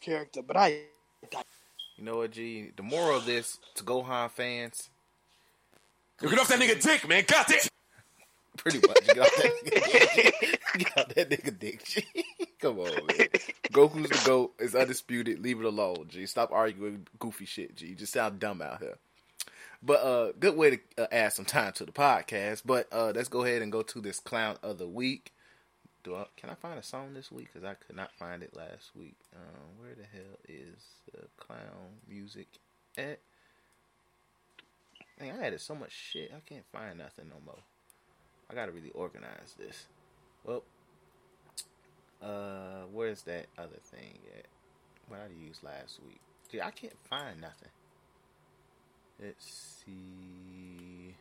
[0.00, 0.82] character, but I
[1.96, 2.72] You know what, G?
[2.76, 4.90] The moral of this to Gohan fans,
[6.22, 7.24] Yo, Get off that nigga dick, man.
[7.26, 7.68] Got it.
[8.56, 12.04] pretty much get off that nigga, get off that nigga dick, G.
[12.58, 13.28] Come on, man.
[13.70, 14.54] Goku's the goat.
[14.58, 15.40] It's undisputed.
[15.40, 16.24] Leave it alone, G.
[16.24, 17.88] Stop arguing goofy shit, G.
[17.88, 18.96] You just sound dumb out here.
[19.82, 22.62] But uh, good way to uh, add some time to the podcast.
[22.64, 25.34] But uh, let's go ahead and go to this clown of the week.
[26.06, 27.48] Do I, can I find a song this week?
[27.52, 29.16] Because I could not find it last week.
[29.34, 32.46] Um, where the hell is the clown music
[32.96, 33.18] at?
[35.20, 36.30] Man, I added so much shit.
[36.32, 37.58] I can't find nothing no more.
[38.48, 39.86] I gotta really organize this.
[40.44, 40.62] Well,
[42.22, 44.46] uh, where's that other thing at?
[45.08, 46.20] What I used last week?
[46.52, 47.70] Dude, I can't find nothing.
[49.20, 51.16] Let's see.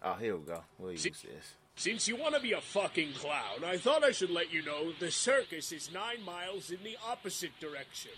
[0.00, 0.62] Oh, here we go.
[0.78, 1.54] We'll use this.
[1.76, 4.92] Since you want to be a fucking clown, I thought I should let you know
[4.92, 8.12] the circus is nine miles in the opposite direction.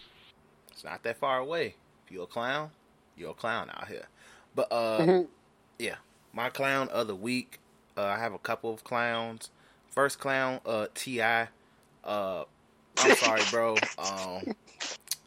[0.71, 1.75] It's not that far away.
[2.05, 2.71] If you're a clown,
[3.17, 4.07] you're a clown out here.
[4.55, 5.23] But uh,
[5.79, 5.97] yeah,
[6.33, 7.59] my clown of the week.
[7.97, 9.51] Uh, I have a couple of clowns.
[9.89, 11.23] First clown, uh, Ti.
[11.23, 11.47] Uh,
[12.05, 13.77] I'm sorry, bro.
[13.99, 14.55] Um,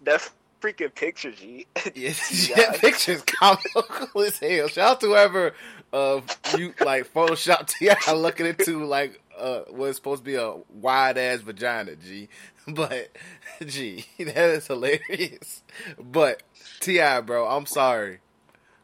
[0.03, 0.29] That
[0.61, 1.65] freaking pictures, G.
[1.95, 2.13] yeah,
[2.55, 2.71] Yeah.
[2.79, 4.67] picture's comical as hell.
[4.67, 5.53] Shout out to whoever
[5.91, 6.21] uh
[6.57, 8.13] you like Photoshop T.I.
[8.13, 12.29] looking into like uh what's supposed to be a wide ass vagina, G.
[12.67, 13.09] But
[13.65, 15.63] G, that is hilarious.
[15.99, 16.43] But
[16.81, 18.19] T.I., bro, I'm sorry.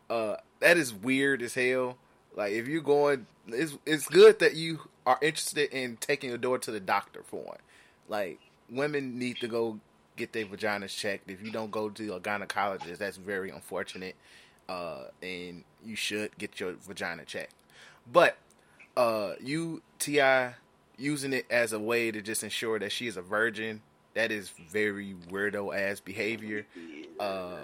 [0.10, 1.98] Uh, that is weird as hell.
[2.36, 6.60] Like if you're going, it's it's good that you are interested in taking your daughter
[6.64, 7.62] to the doctor for it.
[8.10, 8.40] Like
[8.70, 9.80] women need to go
[10.16, 11.30] get their vaginas checked.
[11.30, 14.16] If you don't go to a gynecologist, that's very unfortunate.
[14.68, 17.54] Uh, and you should get your vagina checked.
[18.12, 18.38] But
[18.98, 20.54] uh, you T.I.
[20.98, 23.82] using it as a way to just ensure that she is a virgin.
[24.14, 26.66] That is very weirdo ass behavior.
[27.20, 27.58] Uh,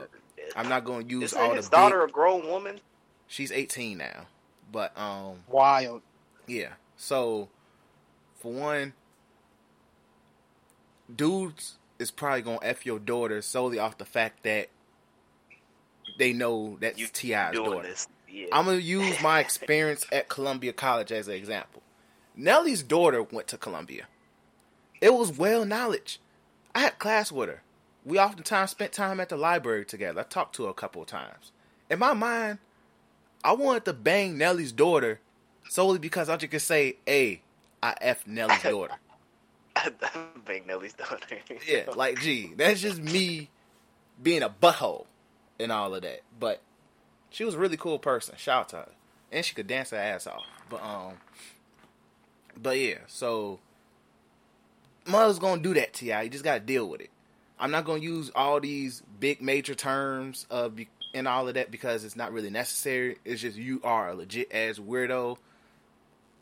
[0.55, 2.79] I'm not going to use Isn't all his the big- daughter a grown woman?
[3.27, 4.25] She's 18 now,
[4.71, 6.01] but um, wild.
[6.47, 6.73] yeah.
[6.97, 7.47] So,
[8.35, 8.93] for one,
[11.13, 14.69] dudes is probably gonna f your daughter solely off the fact that
[16.17, 17.87] they know that's You T.I.'s daughter.
[18.29, 18.47] Yeah.
[18.51, 21.81] I'm gonna use my experience at Columbia College as an example.
[22.35, 24.07] Nelly's daughter went to Columbia.
[24.99, 26.19] It was well knowledge.
[26.73, 27.61] I had class with her.
[28.05, 30.21] We oftentimes spent time at the library together.
[30.21, 31.51] I talked to her a couple of times.
[31.89, 32.59] In my mind,
[33.43, 35.19] I wanted to bang Nelly's daughter
[35.69, 37.41] solely because I just could say, "Hey,
[37.83, 38.95] I f Nelly's daughter."
[40.45, 41.37] Bang Nelly's daughter.
[41.67, 43.49] yeah, like, gee, that's just me
[44.21, 45.05] being a butthole
[45.59, 46.21] and all of that.
[46.39, 46.61] But
[47.29, 48.35] she was a really cool person.
[48.37, 48.89] Shout out to her,
[49.31, 50.43] and she could dance her ass off.
[50.69, 51.13] But um,
[52.61, 53.59] but yeah, so
[55.05, 56.17] mother's gonna do that to you.
[56.17, 57.09] You just gotta deal with it.
[57.59, 60.79] I'm not gonna use all these big major terms of
[61.13, 63.17] and all of that because it's not really necessary.
[63.25, 65.37] It's just you are a legit ass weirdo.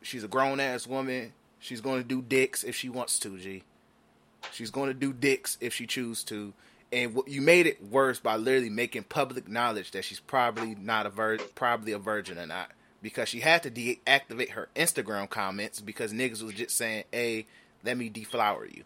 [0.02, 1.34] She's a grown ass woman.
[1.60, 3.38] She's gonna do dicks if she wants to.
[3.38, 3.64] G.
[4.52, 6.54] She's gonna do dicks if she chooses to.
[6.92, 11.06] And what you made it worse by literally making public knowledge that she's probably not
[11.06, 12.72] a vir- probably a virgin or not
[13.02, 17.46] because she had to deactivate her Instagram comments because niggas was just saying, "Hey,
[17.84, 18.86] let me deflower you."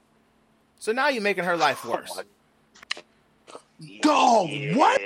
[0.79, 2.21] So now you're making her life worse.
[4.01, 5.01] Dog, what?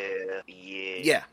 [1.06, 1.24] Yeah.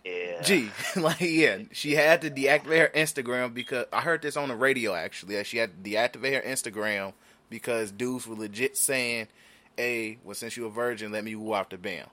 [0.42, 4.56] Gee, like yeah, she had to deactivate her Instagram because I heard this on the
[4.56, 5.36] radio actually.
[5.36, 7.12] That she had to deactivate her Instagram
[7.50, 9.28] because dudes were legit saying,
[9.76, 12.06] "Hey, well since you're a virgin, let me woo out the bam."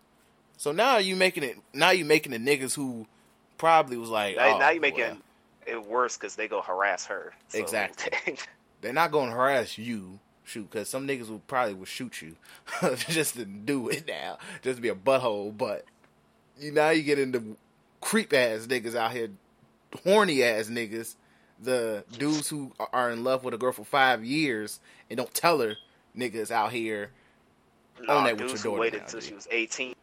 [0.58, 1.58] So now you making it.
[1.74, 3.08] Now you making the niggas who
[3.58, 5.18] probably was like, Now, oh, now you making well,
[5.68, 7.32] it worse because they go harass her.
[7.50, 8.38] So- Exactly.
[8.82, 10.20] they're not going to harass you.
[10.44, 12.36] Shoot, because some niggas will probably will shoot you
[12.98, 15.56] just to do it now, just to be a butthole.
[15.56, 15.86] But
[16.62, 17.58] you now you get into
[18.02, 19.30] creep ass niggas out here,
[20.04, 21.16] horny ass niggas,
[21.62, 24.80] the dudes who are in love with a girl for five years
[25.10, 25.76] and don't tell her
[26.18, 27.12] niggas out here
[28.02, 28.80] Nah, on that with your daughter.
[28.82, 29.94] waited now, till she was 18.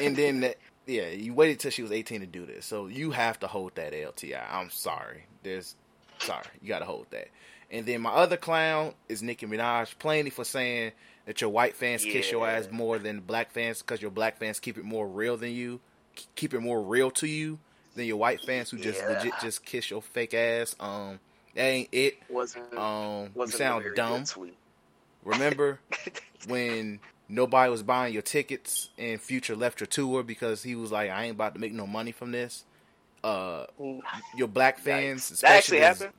[0.00, 0.56] and then that,
[0.86, 2.66] yeah, you waited till she was 18 to do this.
[2.66, 4.42] So you have to hold that LTI.
[4.50, 5.26] I'm sorry.
[5.44, 5.76] There's
[6.18, 6.46] sorry.
[6.60, 7.28] You got to hold that.
[7.70, 10.92] And then my other clown is Nicki Minaj, plainly for saying
[11.26, 14.58] that your white fans kiss your ass more than black fans because your black fans
[14.60, 15.80] keep it more real than you,
[16.34, 17.58] keep it more real to you
[17.94, 19.08] than your white fans who just Yeah.
[19.08, 20.74] legit just kiss your fake ass.
[20.80, 21.20] Um,
[21.54, 22.18] that ain't it.
[22.30, 24.24] Wasn't Um, you wasn't a sound dumb.
[25.24, 25.78] Remember
[26.46, 31.10] when nobody was buying your tickets and Future left your tour because he was like,
[31.10, 32.64] I ain't about to make no money from this.
[33.22, 33.66] Uh,
[34.36, 36.12] your black fans, That actually happened.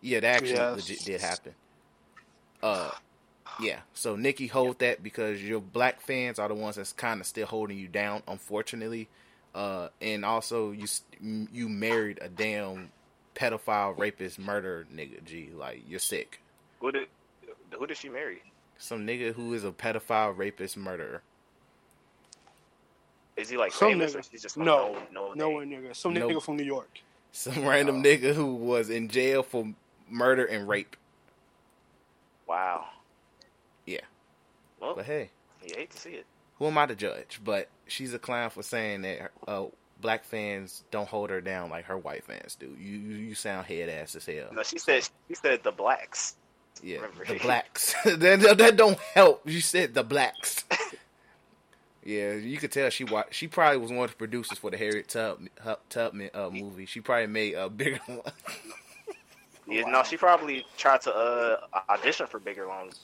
[0.00, 0.76] Yeah, that actually Yes.
[0.76, 1.54] legit did happen.
[2.62, 2.90] Uh,
[3.60, 3.80] yeah.
[3.94, 7.46] So Nicki, hold that because your black fans are the ones that's kind of still
[7.46, 9.08] holding you down, unfortunately.
[9.54, 10.86] Uh, and also you
[11.52, 12.90] you married a damn
[13.34, 15.24] pedophile, rapist, murder nigga.
[15.24, 16.40] G, like you're sick.
[16.80, 17.08] Who did
[17.78, 18.42] who did she marry?
[18.78, 21.22] Some nigga who is a pedophile, rapist, murderer.
[23.36, 24.30] Is he like Some famous or nigga.
[24.30, 25.94] she's just No, no, no nowhere nigga.
[25.96, 26.32] Some Nope.
[26.32, 26.90] nigga from New York.
[27.32, 29.74] Some random nigga who was in jail for
[30.08, 30.96] murder and rape.
[32.46, 32.86] Wow.
[34.84, 35.30] Well, But hey,
[35.66, 36.26] you hate to see it.
[36.58, 37.40] who am I to judge?
[37.42, 39.64] But she's a clown for saying that uh,
[40.00, 42.66] black fans don't hold her down like her white fans do.
[42.78, 44.48] You you, you sound head ass as hell.
[44.52, 46.34] No, she said she said the blacks.
[46.82, 47.24] Yeah, remember.
[47.24, 47.94] the blacks.
[48.04, 49.48] that, that don't help.
[49.48, 50.64] You said the blacks.
[52.04, 54.76] yeah, you could tell she wa- She probably was one of the producers for the
[54.76, 55.40] Harriet Tub,
[55.88, 56.86] Tubman uh, movie.
[56.86, 58.20] She probably made a bigger one.
[59.66, 61.56] Yeah, no, she probably tried to uh
[61.88, 63.00] audition for bigger loans.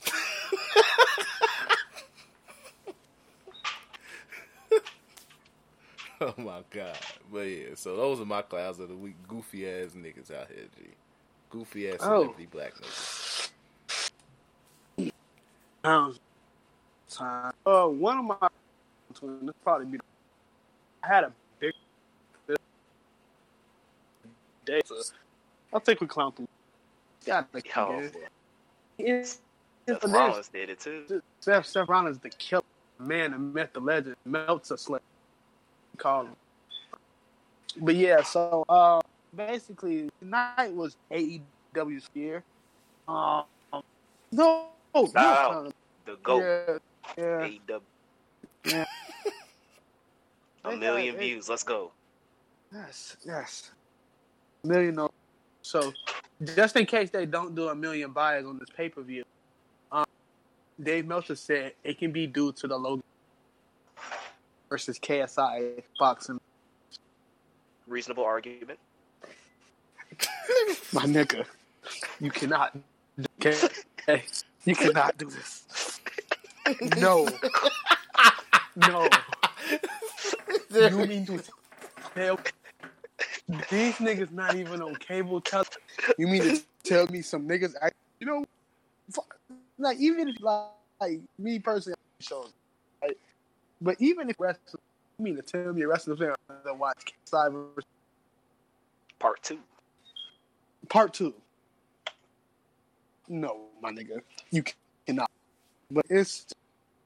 [6.22, 6.98] oh my god!
[7.32, 9.14] But yeah, so those are my clouds of the week.
[9.26, 10.88] Goofy ass niggas out here, G.
[11.50, 12.34] Goofy ass Oh.
[12.52, 13.50] black niggas.
[15.82, 16.16] Um,
[17.08, 17.52] time.
[17.64, 18.48] Uh, one of my
[19.22, 19.98] this probably be.
[21.02, 21.72] I had a big
[24.66, 24.80] day.
[24.84, 24.96] So
[25.72, 26.48] I think we clown through.
[27.26, 28.02] Got the Yo,
[28.98, 29.38] It's,
[29.86, 31.22] it's Seth Rollins did it too.
[31.40, 32.62] Seth, Seth Rollins, the killer
[32.98, 35.00] man, the myth, the legend, melts a slave.
[35.96, 36.36] Call them.
[37.78, 39.00] But yeah, so uh,
[39.34, 42.42] basically, tonight was AEW's year.
[43.06, 43.44] Um,
[44.32, 45.72] no, no, out
[46.04, 46.82] the GOAT.
[47.16, 47.48] yeah, yeah.
[47.48, 47.80] AEW.
[48.66, 48.84] Yeah.
[50.64, 51.48] A million got- views.
[51.48, 51.92] Let's go.
[52.72, 53.70] Yes, yes.
[54.64, 55.08] A Million.
[55.62, 55.92] So,
[56.56, 59.24] just in case they don't do a million buys on this pay per view,
[59.90, 60.04] um,
[60.82, 63.02] Dave Meltzer said it can be due to the Logan
[64.70, 66.40] versus KSI boxing.
[67.86, 68.78] Reasonable argument.
[70.92, 71.44] My nigga,
[72.20, 72.78] you cannot.
[73.38, 74.24] Okay,
[74.64, 76.00] you cannot do this.
[76.98, 77.26] No,
[78.76, 79.08] no.
[80.70, 81.42] You mean to
[82.14, 82.38] tell
[83.48, 85.80] these niggas not even on cable television?
[86.16, 87.72] You mean to tell me some niggas?
[87.82, 87.90] I,
[88.20, 88.44] you know,
[89.10, 89.36] fuck,
[89.78, 90.68] like even if like,
[91.00, 92.59] like me personally shows, right?
[93.80, 94.82] But even if wrestling,
[95.18, 97.84] you mean to tell me wrestling fan to watch versus
[99.18, 99.58] Part two.
[100.88, 101.34] Part two.
[103.28, 104.64] No, my nigga, you
[105.06, 105.30] cannot.
[105.90, 106.46] But it's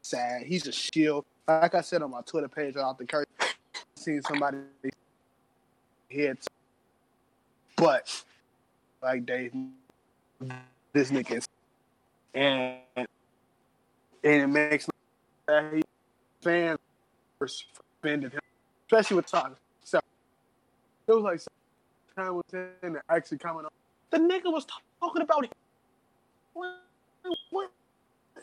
[0.02, 0.42] sad.
[0.42, 1.24] He's a shield.
[1.46, 3.34] Like I said on my Twitter page, off the curtain,
[3.96, 4.58] seen somebody
[6.08, 6.46] hit,
[7.76, 8.22] but
[9.02, 9.52] like Dave,
[10.92, 11.46] this nigga is,
[12.32, 13.06] and and
[14.22, 14.88] it makes
[15.46, 15.82] that he
[16.44, 16.78] fans
[18.02, 18.40] offended him,
[18.86, 19.56] especially with Todd.
[19.82, 19.98] So
[21.08, 21.40] it was like
[22.16, 22.44] time was
[22.82, 23.70] in actually coming on.
[24.10, 24.66] The nigga was
[25.00, 25.50] talking about him.
[26.52, 26.80] What,
[27.50, 27.70] what?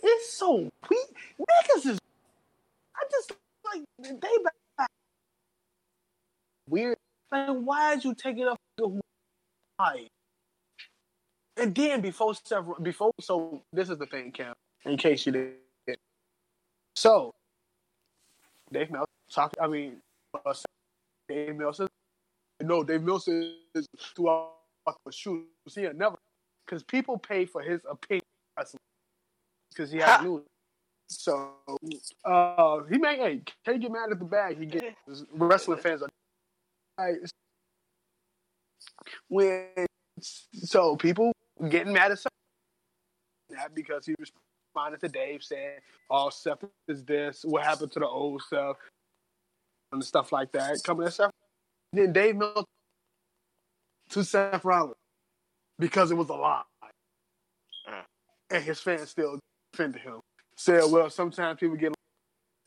[0.03, 1.07] It's so weak.
[1.39, 1.99] Niggas is.
[2.95, 3.33] I just
[3.65, 4.89] like they back
[6.67, 6.97] weird.
[7.31, 8.57] Like, why did you take it up?
[11.57, 14.53] And then before several, before so this is the thing, Cam.
[14.85, 15.55] In case you didn't.
[16.95, 17.33] So
[18.71, 19.53] Dave Meltzer talk.
[19.61, 19.97] I mean,
[20.45, 20.53] uh,
[21.27, 21.87] Dave Meltzer.
[22.61, 24.53] No, Dave Meltzer is throughout
[25.05, 25.45] the shoes.
[25.73, 26.17] He never
[26.65, 28.21] because people pay for his opinion
[29.69, 30.43] because he has news.
[31.09, 31.51] So
[32.23, 35.25] uh, he may hey, can't get mad at the bag he gets.
[35.33, 36.09] Wrestling fans are
[36.97, 37.15] like,
[39.27, 39.67] when
[40.53, 41.33] so people
[41.67, 42.31] getting mad at something
[43.51, 44.15] not because he
[44.73, 45.79] responded to Dave saying,
[46.09, 47.43] "Oh, stuff is this.
[47.43, 48.77] What happened to the old stuff,
[49.91, 50.81] and stuff like that.
[50.83, 51.31] Coming at Seth,
[51.93, 52.65] then Dave Meltzer
[54.09, 54.95] to Seth Rollins
[55.79, 56.63] because it was a lie,
[57.87, 58.01] uh.
[58.49, 59.39] and his fans still
[59.73, 60.19] defended him.
[60.55, 61.93] Said, "Well, sometimes people get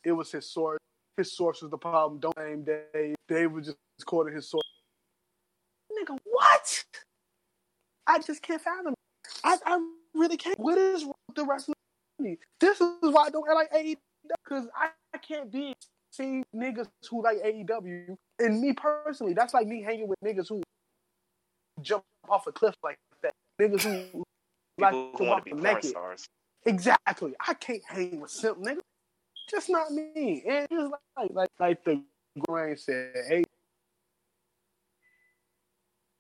[0.05, 0.79] it was his source.
[1.17, 2.21] His source was the problem.
[2.21, 3.15] Don't blame Dave.
[3.29, 4.63] Dave was just quoting his source."
[5.93, 6.85] Nigga, what?
[8.07, 8.95] I just can't fathom.
[9.43, 9.79] I, I
[10.15, 10.59] really can't.
[10.59, 11.75] What is the wrestling?
[12.19, 13.97] This is why I don't like AEW
[14.45, 15.75] because I, I can't be
[16.11, 19.35] seeing niggas who like AEW and me personally.
[19.35, 20.63] That's like me hanging with niggas who
[21.83, 23.33] jump off a cliff like that.
[23.61, 24.25] Niggas who
[24.79, 25.85] like who want walk to be naked.
[25.85, 26.27] stars.
[26.67, 27.35] Exactly.
[27.47, 28.81] I can't hang with simp niggas.
[29.51, 30.43] Just not me.
[30.49, 32.03] And just like like like the
[32.49, 33.45] grain said, hey,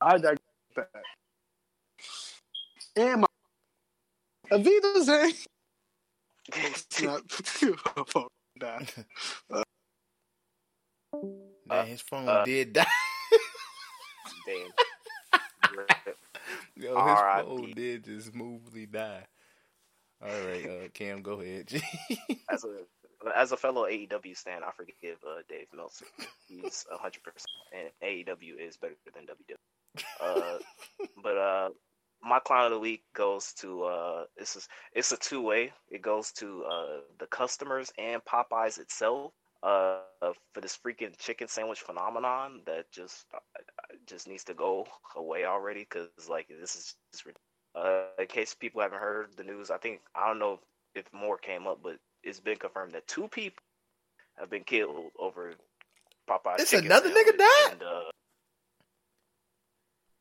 [0.00, 0.38] I digress.
[0.76, 0.88] That.
[2.96, 3.26] And my
[4.50, 5.32] Avita Zane.
[7.02, 9.06] Not fuck that.
[11.66, 12.86] Man, his phone uh, did die.
[14.46, 14.72] Damn.
[16.76, 17.48] Yo, his R.I.P.
[17.48, 19.24] phone did just smoothly die.
[20.22, 21.70] All right, uh, Cam, go ahead.
[22.50, 22.68] as a
[23.34, 26.06] as a fellow AEW stan, I forgive uh, Dave Meltzer.
[26.48, 29.56] He's hundred percent, and AEW is better than WWE.
[30.20, 30.58] Uh,
[31.22, 31.68] but uh,
[32.24, 35.72] my client of the week goes to uh, this is it's a two way.
[35.90, 39.32] It goes to uh, the customers and Popeyes itself.
[39.62, 39.96] Uh,
[40.52, 43.38] for this freaking chicken sandwich phenomenon that just uh,
[44.06, 44.86] just needs to go
[45.16, 47.24] away already because like this is just
[47.74, 50.60] uh, in case people haven't heard the news, I think I don't know
[50.94, 53.62] if more came up, but it's been confirmed that two people
[54.38, 55.55] have been killed over
[56.28, 56.62] Popeye's.
[56.62, 57.72] It's another nigga died?
[57.72, 58.01] And, uh,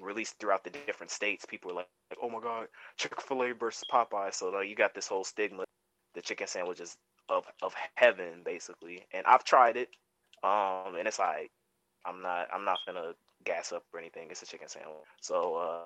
[0.00, 1.88] released throughout the different states, people were like,
[2.22, 5.64] "Oh my God, Chick Fil A versus Popeyes." So like, you got this whole stigma.
[6.14, 6.96] The chicken sandwiches
[7.28, 9.06] of of heaven, basically.
[9.12, 9.88] And I've tried it,
[10.42, 11.50] um, and it's like
[12.06, 13.12] I'm not I'm not gonna
[13.44, 14.28] gas up or anything.
[14.30, 15.06] It's a chicken sandwich.
[15.20, 15.80] So uh,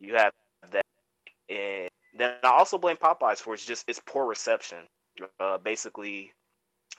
[0.00, 0.32] you have
[0.72, 0.84] that,
[1.48, 4.78] and then I also blame Popeyes for it's just it's poor reception.
[5.40, 6.32] Uh, basically,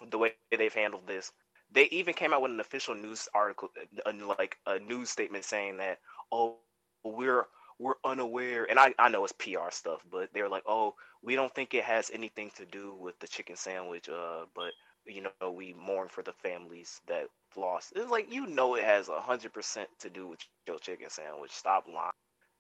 [0.09, 1.31] the way they've handled this.
[1.75, 3.69] They even came out with an official news article,
[4.05, 5.99] uh, like a news statement saying that,
[6.31, 6.57] oh,
[7.03, 7.45] we're
[7.79, 11.53] we're unaware, and I, I know it's PR stuff, but they're like, oh, we don't
[11.53, 14.73] think it has anything to do with the chicken sandwich, uh, but
[15.05, 17.27] you know, we mourn for the families that
[17.57, 17.93] lost.
[17.95, 21.51] It's like you know it has a hundred percent to do with your chicken sandwich.
[21.51, 22.11] Stop lying.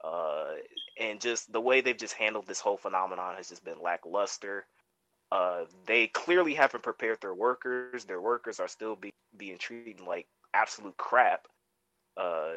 [0.03, 0.55] Uh,
[0.99, 4.65] and just the way they've just handled this whole phenomenon has just been lackluster.
[5.31, 8.05] Uh, they clearly haven't prepared their workers.
[8.05, 11.47] Their workers are still be, being treated like absolute crap.
[12.17, 12.53] Uh,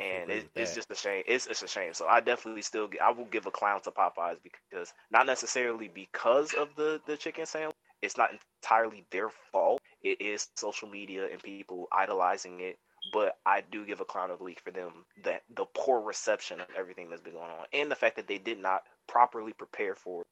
[0.00, 1.22] and it, it's just a shame.
[1.26, 1.94] It's it's a shame.
[1.94, 6.54] So I definitely still I will give a clown to Popeyes because not necessarily because
[6.54, 7.76] of the the chicken sandwich.
[8.02, 8.30] It's not
[8.62, 9.80] entirely their fault.
[10.02, 12.78] It is social media and people idolizing it.
[13.12, 16.60] but I do give a clown of the week for them that the poor reception
[16.60, 19.94] of everything that's been going on, and the fact that they did not properly prepare
[19.94, 20.24] for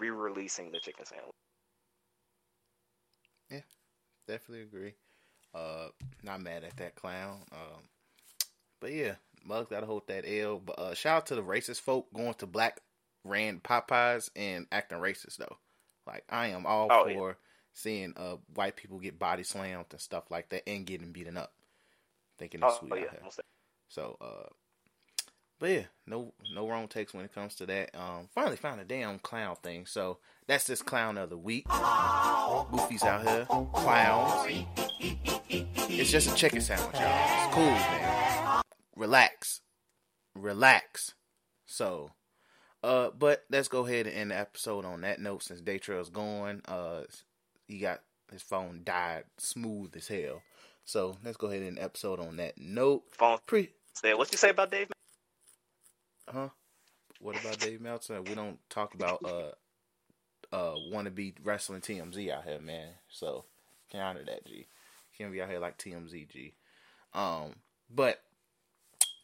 [0.00, 1.34] re-releasing the chicken sandwich.
[3.50, 3.60] Yeah,
[4.26, 4.94] definitely agree.
[5.54, 5.88] Uh,
[6.22, 7.42] not mad at that clown.
[7.52, 7.82] Um,
[8.80, 9.14] but yeah,
[9.44, 10.60] Mogs gotta hold that L.
[10.60, 12.80] But uh, shout out to the racist folk going to black
[13.24, 15.56] ran Popeyes and acting racist though.
[16.06, 17.34] Like I am all Oh, for yeah.
[17.72, 21.52] seeing uh white people get body slammed and stuff like that and getting beaten up.
[22.38, 23.20] Thinking it's Oh, sweet yeah, here.
[23.22, 23.40] most
[23.88, 24.48] So uh
[25.58, 27.90] but yeah, no no wrong takes when it comes to that.
[27.94, 29.86] Um finally found a damn clown thing.
[29.86, 31.66] So that's this clown of the week.
[31.68, 33.46] Goofy's out here.
[33.74, 34.64] Clowns.
[35.00, 37.46] It's just a chicken sandwich, y'all.
[37.46, 38.62] It's cool, man.
[38.96, 39.60] Relax.
[40.34, 41.14] Relax.
[41.66, 42.12] So
[42.82, 46.62] uh but let's go ahead and end the episode on that note since Daytrail's going.
[46.66, 47.02] Uh
[47.66, 50.42] he got his phone died smooth as hell.
[50.84, 53.02] So let's go ahead and end the episode on that note.
[53.10, 54.88] Phone Pre said, "What you say about Dave?"
[56.32, 56.48] Huh?
[57.20, 58.22] What about Dave Meltzer?
[58.22, 62.90] We don't talk about uh uh wannabe wrestling TMZ out here, man.
[63.08, 63.44] So
[63.90, 64.66] can honor that G.
[65.16, 66.54] Can't be out here like TMZ G.
[67.12, 67.56] Um,
[67.90, 68.22] but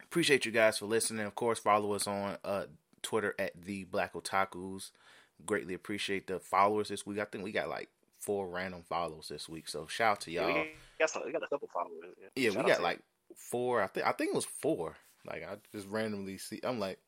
[0.03, 1.27] appreciate you guys for listening.
[1.27, 2.65] Of course, follow us on uh
[3.03, 4.91] Twitter at the Black Otakus.
[5.45, 7.19] Greatly appreciate the followers this week.
[7.19, 9.69] I think we got like four random follows this week.
[9.69, 10.49] So shout out to y'all.
[10.49, 11.27] we got.
[11.27, 12.15] We got a couple followers.
[12.35, 13.01] Yeah, Shout we got to like
[13.37, 13.83] four.
[13.83, 14.97] I think I think it was four.
[15.27, 16.61] Like I just randomly see.
[16.63, 16.99] I'm like,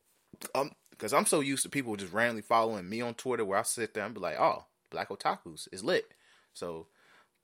[0.55, 3.63] um, because I'm so used to people just randomly following me on Twitter, where I
[3.63, 6.07] sit there and be like, oh, Black Otakus is lit.
[6.55, 6.87] So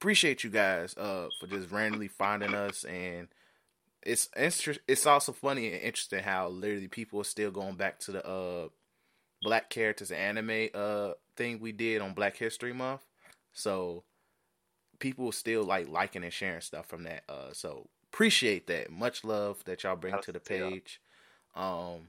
[0.01, 3.29] appreciate you guys uh for just randomly finding us and.
[4.05, 8.13] It's inter- It's also funny and interesting how literally people are still going back to
[8.13, 8.69] the uh
[9.43, 13.05] black characters anime uh thing we did on Black History Month.
[13.53, 14.03] So
[14.99, 17.25] people still like liking and sharing stuff from that.
[17.29, 18.91] Uh, so appreciate that.
[18.91, 21.01] Much love that y'all bring to the page.
[21.55, 22.09] Um,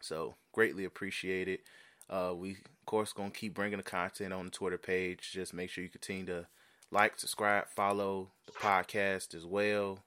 [0.00, 1.60] so greatly appreciate it.
[2.08, 5.30] Uh, we of course gonna keep bringing the content on the Twitter page.
[5.32, 6.46] Just make sure you continue to
[6.90, 9.98] like, subscribe, follow the podcast as well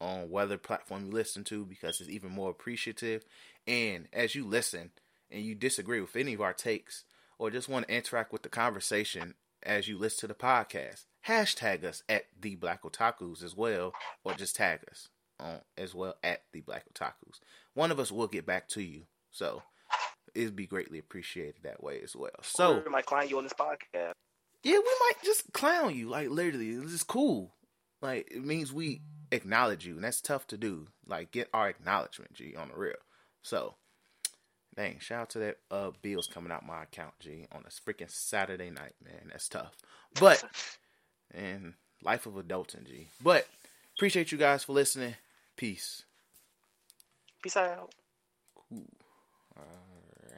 [0.00, 3.24] on whatever platform you listen to because it's even more appreciative.
[3.66, 4.90] And as you listen
[5.30, 7.04] and you disagree with any of our takes
[7.38, 11.84] or just want to interact with the conversation as you listen to the podcast, hashtag
[11.84, 13.92] us at the Black Otakus as well,
[14.24, 17.40] or just tag us on as well at the Black Otakus.
[17.74, 19.62] One of us will get back to you, so
[20.34, 22.30] it'd be greatly appreciated that way as well.
[22.42, 24.12] So we might clown you on this podcast.
[24.62, 26.08] yeah, we might just clown you.
[26.08, 27.54] Like literally, this is cool.
[28.00, 30.86] Like it means we acknowledge you, and that's tough to do.
[31.06, 32.94] Like get our acknowledgement, G, on the real.
[33.42, 33.74] So,
[34.76, 38.10] dang, shout out to that uh bills coming out my account, G, on a freaking
[38.10, 39.28] Saturday night, man.
[39.30, 39.74] That's tough.
[40.18, 40.42] But
[41.34, 43.08] and life of adulting, G.
[43.22, 43.46] But
[43.96, 45.14] appreciate you guys for listening.
[45.56, 46.04] Peace.
[47.42, 47.92] Peace out.
[48.54, 48.84] Cool.
[49.56, 49.87] Uh,